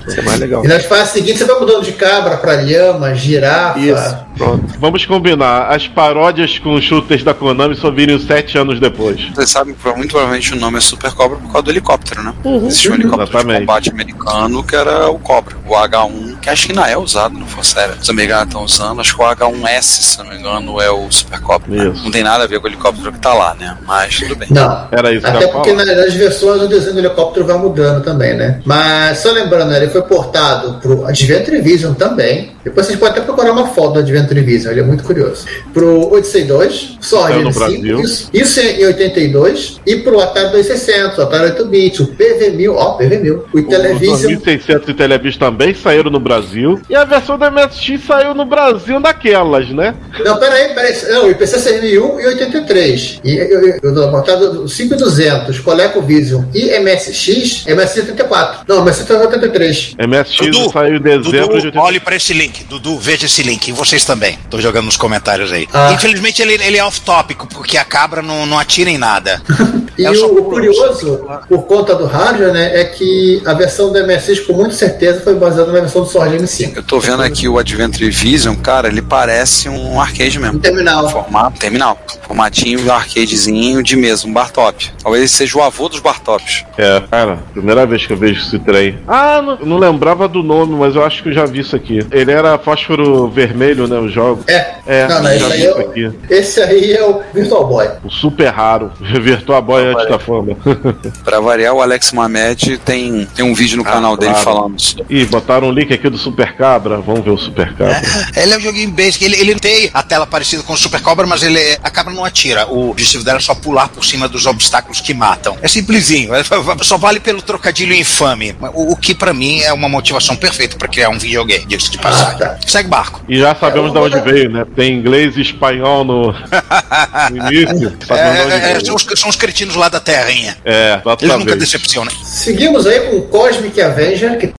Isso 0.08 0.20
é 0.20 0.24
mais 0.24 0.40
legal. 0.40 0.64
E 0.64 0.68
nas 0.68 0.86
fases 0.86 1.14
seguintes 1.14 1.40
você 1.40 1.46
vai 1.46 1.60
mudando 1.60 1.84
de 1.84 1.92
cabra 1.94 2.38
pra 2.38 2.54
lhama, 2.54 3.16
girafa. 3.16 3.80
Isso, 3.80 4.25
pronto. 4.38 4.66
Vamos 4.80 5.06
combinar. 5.06 5.68
As 5.74 5.88
paródias 5.88 6.60
com 6.60 6.80
shooters 6.80 7.24
da 7.24 7.34
Konami 7.34 7.76
só 7.76 7.90
virem 7.92 8.20
sete 8.20 8.58
anos 8.58 8.80
depois. 8.80 9.20
Vocês 9.34 9.50
sabem 9.50 9.74
que 9.74 9.90
muito 9.96 10.10
provavelmente 10.12 10.54
o 10.54 10.58
nome 10.58 10.78
é 10.78 10.82
Super 10.82 11.12
Cobra 11.14 11.38
por 11.38 11.48
causa 11.52 11.64
do 11.64 11.72
helicóptero, 11.72 12.24
né? 12.24 12.34
Existe 12.68 12.90
um 12.90 12.94
helicóptero 12.96 13.24
Exatamente. 13.30 13.60
de 13.62 13.66
combate 13.66 13.90
americano 13.90 14.64
que 14.64 14.76
era 14.76 15.10
o 15.10 15.20
Cobra, 15.20 15.56
o 15.68 15.74
H1, 15.74 16.40
que 16.40 16.50
acho 16.50 16.68
que 16.68 16.72
ainda 16.74 16.90
é 16.90 16.98
usado 16.98 17.38
no 17.38 17.46
Força 17.46 17.80
Aérea. 17.80 17.96
Os 18.02 18.10
americanos 18.10 18.48
estão 18.48 18.64
usando, 18.64 19.02
acho 19.02 19.16
que 19.16 19.22
o 19.22 19.26
H1S, 19.26 19.82
se 19.82 20.18
não 20.20 20.26
me 20.30 20.36
engano, 20.38 20.82
é 20.82 20.90
o 20.92 21.10
Super 21.12 21.40
Cobra. 21.42 21.90
Isso. 21.92 22.04
Não 22.04 22.12
tem 22.12 22.24
nada 22.24 22.44
a 22.44 22.48
ver 22.48 22.60
com 22.60 22.66
o 22.66 22.70
helicóptero 22.70 23.12
que 23.12 23.20
tá 23.20 23.34
lá, 23.34 23.56
né? 23.56 23.78
Mas 23.86 24.18
tudo 24.20 24.36
bem. 24.36 24.48
Não. 24.52 24.88
Era 24.92 25.12
isso 25.14 25.26
Até 25.28 25.48
porque 25.48 25.72
falar. 25.72 25.86
na- 25.86 25.96
nas 25.96 26.14
versões 26.14 26.62
o 26.62 26.68
desenho 26.68 26.94
do 26.94 27.00
helicóptero 27.00 27.46
vai 27.46 27.58
mudando 27.58 28.04
também, 28.04 28.36
né? 28.36 28.62
Mas 28.66 29.20
só 29.20 29.32
lembrando, 29.32 29.70
né, 29.72 29.78
ele 29.78 29.90
foi 29.90 30.02
portado 30.02 30.80
pro 30.82 31.06
Adventure 31.06 31.62
Vision 31.62 31.94
também. 31.94 32.52
Depois 32.64 32.88
vocês 32.88 32.98
podem 32.98 33.14
até 33.16 33.22
procurar 33.22 33.52
uma 33.52 33.68
foto 33.68 33.94
do 33.94 34.00
Adventure 34.00 34.25
Vision, 34.34 34.72
ele 34.72 34.82
é 34.82 34.84
muito 34.84 35.04
curioso. 35.04 35.46
Pro 35.74 36.12
Odyssey 36.14 36.44
2, 36.44 36.98
Sword 37.02 37.34
Saiu 37.34 37.44
no 37.44 37.50
M5, 37.50 37.54
Brasil. 37.54 38.00
isso, 38.02 38.30
isso 38.34 38.60
é 38.60 38.82
em 38.82 38.86
82, 38.86 39.82
e 39.86 39.96
pro 39.98 40.20
Atari 40.20 40.52
2600, 40.52 41.18
o 41.18 41.22
Atari 41.22 41.52
8-bit, 41.52 42.02
o 42.02 42.08
PV1000, 42.08 42.74
ó, 42.74 42.98
PV1000, 42.98 43.42
o 43.54 43.60
Os 43.60 43.68
Television 43.68 44.22
2600 44.22 44.90
e 44.90 44.94
Televis 44.94 45.38
também 45.38 45.74
saíram 45.74 46.10
no 46.10 46.20
Brasil. 46.20 46.80
E 46.90 46.96
a 46.96 47.04
versão 47.04 47.38
da 47.38 47.52
MSX 47.52 48.04
saiu 48.06 48.34
no 48.34 48.46
Brasil 48.46 49.00
daquelas, 49.00 49.70
né? 49.70 49.96
Não, 50.24 50.38
peraí, 50.38 50.74
peraí. 50.74 50.96
Não, 51.10 51.28
o 51.28 51.32
IPC 51.32 51.60
6001 51.60 52.20
e 52.20 52.28
83. 52.28 53.20
E 53.24 53.38
eu, 53.38 53.80
eu, 53.82 53.96
eu 53.96 54.12
botando 54.12 54.68
5200, 54.68 55.60
ColecoVision 55.60 56.44
e 56.54 56.78
MSX, 56.80 57.66
MSX 57.68 58.10
84. 58.10 58.66
Não, 58.68 58.84
MSX 58.84 59.10
83. 59.10 59.96
MSX 60.08 60.52
Dudu, 60.52 60.72
saiu 60.72 60.96
em 60.96 61.02
dezembro 61.02 61.32
de 61.32 61.40
Dudu, 61.40 61.56
80. 61.56 61.82
olhe 61.82 62.00
para 62.00 62.16
esse 62.16 62.34
link. 62.34 62.64
Dudu, 62.66 62.98
veja 62.98 63.26
esse 63.26 63.44
link. 63.44 63.68
E 63.68 63.72
vocês 63.72 64.04
também. 64.06 64.15
Tô 64.50 64.60
jogando 64.60 64.86
nos 64.86 64.98
comentários 64.98 65.52
aí. 65.52 65.68
Ah. 65.74 65.92
Infelizmente 65.94 66.42
ele, 66.42 66.54
ele 66.54 66.78
é 66.78 66.84
off-tópico, 66.84 67.48
porque 67.48 67.78
a 67.78 67.84
cabra 67.84 68.22
não, 68.22 68.46
não 68.46 68.58
atira 68.58 68.90
em 68.90 68.98
nada. 68.98 69.42
E 69.98 70.06
É 70.06 70.12
o, 70.12 70.40
o 70.40 70.44
curioso, 70.44 71.26
por 71.48 71.64
conta 71.64 71.96
do 71.96 72.06
hardware, 72.06 72.52
né, 72.52 72.82
é 72.82 72.84
que 72.84 73.42
a 73.46 73.54
versão 73.54 73.92
do 73.92 74.06
MSX, 74.06 74.42
com 74.42 74.54
muita 74.54 74.76
certeza, 74.76 75.22
foi 75.22 75.36
baseada 75.36 75.72
na 75.72 75.80
versão 75.80 76.02
do 76.02 76.08
Sword 76.10 76.38
M5. 76.38 76.74
Eu 76.76 76.84
tô 76.84 77.00
vendo 77.00 77.24
aqui 77.24 77.48
o 77.48 77.58
Adventure 77.58 78.10
Vision, 78.10 78.56
cara, 78.56 78.88
ele 78.88 79.02
parece 79.02 79.70
um 79.70 80.00
arcade 80.00 80.38
mesmo. 80.38 80.58
Um 80.58 80.60
terminal. 80.60 81.10
Formato, 81.10 81.60
terminal. 81.60 81.98
Formatinho, 82.28 82.92
arcadezinho 82.92 83.82
de 83.82 83.96
mesa, 83.96 84.28
um 84.28 84.34
bar 84.34 84.52
top. 84.52 84.92
Talvez 85.02 85.22
ele 85.22 85.30
seja 85.30 85.58
o 85.58 85.62
avô 85.62 85.88
dos 85.88 86.00
bar 86.00 86.20
tops. 86.20 86.66
É, 86.78 87.02
cara, 87.10 87.40
primeira 87.54 87.86
vez 87.86 88.06
que 88.06 88.12
eu 88.12 88.18
vejo 88.18 88.42
esse 88.42 88.60
trem. 88.60 89.00
Ah, 89.08 89.42
não, 89.42 89.58
não 89.66 89.78
lembrava 89.78 90.28
do 90.28 90.44
nome, 90.44 90.76
mas 90.76 90.96
eu 90.96 91.06
acho 91.06 91.24
que 91.24 91.30
eu 91.30 91.34
já 91.34 91.46
vi 91.46 91.60
isso 91.60 91.76
aqui. 91.76 92.06
Ele 92.12 92.32
era 92.32 92.58
fósforo 92.58 93.30
vermelho, 93.30 93.88
né? 93.88 94.05
Jogo. 94.10 94.44
É. 94.48 94.76
É, 94.88 95.08
Não, 95.08 95.24
não, 95.24 95.38
já 95.40 95.48
esse 95.48 95.54
aí, 95.54 95.66
é 95.66 95.74
o, 95.74 96.16
esse 96.30 96.62
aí 96.62 96.94
é 96.94 97.04
o 97.04 97.22
Virtual 97.34 97.68
Boy. 97.68 97.90
O 98.04 98.10
super 98.10 98.50
raro. 98.50 98.92
Virtual 99.00 99.62
Boy 99.62 99.84
antes 99.88 100.08
da 100.08 100.20
fama. 100.20 100.56
Pra 101.24 101.40
variar, 101.40 101.74
o 101.74 101.82
Alex 101.82 102.12
Mamed 102.12 102.78
tem, 102.80 103.28
tem 103.36 103.44
um 103.46 103.54
vídeo 103.54 103.78
no 103.78 103.84
Ah, 103.84 103.92
canal 103.92 104.16
dele 104.18 104.32
claro. 104.34 104.46
falando 104.46 104.80
isso. 104.80 104.98
Ih, 105.10 105.26
botaram 105.26 105.68
um 105.68 105.72
link 105.72 105.94
aqui 105.94 106.10
do 106.10 106.18
Super 106.18 106.54
Cabra? 106.56 106.98
Vamos 106.98 107.24
ver 107.24 107.32
o 107.32 107.38
Super 107.38 107.74
Cabra. 107.76 108.02
Ele 108.36 108.54
é 108.54 108.58
um 108.58 108.62
joguinho 108.62 108.92
basic, 108.92 109.24
ele, 109.26 109.36
ele 109.40 109.56
tem 109.56 109.90
a 109.94 110.04
tela 110.04 110.26
parecida 110.28 110.62
com 110.64 110.74
o 110.74 110.78
Super 110.78 111.02
Cobra, 111.02 111.26
mas 111.26 111.42
ele 111.44 111.60
a 111.84 111.90
cabra 111.90 112.14
não 112.14 112.24
atira. 112.26 112.68
O 112.68 112.92
objetivo 112.92 113.24
dela 113.24 113.38
é 113.38 113.42
só 113.42 113.56
pular 113.56 113.90
por 113.90 114.04
cima 114.06 114.28
dos 114.28 114.46
obstáculos 114.46 115.02
que 115.02 115.14
matam. 115.14 115.58
É 115.62 115.68
simplesinho, 115.68 116.34
é- 116.36 116.44
só 116.82 116.98
vale 116.98 117.20
pelo 117.20 117.42
trocadilho 117.42 117.94
infame. 117.96 118.56
O, 118.74 118.94
o 118.94 118.96
que 118.96 119.14
pra 119.16 119.34
mim 119.34 119.62
é 119.62 119.74
uma 119.74 119.90
motivação 119.90 120.36
perfeita 120.36 120.78
pra 120.78 120.88
criar 120.88 121.10
um 121.10 121.18
videogame, 121.18 121.66
diga-se 121.66 121.90
de 121.92 121.98
passagem. 121.98 122.38
Segue 122.68 122.90
barco. 122.90 123.22
E 123.28 123.40
já 123.40 123.56
sabemos 123.56 123.92
de 123.96 124.18
onde 124.18 124.20
veio, 124.20 124.50
né? 124.50 124.66
Tem 124.76 124.94
inglês 124.94 125.38
e 125.38 125.42
espanhol 125.42 126.04
no, 126.04 126.32
no 127.32 127.54
início. 127.54 127.98
É, 128.10 128.14
é, 128.16 128.60
veio. 128.60 128.86
são, 128.86 128.96
os, 128.96 129.06
são 129.16 129.30
os 129.30 129.36
cretinos 129.36 129.76
lá 129.76 129.90
da 129.90 130.00
terrinha. 130.00 130.58
É, 130.64 131.02
Eles 131.22 131.38
nunca 131.38 131.56
decepcionam. 131.56 132.12
Seguimos 132.24 132.86
aí 132.86 133.00
com 133.02 133.18
o 133.18 133.22
Cosmic 133.24 133.82
Avenger, 133.82 134.38
que 134.38 134.54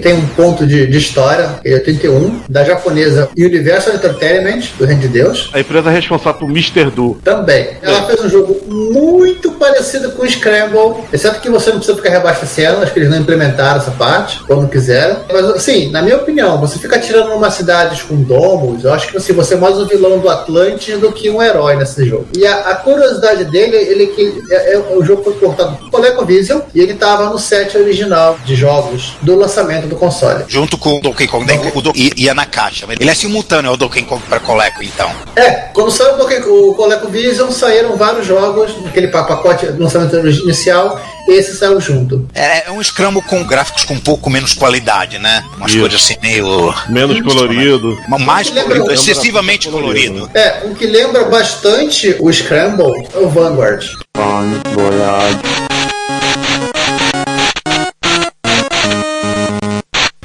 tem 0.00 0.14
um 0.14 0.26
ponto 0.28 0.66
de, 0.66 0.86
de 0.86 0.98
história, 0.98 1.60
ele 1.64 1.74
é 1.74 1.78
81, 1.78 2.42
da 2.48 2.64
japonesa 2.64 3.28
Universal 3.36 3.94
Entertainment, 3.94 4.62
do 4.78 4.84
Reino 4.84 5.00
de 5.02 5.08
Deus. 5.08 5.50
A 5.52 5.60
empresa 5.60 5.90
responsável 5.90 6.40
por 6.40 6.50
Mr. 6.50 6.90
Do. 6.90 7.14
Também. 7.24 7.68
Ela 7.82 8.02
fez 8.02 8.24
um 8.24 8.28
jogo 8.28 8.60
muito 8.68 9.52
parecido 9.52 10.10
com 10.12 10.22
o 10.22 10.30
Scramble, 10.30 11.04
exceto 11.12 11.40
que 11.40 11.50
você 11.50 11.70
não 11.70 11.78
precisa 11.78 11.96
ficar 11.96 12.10
reabastecendo, 12.10 12.82
acho 12.82 12.92
que 12.92 12.98
eles 12.98 13.10
não 13.10 13.18
implementaram 13.18 13.78
essa 13.78 13.90
parte, 13.92 14.40
como 14.46 14.68
quiseram. 14.68 15.20
Mas, 15.30 15.44
assim, 15.50 15.90
na 15.90 16.02
minha 16.02 16.16
opinião, 16.16 16.58
você 16.58 16.78
fica 16.78 16.96
atirando 16.96 17.30
numa 17.30 17.50
cidade 17.50 18.02
com 18.04 18.16
domos, 18.22 18.84
eu 18.84 18.92
acho 18.92 19.08
que 19.08 19.16
assim, 19.16 19.32
você 19.32 19.54
é 19.54 19.56
mais 19.56 19.76
um 19.76 19.86
vilão 19.86 20.18
do 20.18 20.28
Atlante 20.28 20.92
do 20.96 21.12
que 21.12 21.30
um 21.30 21.42
herói 21.42 21.76
nesse 21.76 22.04
jogo. 22.04 22.26
E 22.36 22.46
a, 22.46 22.70
a 22.70 22.74
curiosidade 22.76 23.44
dele, 23.44 23.76
ele 23.76 24.06
que 24.08 24.42
é, 24.50 24.74
é- 24.74 24.78
o 24.96 25.04
jogo 25.04 25.22
foi 25.22 25.34
portado 25.34 25.76
pro 25.76 25.90
ColecoVision 25.90 26.60
e 26.74 26.80
ele 26.80 26.92
estava 26.92 27.28
no 27.28 27.38
set 27.38 27.76
original 27.76 28.38
de 28.44 28.54
jogos 28.54 29.14
do 29.22 29.36
lançamento 29.36 29.86
do 29.86 29.96
console. 30.00 30.44
Junto 30.48 30.76
com 30.76 30.98
o 30.98 31.00
Donkey 31.00 31.28
Kong, 31.28 31.44
daí 31.46 31.58
o 31.74 31.80
Do- 31.80 31.92
i- 31.94 32.12
ia 32.16 32.34
na 32.34 32.46
caixa. 32.46 32.86
Ele 32.98 33.08
é 33.10 33.14
simultâneo 33.14 33.70
ao 33.70 33.76
Donkey 33.76 34.02
Kong 34.02 34.22
pra 34.28 34.40
Coleco, 34.40 34.82
então. 34.82 35.10
É, 35.36 35.50
quando 35.72 35.90
saiu 35.90 36.14
o 36.14 36.16
Donkey- 36.18 36.40
o 36.48 36.74
ColecoVision, 36.74 37.50
saíram 37.52 37.96
vários 37.96 38.26
jogos, 38.26 38.72
naquele 38.82 39.08
pa- 39.08 39.22
pacote 39.24 39.66
do 39.66 39.82
lançamento 39.82 40.16
inicial, 40.16 41.00
e 41.28 41.32
esse 41.32 41.56
saiu 41.56 41.80
junto. 41.80 42.26
É, 42.34 42.68
é 42.68 42.70
um 42.72 42.82
Scramble 42.82 43.22
com 43.22 43.44
gráficos 43.44 43.84
com 43.84 43.94
um 43.94 44.00
pouco 44.00 44.28
menos 44.30 44.54
qualidade, 44.54 45.18
né? 45.18 45.44
Umas 45.56 45.70
Isso. 45.70 45.80
coisas 45.80 46.02
assim 46.02 46.16
meio. 46.22 46.74
Menos 46.88 47.20
colorido. 47.20 47.96
Mas 48.08 48.20
Mais 48.22 48.46
Lembra- 48.48 48.62
colorido, 48.62 48.88
lembra- 48.88 48.94
excessivamente 48.94 49.68
colorido. 49.68 50.30
É, 50.34 50.62
um 50.64 50.74
que 50.74 50.86
lembra 50.86 51.24
bastante 51.24 52.16
o 52.18 52.32
Scramble 52.32 53.06
é 53.14 53.18
o 53.18 53.28
Vanguard. 53.28 53.84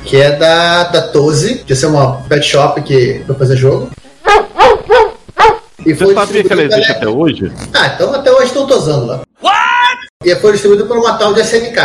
Que 0.05 0.17
é 0.17 0.31
da, 0.31 0.83
da 0.83 1.01
Toze, 1.01 1.63
que 1.65 1.73
é 1.73 1.87
uma 1.87 2.21
pet 2.23 2.45
shop 2.45 2.81
que 2.83 3.23
vai 3.27 3.37
fazer 3.37 3.57
jogo. 3.57 3.89
E 5.85 5.93
Você 5.93 6.13
sabia 6.13 6.43
que 6.43 6.51
ela 6.51 6.63
existe 6.63 6.91
até 6.91 7.07
hoje? 7.07 7.51
Ah, 7.73 7.87
então 7.87 8.13
até 8.13 8.31
hoje 8.31 8.45
estão 8.45 8.65
tosando 8.65 9.05
lá. 9.05 9.21
E 10.25 10.35
foi 10.37 10.53
distribuído 10.53 10.87
por 10.87 10.97
uma 10.97 11.13
tal 11.19 11.35
de 11.35 11.41
SNK. 11.41 11.79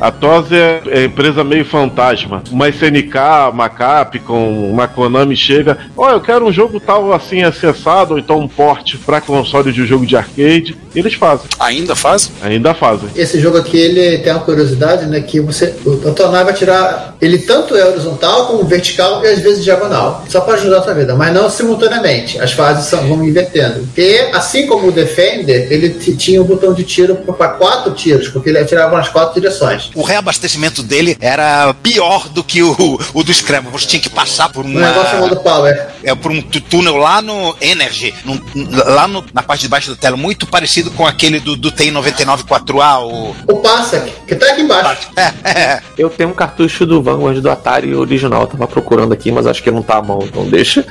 A 0.00 0.12
TOS 0.12 0.52
é, 0.52 0.80
é 0.90 1.04
empresa 1.04 1.42
meio 1.42 1.64
fantasma. 1.64 2.40
Uma 2.52 2.68
SNK, 2.68 3.16
uma 3.52 3.68
Capcom, 3.68 4.70
uma 4.70 4.86
Konami 4.86 5.36
chega. 5.36 5.76
Ó, 5.96 6.08
eu 6.08 6.20
quero 6.20 6.46
um 6.46 6.52
jogo 6.52 6.78
tal 6.78 7.12
assim 7.12 7.42
acessado, 7.42 8.14
ou 8.14 8.20
então 8.20 8.38
um 8.38 8.46
port 8.46 8.94
pra 9.04 9.20
console 9.20 9.72
de 9.72 9.84
jogo 9.84 10.06
de 10.06 10.16
arcade. 10.16 10.76
Eles 10.98 11.14
fazem. 11.14 11.46
Ainda 11.58 11.94
fazem? 11.94 12.32
Ainda 12.42 12.74
fazem. 12.74 13.08
Esse 13.16 13.40
jogo 13.40 13.58
aqui, 13.58 13.76
ele 13.76 14.18
tem 14.18 14.32
uma 14.32 14.40
curiosidade, 14.42 15.06
né? 15.06 15.20
Que 15.20 15.40
você. 15.40 15.74
O 15.84 16.12
Tonai 16.12 16.44
vai 16.44 16.52
tirar. 16.54 17.16
Ele 17.20 17.38
tanto 17.38 17.76
é 17.76 17.84
horizontal 17.84 18.46
como 18.46 18.64
vertical 18.64 19.24
e 19.24 19.28
às 19.28 19.38
vezes 19.40 19.64
diagonal. 19.64 20.24
Só 20.28 20.40
para 20.40 20.54
ajudar 20.54 20.78
a 20.78 20.82
sua 20.82 20.94
vida, 20.94 21.14
mas 21.14 21.32
não 21.32 21.48
simultaneamente. 21.50 22.38
As 22.40 22.52
fases 22.52 22.86
são, 22.86 23.06
vão 23.08 23.22
invertendo. 23.24 23.88
E 23.96 24.18
assim 24.32 24.66
como 24.66 24.88
o 24.88 24.92
Defender, 24.92 25.70
ele 25.72 25.90
tinha 26.16 26.40
um 26.42 26.44
botão 26.44 26.72
de 26.72 26.82
tiro 26.84 27.14
para 27.16 27.48
quatro 27.50 27.92
tiros, 27.92 28.28
porque 28.28 28.48
ele 28.50 28.58
atirava 28.58 28.96
nas 28.96 29.08
quatro 29.08 29.40
direções. 29.40 29.90
O 29.94 30.02
reabastecimento 30.02 30.82
dele 30.82 31.16
era 31.20 31.74
pior 31.82 32.28
do 32.28 32.42
que 32.44 32.62
o, 32.62 32.98
o 33.14 33.22
do 33.22 33.32
Scramble. 33.32 33.70
Você 33.72 33.86
tinha 33.86 34.00
que 34.00 34.08
passar 34.10 34.48
por 34.50 34.64
Um 34.64 34.70
uma. 34.70 34.80
negócio 34.80 35.10
chamado 35.10 35.36
Power. 35.36 35.86
É 36.02 36.14
por 36.14 36.30
um 36.32 36.40
túnel 36.42 36.96
lá 36.96 37.20
no 37.22 37.54
Energy, 37.60 38.14
num- 38.24 38.40
lá 38.86 39.06
no- 39.08 39.24
na 39.32 39.42
parte 39.42 39.62
de 39.62 39.68
baixo 39.68 39.90
da 39.90 39.96
tela, 39.96 40.16
muito 40.16 40.46
parecido 40.46 40.87
com 40.90 41.06
aquele 41.06 41.40
do, 41.40 41.56
do 41.56 41.70
TI-99 41.70 42.44
4A. 42.44 43.02
O... 43.02 43.34
O 43.52 43.56
Passac, 43.58 44.12
que 44.26 44.34
tá 44.34 44.46
aqui 44.52 44.62
embaixo. 44.62 45.08
É, 45.44 45.80
Eu 45.98 46.08
tenho 46.08 46.30
um 46.30 46.32
cartucho 46.32 46.86
do 46.86 47.02
Vanguard 47.02 47.40
do 47.40 47.50
Atari 47.50 47.92
original, 47.92 48.42
eu 48.42 48.46
tava 48.46 48.68
procurando 48.68 49.12
aqui, 49.12 49.32
mas 49.32 49.48
acho 49.48 49.62
que 49.62 49.70
não 49.70 49.82
tá 49.82 49.96
à 49.96 50.02
mão, 50.02 50.20
então 50.22 50.44
deixa. 50.48 50.86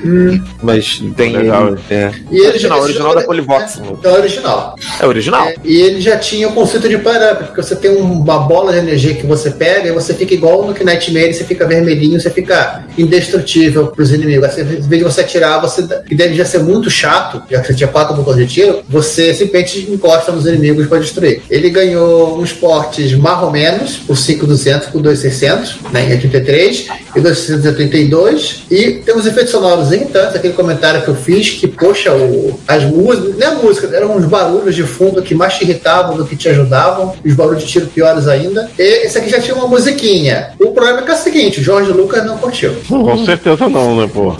Mas 0.62 1.02
tem. 1.16 1.32
Legal. 1.32 1.76
É. 1.90 2.12
E 2.30 2.38
ele 2.38 2.48
original, 2.50 2.80
esse 2.80 2.86
original 2.86 3.16
da 3.16 3.22
Polivox. 3.22 3.80
É, 3.80 4.08
é 4.08 4.12
original. 4.12 4.76
É 5.00 5.06
original? 5.06 5.48
É, 5.48 5.56
e 5.64 5.82
ele 5.82 6.02
já 6.02 6.18
tinha 6.18 6.50
o 6.50 6.52
conceito 6.52 6.90
de 6.90 6.98
power-up, 6.98 7.46
porque 7.46 7.64
você 7.64 7.76
tem 7.76 7.96
uma 7.96 8.40
bola 8.40 8.74
de 8.74 8.80
energia 8.80 9.14
que 9.14 9.26
você 9.26 9.50
pega 9.50 9.88
e 9.88 9.92
você 9.94 10.14
fica 10.14 10.34
igual 10.34 10.66
no 10.66 10.74
Knightmare, 10.74 11.34
você 11.34 11.46
fica 11.46 11.66
vermelhinho, 11.66 12.20
você 12.20 12.30
fica 12.30 12.84
indestrutível 12.98 13.88
pros 13.88 14.12
inimigos. 14.12 14.46
Assim, 14.46 14.62
em 14.62 14.66
vez 14.66 14.90
de 14.90 15.04
você 15.04 15.22
atirar, 15.22 15.62
você, 15.62 15.84
que 16.08 16.16
deve 16.16 16.36
já 16.36 16.46
ser 16.46 16.60
muito 16.60 16.90
chato, 16.90 17.42
já 17.50 17.62
que 17.62 17.68
você 17.68 17.74
tinha 17.74 17.88
quatro 17.88 18.16
botões 18.16 18.38
de 18.38 18.48
tiro, 18.48 18.82
você 18.88 19.34
simplesmente 19.34 19.92
encosta 19.92 20.32
nos 20.32 20.46
inimigos 20.46 20.88
para 20.88 21.00
destruir. 21.00 21.42
Ele 21.50 21.70
ganhou 21.70 22.40
uns 22.40 22.54
portes 22.54 23.14
mais 23.14 23.42
ou 23.42 23.52
menos, 23.52 23.98
por 23.98 24.18
5200 24.18 24.90
por 24.90 25.02
2600, 25.02 25.78
né, 25.92 26.06
em 26.06 26.12
83 26.14 26.88
e 27.16 27.20
2682, 27.22 28.64
e 28.70 28.92
tem 29.06 29.16
uns 29.16 29.26
efeitos 29.26 29.52
sonoros 29.52 29.92
irritantes, 29.92 30.36
aquele 30.36 30.54
comentário 30.54 31.02
que 31.02 31.08
eu 31.08 31.16
fiz, 31.16 31.52
que, 31.52 31.68
poxa, 31.68 32.14
o, 32.14 32.60
as 32.68 32.84
músicas, 32.84 33.38
não 33.38 33.48
é 33.48 33.56
música, 33.56 33.96
eram 33.96 34.16
uns 34.16 34.26
barulhos 34.26 34.76
de 34.76 34.84
fundo 34.84 35.22
que 35.22 35.34
mais 35.34 35.56
te 35.56 35.64
irritavam 35.64 36.18
do 36.18 36.26
que 36.26 36.36
te 36.36 36.50
ajudavam, 36.50 37.14
os 37.24 37.34
barulhos 37.34 37.64
de 37.64 37.70
tiro 37.70 37.88
piores 37.88 38.28
ainda. 38.28 38.70
E 38.78 39.06
esse 39.06 39.18
aqui 39.18 39.30
já 39.30 39.40
tinha 39.40 39.56
uma 39.56 39.68
musiquinha. 39.68 40.52
O 40.60 40.72
problema 40.72 41.00
é 41.00 41.04
que 41.04 41.12
é 41.12 41.14
o 41.14 41.18
seguinte, 41.18 41.60
o 41.60 41.64
Jorge 41.64 41.92
Lucas 41.92 42.26
não 42.26 42.38
curtiu. 42.38 42.76
Com 42.88 43.26
certeza 43.26 43.68
não, 43.70 44.02
né, 44.02 44.08
pô? 44.14 44.36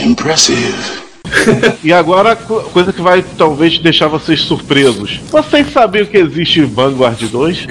Impressive. 0.00 0.97
E 1.84 1.92
agora, 1.92 2.34
co- 2.36 2.62
coisa 2.64 2.92
que 2.92 3.00
vai 3.00 3.24
talvez 3.36 3.78
deixar 3.78 4.08
vocês 4.08 4.40
surpresos. 4.40 5.20
Vocês 5.30 5.72
sabiam 5.72 6.04
que 6.06 6.16
existe 6.16 6.60
Vanguard 6.62 7.18
2? 7.20 7.66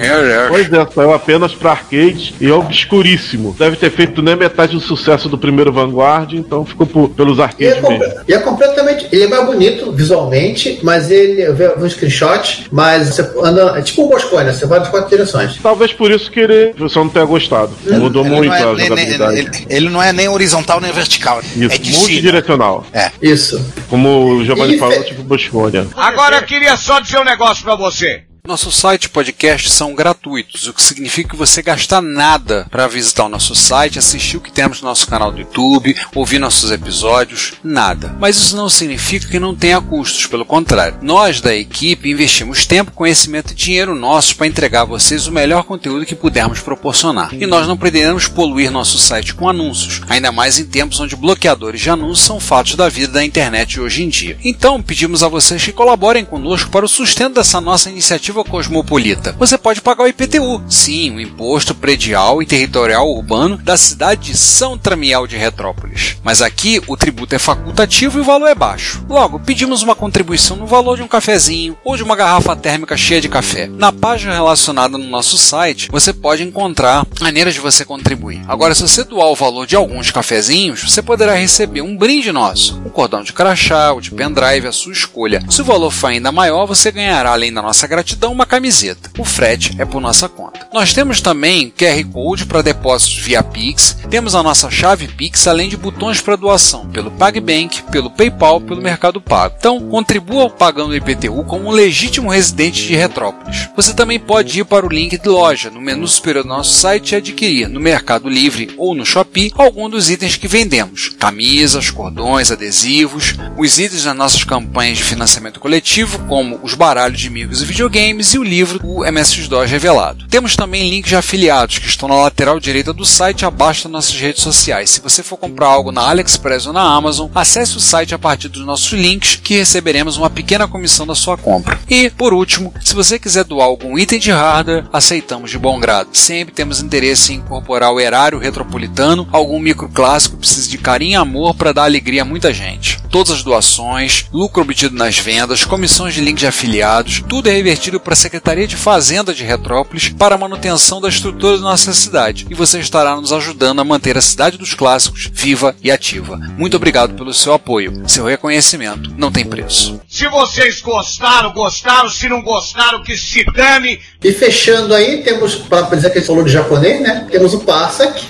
Pois 0.48 0.72
é, 0.72 0.86
saiu 0.94 1.12
apenas 1.12 1.54
pra 1.54 1.70
arcade 1.72 2.34
e 2.40 2.46
é 2.48 2.52
obscuríssimo. 2.52 3.54
Deve 3.58 3.76
ter 3.76 3.90
feito 3.90 4.22
nem 4.22 4.34
metade 4.36 4.72
do 4.72 4.80
sucesso 4.80 5.28
do 5.28 5.36
primeiro 5.38 5.72
Vanguard, 5.72 6.32
então 6.34 6.64
ficou 6.64 6.86
por- 6.86 7.08
pelos 7.10 7.38
E 7.38 7.40
é, 7.40 7.44
arcades 7.44 7.82
mesmo. 7.82 8.14
e 8.28 8.32
é 8.34 8.38
completamente. 8.38 9.06
Ele 9.12 9.24
é 9.24 9.28
mais 9.28 9.44
bonito 9.46 9.92
visualmente, 9.92 10.78
mas 10.82 11.10
ele. 11.10 11.42
Eu 11.42 11.54
vi 11.54 11.68
um 11.84 11.88
screenshot, 11.88 12.66
mas 12.70 13.08
você 13.08 13.22
anda. 13.42 13.78
É 13.78 13.82
tipo 13.82 14.04
um 14.04 14.08
Boscone, 14.08 14.52
você 14.52 14.66
vai 14.66 14.78
nas 14.80 14.88
quatro 14.88 15.08
direções. 15.10 15.56
Talvez 15.62 15.92
por 15.92 16.10
isso 16.10 16.30
que 16.30 16.40
ele 16.40 16.70
o 16.70 16.82
pessoal 16.84 17.04
não 17.04 17.12
tenha 17.12 17.24
gostado. 17.24 17.70
Mudou 17.86 18.24
Ele 18.24 18.34
muito 18.36 18.52
é 18.52 18.62
a 18.62 18.72
nem- 18.74 18.86
jogabilidade. 18.86 19.38
ele, 19.38 19.50
ele 19.68 19.88
não 19.90 20.02
é 20.02 20.12
nem 20.12 20.28
horizontal 20.28 20.80
nem 20.80 20.92
vertical. 20.92 21.40
Isso, 21.40 21.74
é 21.74 21.78
de 21.78 21.86
cima. 21.92 21.98
multidirecional. 21.98 22.86
É. 22.92 23.10
Isso. 23.20 23.47
Como 23.88 24.34
o 24.36 24.44
Giovanni 24.44 24.74
E 24.74 24.78
falou, 24.78 24.94
fe- 24.98 25.04
tipo 25.04 25.22
Bosconia. 25.22 25.86
Agora 25.96 26.36
eu 26.36 26.42
queria 26.42 26.76
só 26.76 27.00
dizer 27.00 27.18
um 27.18 27.24
negócio 27.24 27.62
pra 27.64 27.74
você. 27.74 28.22
Nosso 28.48 28.72
site 28.72 29.04
e 29.04 29.08
podcast 29.10 29.68
são 29.68 29.94
gratuitos, 29.94 30.66
o 30.66 30.72
que 30.72 30.80
significa 30.80 31.28
que 31.28 31.36
você 31.36 31.60
gasta 31.60 32.00
nada 32.00 32.66
para 32.70 32.88
visitar 32.88 33.26
o 33.26 33.28
nosso 33.28 33.54
site, 33.54 33.98
assistir 33.98 34.38
o 34.38 34.40
que 34.40 34.50
temos 34.50 34.80
no 34.80 34.88
nosso 34.88 35.06
canal 35.06 35.30
do 35.30 35.40
YouTube, 35.40 35.94
ouvir 36.14 36.38
nossos 36.38 36.70
episódios, 36.70 37.52
nada. 37.62 38.16
Mas 38.18 38.38
isso 38.38 38.56
não 38.56 38.70
significa 38.70 39.28
que 39.28 39.38
não 39.38 39.54
tenha 39.54 39.82
custos, 39.82 40.24
pelo 40.24 40.46
contrário. 40.46 40.96
Nós 41.02 41.42
da 41.42 41.54
equipe 41.54 42.10
investimos 42.10 42.64
tempo, 42.64 42.90
conhecimento 42.90 43.52
e 43.52 43.54
dinheiro 43.54 43.94
nossos 43.94 44.32
para 44.32 44.46
entregar 44.46 44.80
a 44.80 44.86
vocês 44.86 45.26
o 45.26 45.32
melhor 45.32 45.64
conteúdo 45.64 46.06
que 46.06 46.14
pudermos 46.14 46.60
proporcionar. 46.60 47.34
E 47.34 47.44
nós 47.44 47.68
não 47.68 47.76
pretendemos 47.76 48.28
poluir 48.28 48.70
nosso 48.70 48.96
site 48.98 49.34
com 49.34 49.46
anúncios, 49.46 50.00
ainda 50.08 50.32
mais 50.32 50.58
em 50.58 50.64
tempos 50.64 50.98
onde 51.00 51.14
bloqueadores 51.14 51.82
de 51.82 51.90
anúncios 51.90 52.24
são 52.24 52.40
fatos 52.40 52.76
da 52.76 52.88
vida 52.88 53.12
da 53.12 53.24
internet 53.26 53.78
hoje 53.78 54.04
em 54.04 54.08
dia. 54.08 54.38
Então, 54.42 54.80
pedimos 54.80 55.22
a 55.22 55.28
vocês 55.28 55.62
que 55.62 55.70
colaborem 55.70 56.24
conosco 56.24 56.70
para 56.70 56.86
o 56.86 56.88
sustento 56.88 57.34
dessa 57.34 57.60
nossa 57.60 57.90
iniciativa 57.90 58.37
cosmopolita. 58.44 59.34
Você 59.38 59.56
pode 59.58 59.80
pagar 59.80 60.04
o 60.04 60.08
IPTU, 60.08 60.62
sim, 60.68 61.14
o 61.14 61.20
Imposto 61.20 61.74
Predial 61.74 62.42
e 62.42 62.46
Territorial 62.46 63.08
Urbano 63.08 63.56
da 63.58 63.76
cidade 63.76 64.32
de 64.32 64.36
São 64.36 64.76
Tramiel 64.76 65.26
de 65.26 65.36
Retrópolis. 65.36 66.16
Mas 66.22 66.42
aqui 66.42 66.80
o 66.86 66.96
tributo 66.96 67.34
é 67.34 67.38
facultativo 67.38 68.18
e 68.18 68.20
o 68.20 68.24
valor 68.24 68.48
é 68.48 68.54
baixo. 68.54 69.04
Logo, 69.08 69.40
pedimos 69.40 69.82
uma 69.82 69.94
contribuição 69.94 70.56
no 70.56 70.66
valor 70.66 70.96
de 70.96 71.02
um 71.02 71.08
cafezinho 71.08 71.76
ou 71.84 71.96
de 71.96 72.02
uma 72.02 72.16
garrafa 72.16 72.54
térmica 72.56 72.96
cheia 72.96 73.20
de 73.20 73.28
café. 73.28 73.66
Na 73.66 73.92
página 73.92 74.34
relacionada 74.34 74.98
no 74.98 75.06
nosso 75.06 75.38
site, 75.38 75.88
você 75.90 76.12
pode 76.12 76.42
encontrar 76.42 77.06
maneiras 77.20 77.54
de 77.54 77.60
você 77.60 77.84
contribuir. 77.84 78.42
Agora, 78.46 78.74
se 78.74 78.82
você 78.82 79.04
doar 79.04 79.28
o 79.28 79.34
valor 79.34 79.66
de 79.66 79.76
alguns 79.76 80.10
cafezinhos, 80.10 80.82
você 80.82 81.02
poderá 81.02 81.34
receber 81.34 81.82
um 81.82 81.96
brinde 81.96 82.32
nosso, 82.32 82.80
um 82.84 82.90
cordão 82.90 83.22
de 83.22 83.32
crachá 83.32 83.92
ou 83.92 84.00
de 84.00 84.10
pendrive, 84.10 84.66
a 84.66 84.72
sua 84.72 84.92
escolha. 84.92 85.42
Se 85.48 85.62
o 85.62 85.64
valor 85.64 85.90
for 85.90 86.08
ainda 86.08 86.32
maior, 86.32 86.66
você 86.66 86.90
ganhará, 86.90 87.30
além 87.30 87.52
da 87.52 87.62
nossa 87.62 87.86
gratidão, 87.86 88.27
uma 88.28 88.46
camiseta. 88.46 89.10
O 89.18 89.24
frete 89.24 89.74
é 89.78 89.84
por 89.84 90.00
nossa 90.00 90.28
conta. 90.28 90.68
Nós 90.72 90.92
temos 90.92 91.20
também 91.20 91.72
QR 91.76 92.04
Code 92.12 92.46
para 92.46 92.62
depósitos 92.62 93.18
via 93.18 93.42
Pix, 93.42 93.96
temos 94.10 94.34
a 94.34 94.42
nossa 94.42 94.70
chave 94.70 95.08
Pix, 95.08 95.46
além 95.46 95.68
de 95.68 95.76
botões 95.76 96.20
para 96.20 96.36
doação 96.36 96.86
pelo 96.88 97.10
PagBank, 97.10 97.82
pelo 97.90 98.10
PayPal, 98.10 98.60
pelo 98.60 98.82
Mercado 98.82 99.20
Pago. 99.20 99.54
Então, 99.58 99.80
contribua 99.88 100.50
pagando 100.50 100.90
o 100.90 100.96
IPTU 100.96 101.44
como 101.44 101.68
um 101.68 101.72
legítimo 101.72 102.30
residente 102.30 102.86
de 102.86 102.94
Retrópolis. 102.94 103.68
Você 103.76 103.94
também 103.94 104.18
pode 104.18 104.60
ir 104.60 104.64
para 104.64 104.86
o 104.86 104.88
link 104.88 105.18
de 105.18 105.28
loja 105.28 105.70
no 105.70 105.80
menu 105.80 106.06
superior 106.06 106.42
do 106.42 106.48
nosso 106.48 106.72
site 106.72 107.12
e 107.12 107.16
adquirir 107.16 107.68
no 107.68 107.80
Mercado 107.80 108.28
Livre 108.28 108.70
ou 108.76 108.94
no 108.94 109.04
Shopee 109.04 109.52
algum 109.56 109.88
dos 109.88 110.10
itens 110.10 110.36
que 110.36 110.48
vendemos: 110.48 111.10
camisas, 111.18 111.90
cordões, 111.90 112.50
adesivos, 112.50 113.34
os 113.56 113.78
itens 113.78 114.04
das 114.04 114.16
nossas 114.16 114.44
campanhas 114.44 114.98
de 114.98 115.04
financiamento 115.04 115.60
coletivo, 115.60 116.18
como 116.26 116.58
os 116.62 116.74
baralhos 116.74 117.20
de 117.20 117.28
amigos 117.28 117.62
e 117.62 117.64
videogames 117.64 118.07
e 118.08 118.38
o 118.38 118.42
livro 118.42 118.80
O 118.82 119.04
MS-DOS 119.04 119.70
Revelado. 119.70 120.26
Temos 120.28 120.56
também 120.56 120.88
links 120.88 121.10
de 121.10 121.16
afiliados 121.16 121.78
que 121.78 121.86
estão 121.86 122.08
na 122.08 122.14
lateral 122.14 122.58
direita 122.58 122.90
do 122.90 123.04
site 123.04 123.44
abaixo 123.44 123.84
das 123.84 123.92
nossas 123.92 124.14
redes 124.18 124.42
sociais. 124.42 124.88
Se 124.88 125.00
você 125.02 125.22
for 125.22 125.36
comprar 125.36 125.66
algo 125.66 125.92
na 125.92 126.08
AliExpress 126.08 126.66
ou 126.66 126.72
na 126.72 126.80
Amazon, 126.80 127.28
acesse 127.34 127.76
o 127.76 127.80
site 127.80 128.14
a 128.14 128.18
partir 128.18 128.48
dos 128.48 128.64
nossos 128.64 128.92
links 128.92 129.36
que 129.36 129.58
receberemos 129.58 130.16
uma 130.16 130.30
pequena 130.30 130.66
comissão 130.66 131.06
da 131.06 131.14
sua 131.14 131.36
compra. 131.36 131.78
E, 131.88 132.08
por 132.08 132.32
último, 132.32 132.72
se 132.82 132.94
você 132.94 133.18
quiser 133.18 133.44
doar 133.44 133.66
algum 133.66 133.98
item 133.98 134.18
de 134.18 134.30
hardware, 134.30 134.86
aceitamos 134.90 135.50
de 135.50 135.58
bom 135.58 135.78
grado. 135.78 136.08
Sempre 136.14 136.54
temos 136.54 136.80
interesse 136.80 137.34
em 137.34 137.36
incorporar 137.36 137.92
o 137.92 138.00
erário 138.00 138.38
retropolitano, 138.38 139.28
algum 139.30 139.60
microclássico 139.60 140.36
que 140.36 140.40
precisa 140.40 140.68
de 140.68 140.78
carinho 140.78 141.12
e 141.12 141.16
amor 141.16 141.54
para 141.54 141.72
dar 141.72 141.84
alegria 141.84 142.22
a 142.22 142.24
muita 142.24 142.54
gente. 142.54 142.98
Todas 143.10 143.32
as 143.32 143.42
doações, 143.42 144.26
lucro 144.32 144.62
obtido 144.62 144.96
nas 144.96 145.18
vendas, 145.18 145.64
comissões 145.64 146.14
de 146.14 146.22
link 146.22 146.38
de 146.38 146.46
afiliados, 146.46 147.22
tudo 147.28 147.48
é 147.48 147.52
revertido 147.52 147.97
para 148.00 148.12
a 148.12 148.16
Secretaria 148.16 148.66
de 148.66 148.76
Fazenda 148.76 149.34
de 149.34 149.44
Retrópolis 149.44 150.08
para 150.08 150.34
a 150.34 150.38
manutenção 150.38 151.00
da 151.00 151.08
estrutura 151.08 151.56
da 151.56 151.62
nossa 151.62 151.92
cidade. 151.92 152.46
E 152.50 152.54
você 152.54 152.78
estará 152.78 153.16
nos 153.16 153.32
ajudando 153.32 153.80
a 153.80 153.84
manter 153.84 154.16
a 154.16 154.20
cidade 154.20 154.58
dos 154.58 154.74
clássicos 154.74 155.30
viva 155.32 155.74
e 155.82 155.90
ativa. 155.90 156.36
Muito 156.56 156.76
obrigado 156.76 157.14
pelo 157.14 157.32
seu 157.34 157.52
apoio. 157.52 158.08
Seu 158.08 158.24
reconhecimento 158.24 159.12
não 159.16 159.32
tem 159.32 159.44
preço. 159.44 160.00
Se 160.08 160.28
vocês 160.28 160.80
gostaram, 160.80 161.52
gostaram. 161.52 162.08
Se 162.08 162.28
não 162.28 162.42
gostaram, 162.42 163.02
que 163.02 163.16
se 163.16 163.44
dane. 163.52 164.00
E 164.22 164.32
fechando 164.32 164.94
aí, 164.94 165.22
temos, 165.22 165.54
para 165.56 165.82
dizer 165.94 166.10
que 166.10 166.18
ele 166.18 166.26
falou 166.26 166.44
de 166.44 166.50
japonês, 166.50 167.00
né? 167.00 167.26
Temos 167.30 167.54
o 167.54 167.60
Parsak. 167.60 168.28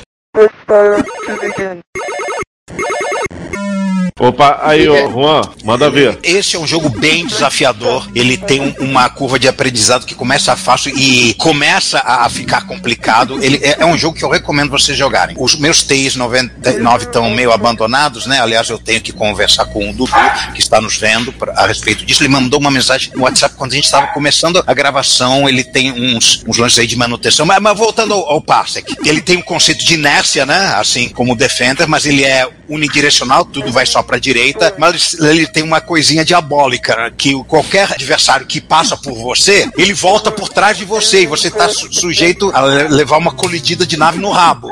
Opa, 4.19 4.59
aí, 4.63 4.89
ô, 4.89 5.11
Juan, 5.13 5.43
manda 5.65 5.89
ver. 5.91 6.19
Esse 6.25 6.57
é 6.57 6.59
um 6.59 6.67
jogo 6.67 6.89
bem 6.89 7.25
desafiador. 7.27 8.09
Ele 8.15 8.37
tem 8.37 8.61
um- 8.61 8.75
uma 8.87 9.09
curva 9.09 9.39
de 9.39 9.47
aprendizado 9.47 10.05
que 10.05 10.15
começa 10.15 10.57
fácil 10.57 10.93
e 10.99 11.35
começa 11.35 11.99
a 12.01 12.19
a 12.19 12.29
ficar 12.29 12.63
complicado. 12.67 13.43
Ele 13.43 13.61
é, 13.63 13.77
é 13.79 13.87
um 13.87 13.97
jogo 13.97 14.17
que 14.19 14.25
eu 14.25 14.29
recomendo 14.29 14.71
vocês 14.71 14.99
jogarem. 14.99 15.37
Os 15.39 15.55
meus 15.55 15.85
TIs 15.85 16.17
99 16.17 17.05
estão 17.05 17.31
meio 17.31 17.53
abandonados, 17.53 18.27
né? 18.27 18.41
Aliás, 18.41 18.69
eu 18.69 18.77
tenho 18.79 19.01
que 19.01 19.13
conversar 19.13 19.67
com 19.67 19.89
o 19.89 19.93
Dudu, 19.93 20.11
que 20.53 20.61
está 20.61 20.81
nos 20.81 20.97
vendo 20.97 21.33
pra- 21.33 21.53
a 21.57 21.67
respeito 21.67 22.05
disso. 22.05 22.23
Ele 22.23 22.29
mandou 22.29 22.59
uma 22.59 22.73
mensagem 22.73 23.13
no 23.15 23.23
WhatsApp 23.23 23.55
quando 23.57 23.73
a 23.73 23.77
gente 23.77 23.85
estava 23.85 24.09
começando 24.09 24.63
a 24.67 24.75
gravação. 24.75 25.49
Ele 25.49 25.63
tem 25.63 25.93
uns, 25.93 26.43
uns 26.47 26.59
lances 26.59 26.81
aí 26.81 26.87
de 26.89 26.97
manutenção. 26.97 27.47
Mas, 27.47 27.61
mas 27.63 27.79
voltando 27.79 28.13
ao, 28.15 28.29
ao 28.29 28.41
Parsec, 28.41 28.97
ele 29.07 29.21
tem 29.21 29.37
um 29.37 29.43
conceito 29.43 29.85
de 29.85 29.95
inércia, 29.95 30.45
né? 30.45 30.75
Assim 30.75 31.09
como 31.09 31.35
o 31.35 31.37
Defender, 31.37 31.87
mas 31.87 32.05
ele 32.05 32.25
é 32.25 32.49
unidirecional, 32.69 33.45
tudo 33.45 33.71
vai 33.73 33.87
só 33.87 34.03
para 34.09 34.19
direita, 34.19 34.75
mas 34.79 35.15
ele 35.21 35.47
tem 35.47 35.63
uma 35.63 35.83
coisinha 35.83 36.25
diabólica, 36.25 37.13
que 37.17 37.35
qualquer 37.45 37.93
adversário 37.93 38.47
que 38.47 38.59
passa 38.59 38.97
por 38.97 39.15
você, 39.15 39.69
ele 39.77 39.93
volta 39.93 40.31
por 40.31 40.49
trás 40.49 40.79
de 40.79 40.87
você 40.87 41.23
e 41.23 41.27
você 41.27 41.49
está 41.49 41.69
sujeito 41.69 42.51
a 42.55 42.63
le- 42.63 42.89
levar 42.89 43.19
uma 43.19 43.33
colidida 43.33 43.87
de 43.87 43.99
nave 43.99 44.19
no 44.19 44.31
rabo. 44.31 44.71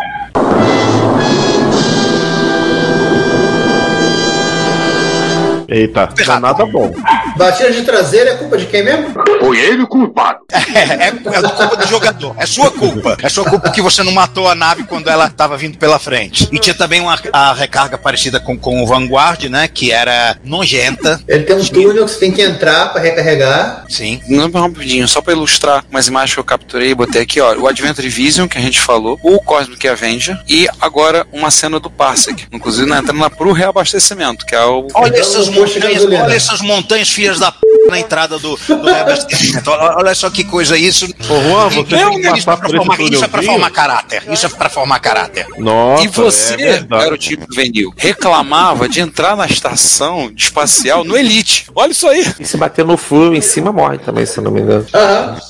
Eita, 5.68 6.08
não 6.26 6.34
é 6.36 6.38
nada 6.40 6.64
bom. 6.66 6.92
Batida 7.36 7.70
de 7.70 7.82
traseira 7.82 8.30
é 8.30 8.36
culpa 8.36 8.56
de 8.56 8.66
quem 8.66 8.82
mesmo? 8.82 9.12
Foi 9.40 9.58
ele 9.58 9.82
o 9.82 9.86
culpado. 9.86 10.40
É, 10.76 11.06
é, 11.06 11.08
é 11.08 11.10
culpa 11.12 11.76
do 11.76 11.86
jogador. 11.86 12.34
É 12.38 12.44
sua 12.44 12.70
culpa. 12.70 13.16
É 13.22 13.28
sua 13.28 13.44
culpa 13.44 13.70
que 13.70 13.80
você 13.80 14.02
não 14.02 14.12
matou 14.12 14.48
a 14.48 14.54
nave 14.54 14.84
quando 14.84 15.08
ela 15.08 15.26
estava 15.26 15.56
vindo 15.56 15.78
pela 15.78 15.98
frente. 15.98 16.48
E 16.52 16.58
tinha 16.58 16.74
também 16.74 17.00
uma 17.00 17.18
a 17.32 17.52
recarga 17.54 17.96
parecida 17.96 18.38
com, 18.38 18.58
com 18.58 18.82
o 18.82 18.86
Vanguard, 18.86 19.44
né? 19.44 19.68
Que 19.68 19.90
era 19.90 20.36
nojenta. 20.44 21.20
Ele 21.26 21.44
tem 21.44 21.56
um 21.56 21.64
túnel 21.64 22.04
que 22.04 22.10
você 22.10 22.18
tem 22.18 22.32
que 22.32 22.42
entrar 22.42 22.92
para 22.92 23.00
recarregar. 23.00 23.84
Sim. 23.88 24.20
Não, 24.28 24.50
rapidinho, 24.50 25.08
só 25.08 25.22
pra 25.22 25.32
ilustrar 25.32 25.84
umas 25.90 26.08
imagens 26.08 26.34
que 26.34 26.40
eu 26.40 26.44
capturei 26.44 26.90
e 26.90 26.94
botei 26.94 27.22
aqui, 27.22 27.40
ó. 27.40 27.54
O 27.54 27.66
Adventure 27.66 28.08
Vision, 28.08 28.48
que 28.48 28.58
a 28.58 28.60
gente 28.60 28.80
falou, 28.80 29.18
o 29.22 29.40
Cosmic 29.40 29.86
Avenger 29.88 30.38
e 30.48 30.68
agora 30.80 31.26
uma 31.32 31.50
cena 31.50 31.80
do 31.80 31.90
Parsec. 31.90 32.44
Inclusive 32.52 32.88
na 32.88 32.98
entrando 32.98 33.30
pro 33.30 33.52
reabastecimento, 33.52 34.44
que 34.44 34.54
é 34.54 34.64
o. 34.64 34.88
Olha 34.94 35.18
essas 35.18 35.48
montanhas, 35.48 36.04
olha 36.04 36.34
essas 36.34 36.60
montanhas 36.60 37.08
years 37.26 37.42
up. 37.42 37.65
Na 37.86 37.98
entrada 37.98 38.38
do, 38.38 38.56
do 38.56 38.82
reabastecimento. 38.82 39.70
Olha 39.70 40.14
só 40.14 40.30
que 40.30 40.44
coisa 40.44 40.76
isso. 40.76 41.06
Ô, 41.28 41.40
Juan, 41.40 41.68
você 41.68 41.84
tem 41.84 42.20
que 42.20 42.38
isso, 42.38 42.46
passar 42.46 42.64
é 42.64 42.66
esse 42.66 42.76
formar, 42.76 43.00
isso 43.00 43.24
é 43.24 43.28
pra 43.28 43.42
formar 43.42 43.70
caráter. 43.70 44.22
Isso 44.30 44.46
é 44.46 44.48
pra 44.48 44.68
formar 44.68 44.98
caráter. 45.00 45.46
Nossa, 45.58 46.04
e 46.04 46.08
você, 46.08 46.54
é 46.54 46.56
verdade. 46.56 47.04
garotinho 47.04 47.40
juvenil, 47.48 47.94
reclamava 47.96 48.88
de 48.88 49.00
entrar 49.00 49.36
na 49.36 49.46
estação 49.46 50.30
espacial 50.36 51.04
no 51.04 51.16
Elite. 51.16 51.66
Olha 51.74 51.90
isso 51.90 52.08
aí. 52.08 52.26
E 52.38 52.44
se 52.44 52.56
bater 52.56 52.84
no 52.84 52.96
furo 52.96 53.34
em 53.34 53.40
cima, 53.40 53.72
morre 53.72 53.98
também, 53.98 54.26
se 54.26 54.38
eu 54.38 54.44
não 54.44 54.50
me 54.50 54.60
engano. 54.60 54.86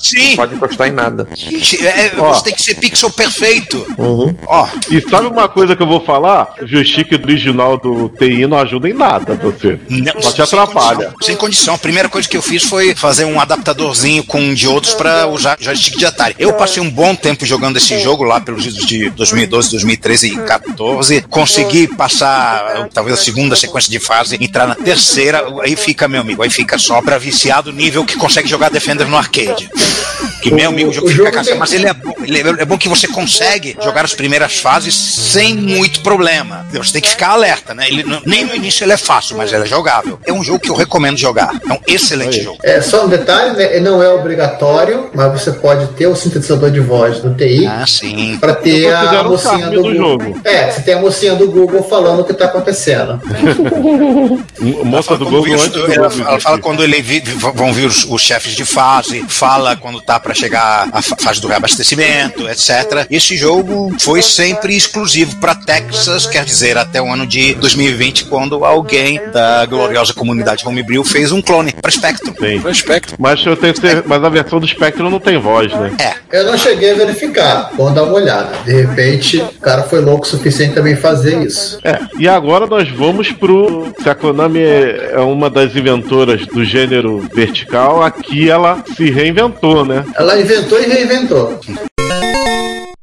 Sim. 0.01 0.29
Não 0.29 0.35
pode 0.35 0.55
encostar 0.55 0.87
em 0.87 0.91
nada. 0.91 1.27
Gente, 1.33 1.85
é, 1.85 2.13
Ó. 2.17 2.33
você 2.33 2.43
tem 2.43 2.53
que 2.53 2.61
ser 2.61 2.75
pixel 2.75 3.09
perfeito. 3.09 3.85
Ó, 4.45 4.67
e 4.89 5.01
sabe 5.09 5.27
uma 5.27 5.47
coisa 5.47 5.75
que 5.75 5.81
eu 5.81 5.87
vou 5.87 6.01
falar? 6.01 6.55
O 6.61 6.67
joystick 6.67 7.11
original 7.13 7.77
do 7.77 8.09
TI 8.09 8.47
não 8.47 8.57
ajuda 8.57 8.89
em 8.89 8.93
nada 8.93 9.35
você. 9.35 9.79
Só 10.19 10.31
te 10.31 10.41
atrapalha. 10.41 11.13
Sem 11.21 11.35
condição. 11.35 11.75
A 11.75 11.77
primeira 11.77 12.09
coisa 12.09 12.26
que 12.27 12.37
eu 12.37 12.41
fiz 12.41 12.63
foi 12.63 12.93
fazer 12.95 13.25
um 13.25 13.39
adaptadorzinho 13.39 14.23
com 14.23 14.53
diodos 14.53 14.93
para 14.93 15.27
usar 15.27 15.57
joystick 15.59 15.97
de 15.97 16.05
Atari. 16.05 16.35
Eu 16.37 16.53
passei 16.53 16.81
um 16.81 16.89
bom 16.89 17.15
tempo 17.15 17.45
jogando 17.45 17.77
esse 17.77 17.99
jogo 17.99 18.23
lá 18.23 18.39
pelos 18.39 18.65
idos 18.65 18.85
de 18.85 19.09
2012, 19.11 19.71
2013 19.71 20.27
e 20.27 20.35
2014. 20.35 21.21
Consegui 21.29 21.87
passar 21.87 22.89
talvez 22.93 23.19
a 23.19 23.23
segunda 23.23 23.55
sequência 23.55 23.91
de 23.91 23.99
fase, 23.99 24.37
entrar 24.39 24.67
na 24.67 24.75
terceira. 24.75 25.43
Aí 25.61 25.75
fica, 25.75 26.07
meu 26.07 26.21
amigo, 26.21 26.43
aí 26.43 26.49
fica 26.49 26.77
só 26.77 27.01
pra 27.01 27.17
viciado 27.17 27.71
nível 27.71 28.05
que 28.05 28.15
consegue 28.15 28.47
jogar 28.47 28.69
Defender 28.69 29.07
no 29.07 29.17
arcade. 29.17 29.69
Que 30.49 30.53
meu 30.55 30.69
amigo, 30.69 30.89
o 30.89 30.93
jogo 30.93 31.09
fica 31.09 31.31
cansado, 31.31 31.57
mas 31.57 31.73
ele 31.73 31.87
é 31.87 31.93
bom. 31.93 32.13
Ele 32.23 32.37
é, 32.41 32.61
é 32.61 32.65
bom 32.65 32.77
que 32.77 32.87
você 32.89 33.07
consegue 33.07 33.75
jogar 33.81 34.05
as 34.05 34.13
primeiras 34.13 34.57
fases 34.59 34.93
sem 34.95 35.55
muito 35.55 36.01
problema. 36.01 36.65
Você 36.71 36.93
tem 36.93 37.01
que 37.01 37.09
ficar 37.09 37.29
alerta, 37.29 37.73
né? 37.73 37.87
Ele, 37.87 38.03
nem 38.25 38.45
no 38.45 38.55
início 38.55 38.83
ele 38.83 38.93
é 38.93 38.97
fácil, 38.97 39.37
mas 39.37 39.51
ele 39.51 39.63
é 39.63 39.67
jogável. 39.67 40.19
É 40.25 40.31
um 40.33 40.43
jogo 40.43 40.59
que 40.59 40.69
eu 40.69 40.75
recomendo 40.75 41.17
jogar. 41.17 41.51
É 41.69 41.73
um 41.73 41.79
excelente 41.87 42.41
jogo. 42.41 42.57
É 42.63 42.81
só 42.81 43.05
um 43.05 43.09
detalhe, 43.09 43.55
né? 43.57 43.79
Não 43.79 44.01
é 44.01 44.09
obrigatório, 44.09 45.09
mas 45.13 45.31
você 45.41 45.51
pode 45.51 45.87
ter 45.93 46.07
o 46.07 46.15
sintetizador 46.15 46.71
de 46.71 46.79
voz 46.79 47.19
do 47.19 47.33
TI 47.35 47.65
Ah, 47.65 47.85
sim. 47.87 48.37
para 48.39 48.55
ter 48.55 48.83
Eu 48.83 48.97
a 48.97 49.23
mocinha 49.23 49.67
do, 49.69 49.75
do 49.75 49.81
Google. 49.83 49.95
jogo. 49.95 50.41
É, 50.43 50.71
você 50.71 50.81
tem 50.81 50.93
a 50.93 50.99
mocinha 51.01 51.35
do 51.35 51.49
Google 51.51 51.83
falando 51.83 52.21
o 52.21 52.23
que 52.23 52.33
tá 52.33 52.45
acontecendo. 52.45 53.21
Moça 54.83 55.17
do 55.17 55.25
Google 55.25 55.53
antes 55.53 55.69
do 55.69 55.91
ela, 55.91 56.09
Google 56.09 56.27
ela 56.27 56.39
fala 56.39 56.59
quando 56.59 56.83
ele 56.83 57.01
vi- 57.01 57.19
vão 57.53 57.73
vir 57.73 57.85
os, 57.87 58.05
os 58.05 58.21
chefes 58.21 58.53
de 58.53 58.65
fase, 58.65 59.23
fala 59.27 59.75
quando 59.75 60.01
tá 60.01 60.19
pra 60.19 60.33
chegar 60.37 60.87
a 60.91 61.01
fa- 61.01 61.15
fase 61.19 61.41
do 61.41 61.47
reabastecimento, 61.47 62.47
etc. 62.47 63.05
Esse 63.09 63.35
jogo 63.35 63.95
foi 63.99 64.21
sempre 64.21 64.75
exclusivo 64.75 65.35
pra 65.37 65.55
Texas, 65.55 66.25
quer 66.25 66.43
dizer, 66.45 66.77
até 66.77 67.01
o 67.01 67.11
ano 67.11 67.25
de 67.25 67.53
2020, 67.55 68.25
quando 68.25 68.63
alguém 68.65 69.19
da 69.31 69.65
gloriosa 69.65 70.13
comunidade 70.13 70.63
Homebrew 70.67 71.03
fez 71.03 71.31
um 71.31 71.41
clone 71.41 71.73
pra 71.73 71.91
Spectrum. 71.91 72.33
Pra 72.61 72.73
Spectrum. 72.73 73.15
Mas 73.19 73.45
eu 73.45 73.55
tenho 73.55 73.75
cer- 73.79 74.03
mas 74.05 74.23
a 74.23 74.29
versão 74.29 74.59
do 74.59 74.67
Spectrum 74.67 75.09
não 75.09 75.19
tem 75.19 75.37
voz, 75.39 75.71
né? 75.73 75.91
É. 75.99 76.17
Eu 76.39 76.45
não 76.45 76.57
cheguei 76.57 76.91
a 76.91 76.95
verificar, 76.95 77.71
vamos 77.77 77.93
dar 77.95 78.03
uma 78.03 78.13
olhada. 78.13 78.49
De 78.65 78.73
repente, 78.73 79.37
o 79.37 79.61
cara 79.61 79.83
foi 79.83 80.01
louco 80.01 80.25
o 80.25 80.29
suficiente 80.29 80.73
também 80.75 80.95
fazer 80.95 81.41
isso. 81.41 81.79
É, 81.83 81.99
e 82.19 82.27
agora 82.27 82.65
nós 82.67 82.89
vamos 82.89 83.31
pro. 83.31 83.93
Se 84.03 84.09
a 84.09 84.15
Konami 84.15 84.59
é 84.59 85.11
é 85.13 85.19
uma 85.19 85.49
das 85.49 85.75
inventoras 85.75 86.45
do 86.47 86.63
gênero 86.65 87.25
vertical, 87.33 88.03
aqui 88.03 88.49
ela 88.49 88.83
se 88.95 89.09
reinventou, 89.09 89.85
né? 89.85 90.03
Ela 90.17 90.39
inventou 90.39 90.79
e 90.81 90.85
reinventou. 90.87 91.59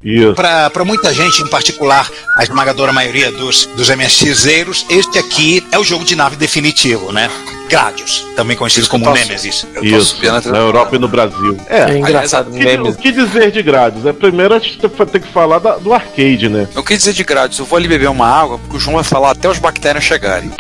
Isso. 0.03 0.35
Pra, 0.35 0.69
pra 0.69 0.85
muita 0.85 1.15
gente, 1.15 1.41
em 1.43 1.49
particular 1.49 2.07
a 2.37 2.43
esmagadora 2.43 2.93
maioria 2.93 3.33
dos, 3.33 3.65
dos 3.75 3.89
MSXeiros, 3.89 4.85
este 4.91 5.19
aqui 5.19 5.67
é 5.73 5.79
o 5.79 5.85
jogo 5.85 6.05
de 6.05 6.15
nave 6.15 6.37
definitivo, 6.37 7.11
né? 7.11 7.31
Gradius, 7.71 8.23
também 8.37 8.55
conhecido 8.55 8.87
como 8.89 9.11
Nemesis. 9.11 9.67
Isso, 9.81 10.19
na 10.53 10.59
Europa 10.59 10.97
e 10.97 10.99
no 10.99 11.09
Brasil. 11.09 11.57
É, 11.71 11.93
É 11.93 11.99
engraçado, 11.99 12.49
o 12.51 12.53
que, 12.53 12.59
o 12.91 12.95
que 12.95 13.12
dizer 13.12 13.51
de 13.51 13.62
grades? 13.62 14.05
É, 14.05 14.12
primeiro 14.12 14.53
a 14.55 14.59
gente 14.59 14.79
tem 14.79 15.21
que 15.23 15.29
falar 15.33 15.59
da- 15.59 15.77
do 15.79 15.95
arcade, 15.95 16.51
né? 16.51 16.69
Eu 16.75 16.85
quis 16.85 16.99
dizer 16.99 17.15
de 17.15 17.25
grades, 17.25 17.59
eu 17.59 17.65
vou 17.65 17.79
ali 17.79 17.89
beber 17.89 18.11
uma 18.11 18.27
água, 18.29 18.59
porque 18.59 18.77
o 18.77 18.81
João 18.81 18.97
vai 18.97 19.05
falar 19.05 19.31
até 19.31 19.49
os 19.49 19.59
bactérias 19.59 20.05
chegarem. 20.05 20.51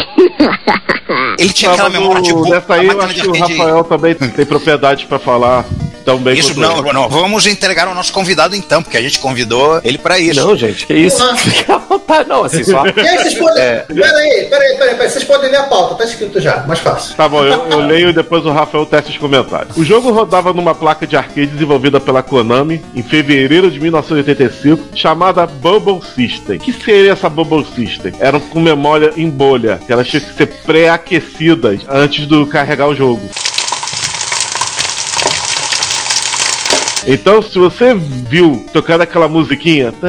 Ele 1.38 1.52
tinha 1.52 1.70
aquela 1.72 1.90
memória 1.90 2.20
o- 2.20 2.24
tipo. 2.24 2.48
Dessa 2.48 2.74
aí 2.74 2.86
eu 2.86 3.00
acho 3.02 3.14
de 3.14 3.20
que 3.20 3.28
o 3.28 3.38
Rafael 3.38 3.84
também 3.84 4.14
tem 4.14 4.46
propriedade 4.46 5.04
pra 5.04 5.18
falar 5.18 5.66
tão 6.04 6.18
bem 6.18 6.38
Isso, 6.38 6.58
não, 6.58 6.82
não, 6.82 7.08
vamos 7.08 7.46
entregar 7.46 7.88
ao 7.88 7.94
nosso 7.94 8.12
convidado 8.12 8.54
então, 8.54 8.82
porque 8.82 8.96
a 8.96 9.02
gente 9.02 9.18
convidou 9.18 9.80
ele 9.82 9.98
pra 9.98 10.18
isso. 10.18 10.40
Não, 10.40 10.56
gente, 10.56 10.86
que 10.86 10.94
isso? 10.94 11.36
Fica 11.36 11.74
à 11.74 11.78
vontade, 11.78 12.28
não, 12.28 12.44
assim, 12.44 12.62
só. 12.62 12.84
E 12.86 13.00
aí 13.00 13.18
vocês 13.18 13.34
podem. 13.34 13.62
É. 13.62 13.84
Peraí, 13.88 14.46
peraí, 14.48 14.48
peraí, 14.48 14.94
peraí. 14.94 15.10
Vocês 15.10 15.24
podem 15.24 15.50
ler 15.50 15.56
a 15.56 15.62
pauta, 15.64 15.94
tá 15.96 16.04
escrito 16.04 16.40
já, 16.40 16.64
mais 16.66 16.80
fácil. 16.80 17.16
Tá 17.16 17.28
bom, 17.28 17.44
eu, 17.44 17.66
eu 17.68 17.86
leio 17.86 18.10
e 18.10 18.12
depois 18.12 18.44
o 18.44 18.52
Rafael 18.52 18.86
testa 18.86 19.10
os 19.10 19.18
comentários. 19.18 19.76
O 19.76 19.84
jogo 19.84 20.10
rodava 20.10 20.52
numa 20.52 20.74
placa 20.74 21.06
de 21.06 21.16
arcade 21.16 21.46
desenvolvida 21.46 22.00
pela 22.00 22.22
Konami 22.22 22.82
em 22.94 23.02
fevereiro 23.02 23.70
de 23.70 23.80
1985, 23.80 24.96
chamada 24.96 25.46
Bubble 25.46 26.00
System. 26.14 26.56
O 26.56 26.60
que 26.60 26.72
seria 26.72 27.12
essa 27.12 27.28
Bubble 27.28 27.66
System? 27.74 28.12
Eram 28.18 28.40
com 28.40 28.60
memória 28.60 29.12
em 29.16 29.28
bolha, 29.28 29.80
que 29.84 29.92
elas 29.92 30.08
tinham 30.08 30.24
que 30.24 30.34
ser 30.34 30.46
pré-aquecidas 30.64 31.80
antes 31.88 32.26
do 32.26 32.46
carregar 32.46 32.88
o 32.88 32.94
jogo. 32.94 33.28
Então, 37.06 37.42
se 37.42 37.58
você 37.58 37.94
viu 37.94 38.64
tocando 38.72 39.02
aquela 39.02 39.28
musiquinha. 39.28 39.92
Tem 39.92 40.08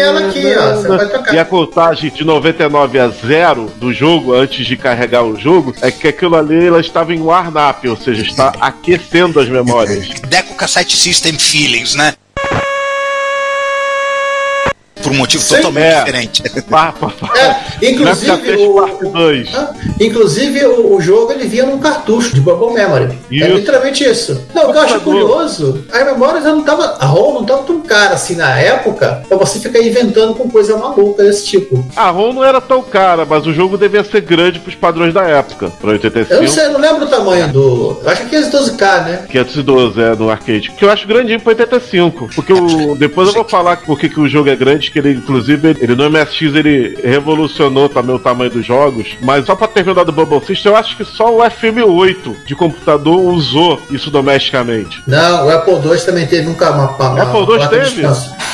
ela 0.00 0.28
aqui, 0.28 0.54
ó. 0.56 0.76
Você 0.76 0.88
vai 0.88 1.08
tocar. 1.08 1.34
E 1.34 1.38
a 1.38 1.44
contagem 1.44 2.10
de 2.10 2.24
99 2.24 2.98
a 2.98 3.08
0 3.08 3.70
do 3.76 3.92
jogo, 3.92 4.34
antes 4.34 4.66
de 4.66 4.76
carregar 4.76 5.22
o 5.22 5.38
jogo, 5.38 5.74
é 5.80 5.90
que 5.90 6.08
aquilo 6.08 6.36
ali 6.36 6.66
ela 6.66 6.80
estava 6.80 7.14
em 7.14 7.20
warm-up, 7.20 7.88
ou 7.88 7.96
seja, 7.96 8.22
está 8.22 8.52
aquecendo 8.60 9.38
as 9.38 9.48
memórias. 9.48 10.08
Deco 10.28 10.54
Cassette 10.54 10.96
System 10.96 11.38
Feelings, 11.38 11.94
né? 11.94 12.14
Por 15.06 15.12
um 15.12 15.18
motivo 15.18 15.42
Sim. 15.42 15.56
totalmente 15.56 15.84
É. 15.86 15.98
diferente. 16.00 16.42
Pá, 16.68 16.90
pá, 16.92 17.10
pá. 17.10 17.32
É, 17.38 17.88
inclusive, 17.90 18.56
o, 18.56 18.74
parte 18.74 19.04
2. 19.12 19.48
inclusive 20.00 20.64
o, 20.66 20.94
o 20.96 21.00
jogo 21.00 21.30
ele 21.32 21.46
vinha 21.46 21.64
num 21.64 21.78
cartucho 21.78 22.34
de 22.34 22.40
Bubble 22.40 22.74
Memory. 22.74 23.04
É 23.30 23.34
Isso. 23.36 23.54
literalmente 23.54 24.04
isso. 24.04 24.46
Não, 24.52 24.68
o 24.68 24.72
que 24.72 24.78
eu 24.78 24.82
acho 24.82 25.00
curioso, 25.00 25.84
as 25.92 26.04
memórias 26.04 26.42
não 26.44 26.62
tava, 26.62 26.96
a 26.98 27.06
ROM 27.06 27.34
não 27.34 27.44
tava 27.44 27.62
tão 27.62 27.80
cara 27.82 28.14
assim 28.14 28.34
na 28.34 28.58
época 28.58 29.22
pra 29.28 29.36
você 29.36 29.60
ficar 29.60 29.80
inventando 29.80 30.34
com 30.34 30.48
coisa 30.50 30.76
maluca 30.76 31.22
desse 31.22 31.46
tipo. 31.46 31.86
A 31.94 32.10
ROM 32.10 32.32
não 32.32 32.44
era 32.44 32.60
tão 32.60 32.82
cara, 32.82 33.24
mas 33.24 33.46
o 33.46 33.52
jogo 33.52 33.78
devia 33.78 34.02
ser 34.02 34.22
grande 34.22 34.58
para 34.58 34.70
os 34.70 34.74
padrões 34.74 35.14
da 35.14 35.22
época. 35.22 35.70
Para 35.80 35.90
Eu 35.90 35.98
não 35.98 36.02
85. 36.02 36.48
sei, 36.48 36.64
eu 36.66 36.72
não 36.72 36.80
lembro 36.80 37.04
o 37.04 37.08
tamanho 37.08 37.48
do. 37.52 38.00
Eu 38.02 38.10
acho 38.10 38.26
que 38.26 38.34
é 38.36 38.40
512K, 38.42 39.04
né? 39.04 39.24
512 39.30 40.00
é 40.00 40.14
no 40.16 40.30
arcade. 40.30 40.70
Que 40.72 40.84
eu 40.84 40.90
acho 40.90 41.06
grandinho 41.06 41.40
pra 41.40 41.50
85. 41.50 42.30
Porque 42.34 42.52
o, 42.52 42.94
depois 42.96 43.28
eu 43.28 43.34
vou 43.34 43.44
falar 43.44 43.76
por 43.78 43.98
que 43.98 44.08
que 44.08 44.20
o 44.20 44.28
jogo 44.28 44.48
é 44.48 44.56
grande, 44.56 44.90
que 44.96 45.00
ele, 45.00 45.12
inclusive, 45.12 45.76
ele 45.78 45.94
no 45.94 46.08
MSX 46.10 46.54
ele 46.54 46.98
revolucionou 47.04 47.86
também 47.86 48.16
o 48.16 48.18
tamanho 48.18 48.50
dos 48.50 48.64
jogos. 48.64 49.08
Mas 49.20 49.44
só 49.44 49.54
pra 49.54 49.68
terminar 49.68 50.04
do 50.04 50.12
Bubble 50.12 50.40
System, 50.46 50.72
eu 50.72 50.76
acho 50.76 50.96
que 50.96 51.04
só 51.04 51.36
o 51.36 51.40
FM8 51.40 52.34
de 52.46 52.54
computador 52.54 53.18
usou 53.20 53.82
isso 53.90 54.10
domesticamente. 54.10 55.02
Não, 55.06 55.46
o 55.46 55.50
Apple 55.50 55.74
II 55.74 55.98
também 56.00 56.26
teve 56.26 56.48
um 56.48 56.54
uma, 56.54 56.90
uma, 56.96 57.22
Apple 57.22 57.40
II 57.40 57.68
teve? 57.68 58.06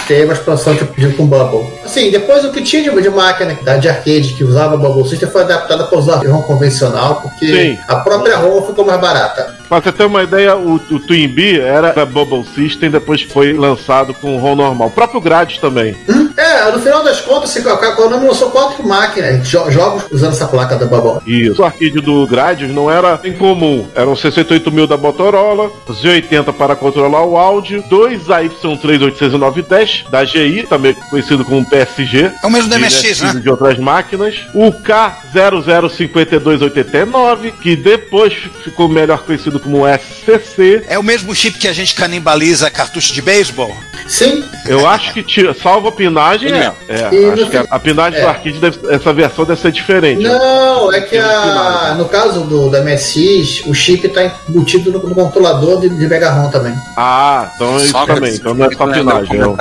Teve 0.09 0.24
uma 0.24 0.32
expansão 0.32 0.74
tipo 0.74 1.01
de 1.01 1.12
com 1.12 1.26
Bubble. 1.26 1.72
Assim, 1.84 2.11
depois 2.11 2.45
o 2.45 2.51
que 2.51 2.61
tinha 2.62 2.82
de, 2.82 3.03
de 3.03 3.09
máquina 3.09 3.57
da- 3.62 3.76
de 3.76 3.88
arcade 3.88 4.34
que 4.34 4.43
usava 4.43 4.76
Bubble 4.76 5.09
System 5.09 5.30
foi 5.30 5.43
adaptada 5.43 5.84
para 5.84 5.99
usar 5.99 6.16
ROM 6.26 6.43
convencional, 6.43 7.20
porque 7.22 7.47
Sim. 7.47 7.78
a 7.86 7.97
própria 7.97 8.36
ROM 8.36 8.62
ficou 8.62 8.84
mais 8.84 9.01
barata. 9.01 9.61
Pra 9.72 9.80
você 9.80 9.90
ter 9.90 10.04
uma 10.04 10.22
ideia, 10.22 10.54
o, 10.54 10.74
o 10.74 10.98
Twin 11.00 11.26
Bee 11.28 11.58
era 11.58 11.92
da 11.92 12.04
Bubble 12.04 12.44
System, 12.54 12.90
depois 12.90 13.22
foi 13.22 13.54
lançado 13.54 14.12
com 14.12 14.36
o 14.36 14.38
ROM 14.38 14.54
normal. 14.54 14.88
O 14.88 14.90
próprio 14.90 15.18
Gradius 15.18 15.58
também. 15.58 15.96
É, 16.36 16.70
no 16.70 16.78
final 16.78 17.02
das 17.02 17.22
contas, 17.22 17.48
se 17.50 17.66
a 17.66 17.76
Konami 17.92 18.26
lançou 18.26 18.50
quatro 18.50 18.86
máquinas, 18.86 19.48
jo- 19.48 19.70
jogos 19.70 20.04
usando 20.10 20.32
essa 20.32 20.46
placa 20.46 20.76
da 20.76 20.84
Bubble. 20.86 21.20
Isso. 21.26 21.62
O 21.62 21.64
arcade 21.64 22.00
do 22.00 22.26
Gradius 22.26 22.70
não 22.70 22.90
era 22.90 23.18
incomum. 23.24 23.86
Eram 23.94 24.14
68 24.16 24.70
mil 24.70 24.86
da 24.86 24.96
Motorola, 24.98 25.70
Z80 25.88 26.52
para 26.52 26.76
controlar 26.76 27.24
o 27.24 27.36
áudio, 27.38 27.82
dois 27.88 28.26
AY380910 28.28 30.10
da 30.10 30.22
GI, 30.24 30.66
também 30.68 30.94
conhecido 31.08 31.44
como 31.44 31.64
PSG. 31.68 32.30
É 32.42 32.46
o 32.46 32.50
mesmo 32.50 32.74
MSX, 32.78 33.22
é 33.22 33.32
né? 33.34 33.40
De 33.40 33.48
outras 33.50 33.78
máquinas. 33.78 34.34
O 34.54 34.70
K005289, 34.72 37.52
que 37.62 37.76
depois 37.76 38.34
ficou 38.64 38.88
melhor 38.88 39.22
conhecido 39.22 39.60
como 39.62 39.84
SCC. 39.86 40.84
É 40.88 40.98
o 40.98 41.02
mesmo 41.02 41.34
chip 41.34 41.58
que 41.58 41.68
a 41.68 41.72
gente 41.72 41.94
canibaliza 41.94 42.70
cartucho 42.70 43.12
de 43.12 43.22
beisebol? 43.22 43.74
Sim. 44.08 44.44
Eu 44.66 44.86
acho 44.86 45.12
que 45.12 45.22
tira, 45.22 45.54
salvo 45.54 45.88
a 45.88 45.92
pinagem, 45.92 46.52
é. 46.52 46.72
É, 46.88 47.04
acho 47.06 47.42
no 47.44 47.50
que 47.50 47.56
a, 47.56 47.64
a 47.70 47.78
pinagem 47.78 48.18
é. 48.18 48.22
do 48.22 48.28
arcade, 48.28 48.58
deve- 48.58 48.94
essa 48.94 49.12
versão 49.12 49.44
deve 49.44 49.60
ser 49.60 49.70
diferente. 49.72 50.22
Não, 50.22 50.92
é 50.92 51.00
que 51.00 51.16
a, 51.16 51.94
no 51.96 52.06
caso 52.08 52.40
do, 52.44 52.68
da 52.68 52.80
MSX, 52.82 53.62
o 53.66 53.72
chip 53.74 54.06
está 54.06 54.24
embutido 54.48 54.90
no, 54.90 54.98
no 54.98 55.14
controlador 55.14 55.80
de, 55.80 55.88
de 55.88 56.06
Mega 56.08 56.30
ROM 56.30 56.50
também. 56.50 56.74
Ah, 56.96 57.50
então 57.54 57.74
é 57.74 57.82
isso 57.82 57.88
Só 57.92 58.06
também. 58.06 58.34
Então 58.34 58.54
não 58.54 58.66
é 58.66 58.70
só 58.74 58.86
pinagem. 58.88 59.40
é 59.40 59.46
o- 59.46 59.56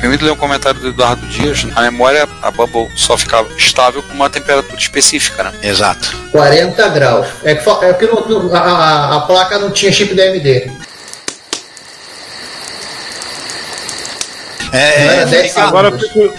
Permite 0.00 0.24
ler 0.24 0.32
um 0.32 0.36
comentário 0.36 0.78
do 0.78 0.88
Eduardo 0.88 1.26
Dias. 1.26 1.66
A 1.74 1.82
memória, 1.82 2.28
a 2.42 2.50
Bubble 2.50 2.88
só 2.94 3.16
ficava 3.16 3.48
estável 3.56 4.02
com 4.02 4.12
uma 4.14 4.28
temperatura 4.28 4.78
específica, 4.78 5.42
né? 5.42 5.52
Exato. 5.62 6.14
40 6.32 6.88
graus. 6.90 7.26
É 7.42 7.54
que, 7.54 7.68
é 7.84 7.94
que 7.94 8.06
não- 8.06 8.26
não- 8.28 8.54
a, 8.54 8.58
a- 8.60 9.16
a 9.16 9.20
placa 9.20 9.45
não 9.58 9.70
tinha 9.70 9.92
chip 9.92 10.14
da 10.14 10.24
AMD. 10.24 10.70
É, 14.72 15.22
é, 15.22 15.26
10 15.26 15.56
Agora 15.58 15.88
eu 15.88 15.98
fico, 15.98 16.32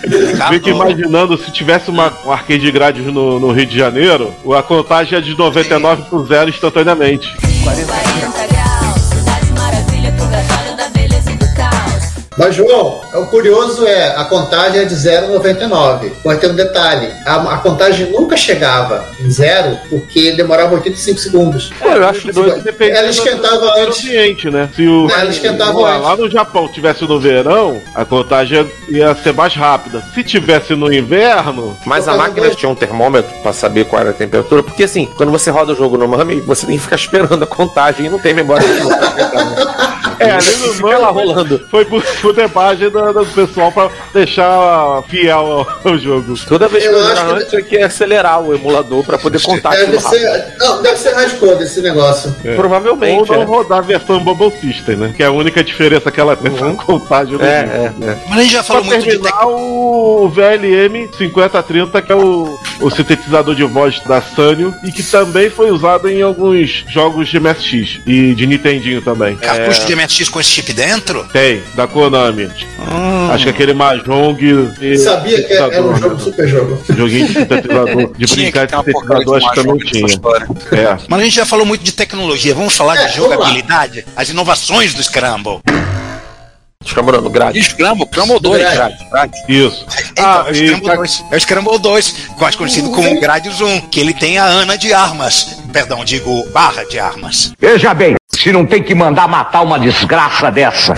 fico 0.50 0.70
imaginando 0.70 1.38
se 1.38 1.52
tivesse 1.52 1.90
uma, 1.90 2.14
um 2.26 2.32
arcade 2.32 2.70
grade 2.72 3.02
no, 3.02 3.40
no 3.40 3.52
Rio 3.52 3.66
de 3.66 3.78
Janeiro, 3.78 4.36
a 4.56 4.62
contagem 4.62 5.18
é 5.18 5.22
de 5.22 5.36
99 5.36 6.04
pro 6.04 6.26
zero 6.26 6.50
instantaneamente. 6.50 7.36
40 7.64 8.57
Mas, 12.38 12.56
João, 12.56 13.02
o 13.16 13.26
curioso 13.28 13.86
é, 13.86 14.16
a 14.16 14.24
contagem 14.26 14.82
é 14.82 14.86
de 14.86 14.94
0,99. 14.96 16.12
Pode 16.24 16.40
ter 16.40 16.52
um 16.52 16.56
detalhe, 16.56 17.12
a, 17.26 17.36
a 17.56 17.58
contagem 17.58 18.12
nunca 18.12 18.38
chegava 18.38 19.06
em 19.20 19.30
zero 19.30 19.78
porque 19.90 20.34
demorava 20.34 20.76
85 20.76 21.20
segundos. 21.20 21.72
Pô, 21.80 21.90
eu 21.90 22.08
acho 22.08 22.32
doido. 22.32 22.62
Depende 22.62 22.92
Ela 22.92 23.10
esquentava 23.10 23.58
do 23.58 23.70
antes. 23.72 24.04
ambiente, 24.06 24.50
né? 24.50 24.70
Se 24.76 24.88
o, 24.88 25.10
Ela 25.10 25.30
esquentava 25.30 25.80
lá, 25.80 25.96
antes. 25.96 26.04
lá 26.04 26.16
no 26.16 26.30
Japão 26.30 26.68
tivesse 26.68 27.04
no 27.06 27.20
verão, 27.20 27.82
a 27.96 28.06
contagem 28.06 28.70
ia 28.90 29.16
ser 29.16 29.34
mais 29.34 29.56
rápida. 29.56 30.04
Se 30.14 30.24
tivesse 30.24 30.76
no 30.76 30.94
inverno, 30.94 31.76
Mas 31.86 32.08
a 32.08 32.16
máquina 32.16 32.50
tinha 32.52 32.70
um 32.70 32.76
termômetro 32.76 33.34
pra 33.42 33.54
saber 33.54 33.86
qual 33.86 34.02
era 34.02 34.12
a 34.12 34.14
temperatura, 34.14 34.62
porque 34.62 34.84
assim, 34.84 35.08
quando 35.18 35.32
você 35.32 35.50
roda 35.50 35.74
o 35.74 35.76
jogo 35.76 35.98
no 35.98 36.08
Mami, 36.08 36.42
você 36.42 36.66
tem 36.68 36.78
que 36.78 36.84
ficar 36.84 36.96
esperando 36.98 37.44
a 37.44 37.48
contagem 37.48 38.06
e 38.06 38.10
não 38.10 38.20
tem 38.20 38.34
memória. 38.34 38.68
É, 40.20 40.32
ali 40.32 40.80
no 40.80 40.88
lá 41.00 41.10
rolando. 41.10 41.62
Foi 41.70 41.86
debagem 42.34 42.90
do, 42.90 43.14
do 43.14 43.26
pessoal 43.28 43.72
pra 43.72 43.90
deixar 44.14 45.04
fiel 45.10 45.38
ao, 45.40 45.68
ao 45.92 45.98
jogo. 45.98 46.34
Toda 46.48 46.68
vez 46.68 46.84
que 46.84 46.90
Eu 46.90 47.02
jogar 47.04 47.26
que- 47.26 47.32
antes, 47.34 47.54
eu 47.54 47.64
que 47.66 47.78
acelerar 47.78 48.42
o 48.42 48.54
emulador 48.54 49.04
pra 49.04 49.18
poder 49.18 49.42
contar 49.42 49.72
Deve 49.72 50.00
ser, 50.00 50.56
não, 50.60 50.82
deve 50.82 50.98
ser 50.98 51.14
hardcore 51.14 51.64
esse 51.64 51.82
negócio. 51.82 52.36
É. 52.44 52.56
Provavelmente, 52.56 53.32
Ou 53.32 53.38
não 53.38 53.42
é. 53.44 53.46
rodar 53.46 53.78
a 53.80 53.82
versão 53.82 54.20
Bubble 54.24 54.52
System, 54.60 54.96
né? 54.96 55.14
Que 55.16 55.24
é 55.24 55.28
a 55.28 55.32
única 55.32 55.64
diferença 55.64 56.12
que 56.12 56.20
ela 56.20 56.36
tem 56.36 56.52
na 56.52 56.74
contagem 56.74 57.36
É, 57.36 57.38
jogo. 57.38 58.06
é, 58.06 58.10
é. 58.12 58.18
Mas 58.28 58.40
a 58.40 58.42
gente 58.42 58.54
já 58.54 58.64
falou 58.64 58.84
Pra 58.84 58.92
muito 58.92 59.04
de 59.06 59.18
terminar, 59.18 59.46
o 59.48 60.30
VLM 60.30 61.10
5030, 61.18 62.02
que 62.02 62.12
é 62.12 62.16
o, 62.16 62.60
o 62.82 62.90
sintetizador 62.90 63.56
de 63.56 63.64
voz 63.64 64.00
da 64.06 64.22
Sanyo, 64.22 64.74
e 64.84 64.92
que 64.92 65.04
também 65.04 65.50
foi 65.50 65.72
usado 65.72 66.10
em 66.10 66.22
alguns 66.22 66.86
jogos 66.90 67.28
de 67.30 67.40
MSX 67.40 68.00
e 68.06 68.34
de 68.34 68.46
Nintendinho 68.48 69.02
também. 69.02 69.36
cartucho 69.38 69.82
É, 69.84 69.86
de 69.86 69.96
MSX 69.96 70.30
com 70.30 70.40
esse 70.40 70.50
chip 70.50 70.74
dentro? 70.74 71.24
Tem, 71.32 71.62
da 71.76 71.88
Konami. 71.88 72.17
Acho 73.34 73.44
que 73.44 73.50
aquele 73.50 73.74
Mahjong. 73.74 74.38
e- 74.82 74.98
Sabia 74.98 75.44
que 75.44 75.54
era 75.54 75.82
um 75.84 75.96
jogo 75.96 76.20
super 76.20 76.48
jogo. 76.48 76.82
Joguinho 76.90 77.28
de 77.28 77.34
sintetizador. 77.34 78.12
De 78.18 78.26
brincar 78.36 78.66
de 78.68 78.76
sintetizador, 78.76 79.38
acho 79.38 79.50
que 79.50 79.56
também 79.64 79.78
tinha. 79.80 80.08
É. 80.72 80.98
Mas 81.08 81.20
a 81.20 81.24
gente 81.24 81.36
já 81.36 81.46
falou 81.46 81.66
muito 81.66 81.84
de 81.84 81.92
tecnologia. 81.92 82.54
Vamos 82.56 82.76
falar 82.76 82.96
É, 82.98 83.08
de 83.08 83.16
jogabilidade? 83.16 84.06
As 84.16 84.30
inovações 84.30 84.94
do 84.94 85.04
Scramble. 85.04 85.60
Scramble 86.86 87.30
grade. 87.30 87.60
E 87.60 87.64
Scramble, 87.64 88.06
Scramble 88.08 88.40
2. 88.40 88.62
Grade. 88.62 88.96
Isso. 89.50 89.86
Então, 90.12 90.26
Ah, 90.26 90.46
é, 90.48 90.52
o 90.52 90.56
e 90.56 90.68
Scramble 90.68 90.96
2, 90.96 91.24
é 91.32 91.36
o 91.36 91.40
Scramble 91.42 91.80
2, 91.80 92.16
mais 92.40 92.56
conhecido 92.56 92.90
como 92.92 93.20
Gradius 93.20 93.60
1, 93.60 93.82
que 93.82 94.00
ele 94.00 94.14
tem 94.14 94.38
a 94.38 94.46
Ana 94.46 94.78
de 94.78 94.94
armas. 94.94 95.58
Perdão, 95.74 96.06
digo 96.06 96.48
barra 96.54 96.86
de 96.86 96.98
armas. 96.98 97.52
Veja 97.60 97.94
bem, 97.94 98.16
se 98.34 98.52
não 98.54 98.66
tem 98.66 98.82
que 98.82 98.96
mandar 98.96 99.28
matar 99.28 99.64
uma 99.64 99.78
desgraça 99.80 100.50
dessa. 100.50 100.94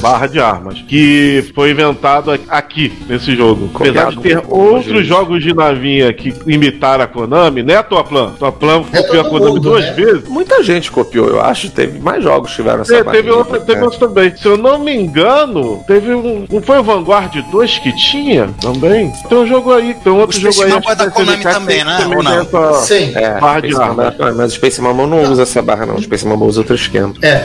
Barra 0.00 0.26
de 0.26 0.40
armas. 0.40 0.82
Que 0.88 1.44
foi 1.54 1.70
inventado 1.70 2.30
aqui, 2.48 2.92
nesse 3.08 3.34
jogo. 3.36 3.70
Apesar 3.74 4.10
de 4.10 4.18
ter 4.20 4.42
outros 4.48 4.84
gente. 4.86 5.04
jogos 5.04 5.42
de 5.42 5.54
navinha 5.54 6.12
que 6.12 6.34
imitaram 6.46 7.04
a 7.04 7.06
Konami, 7.06 7.62
né, 7.62 7.82
Toaplan? 7.82 8.30
Toaplan 8.38 8.82
copiou 8.84 9.20
a 9.20 9.24
Konami 9.28 9.50
mundo, 9.52 9.60
duas 9.60 9.84
né? 9.84 9.92
vezes. 9.92 10.28
Muita 10.28 10.62
gente 10.62 10.90
copiou, 10.90 11.28
eu 11.28 11.40
acho. 11.40 11.70
Teve 11.70 11.98
mais 11.98 12.22
jogos 12.22 12.50
que 12.50 12.56
tiveram 12.56 12.82
essa 12.82 12.96
É, 12.96 13.04
teve 13.04 13.30
outro, 13.30 13.60
teve 13.60 13.78
né? 13.80 13.84
outro 13.84 13.98
também. 13.98 14.34
Se 14.36 14.46
eu 14.46 14.56
não 14.56 14.78
me 14.78 14.94
engano, 14.94 15.82
teve 15.86 16.14
um. 16.14 16.46
Não 16.50 16.62
foi 16.62 16.78
o 16.78 16.82
Vanguard 16.82 17.34
2 17.50 17.78
que 17.78 17.94
tinha 17.96 18.48
também? 18.60 19.12
Tem 19.28 19.38
um 19.38 19.46
jogo 19.46 19.72
aí, 19.72 19.94
tem 20.02 20.12
um 20.12 20.18
outro 20.20 20.36
O 20.36 20.40
jogo 20.40 20.52
Space 20.54 20.72
aí. 20.72 20.78
É 20.88 20.94
da 20.94 21.04
acho 21.04 21.12
que 21.14 21.18
Konami 21.24 21.42
também, 21.44 21.84
né? 21.84 21.98
também 21.98 22.16
Ou 22.18 22.22
não? 22.24 22.40
essa 22.40 22.72
Sim. 22.86 23.12
É, 23.14 23.38
barra 23.40 23.60
de 23.60 23.74
armas. 23.76 24.14
é- 24.18 24.32
mas 24.32 24.52
o 24.52 24.54
Space 24.54 24.80
Mambo 24.80 25.06
não 25.06 25.22
usa 25.30 25.42
essa 25.42 25.60
barra, 25.62 25.86
não. 25.86 25.96
O 25.96 26.02
Space 26.02 26.26
Mambo 26.26 26.46
usa 26.46 26.60
outro 26.60 26.74
esquema. 26.74 27.12
É. 27.22 27.44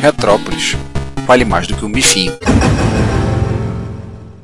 Retrópolis 0.00 0.76
vale 1.26 1.44
mais 1.44 1.66
do 1.66 1.74
que 1.74 1.84
um 1.84 1.90
bifinho. 1.90 2.32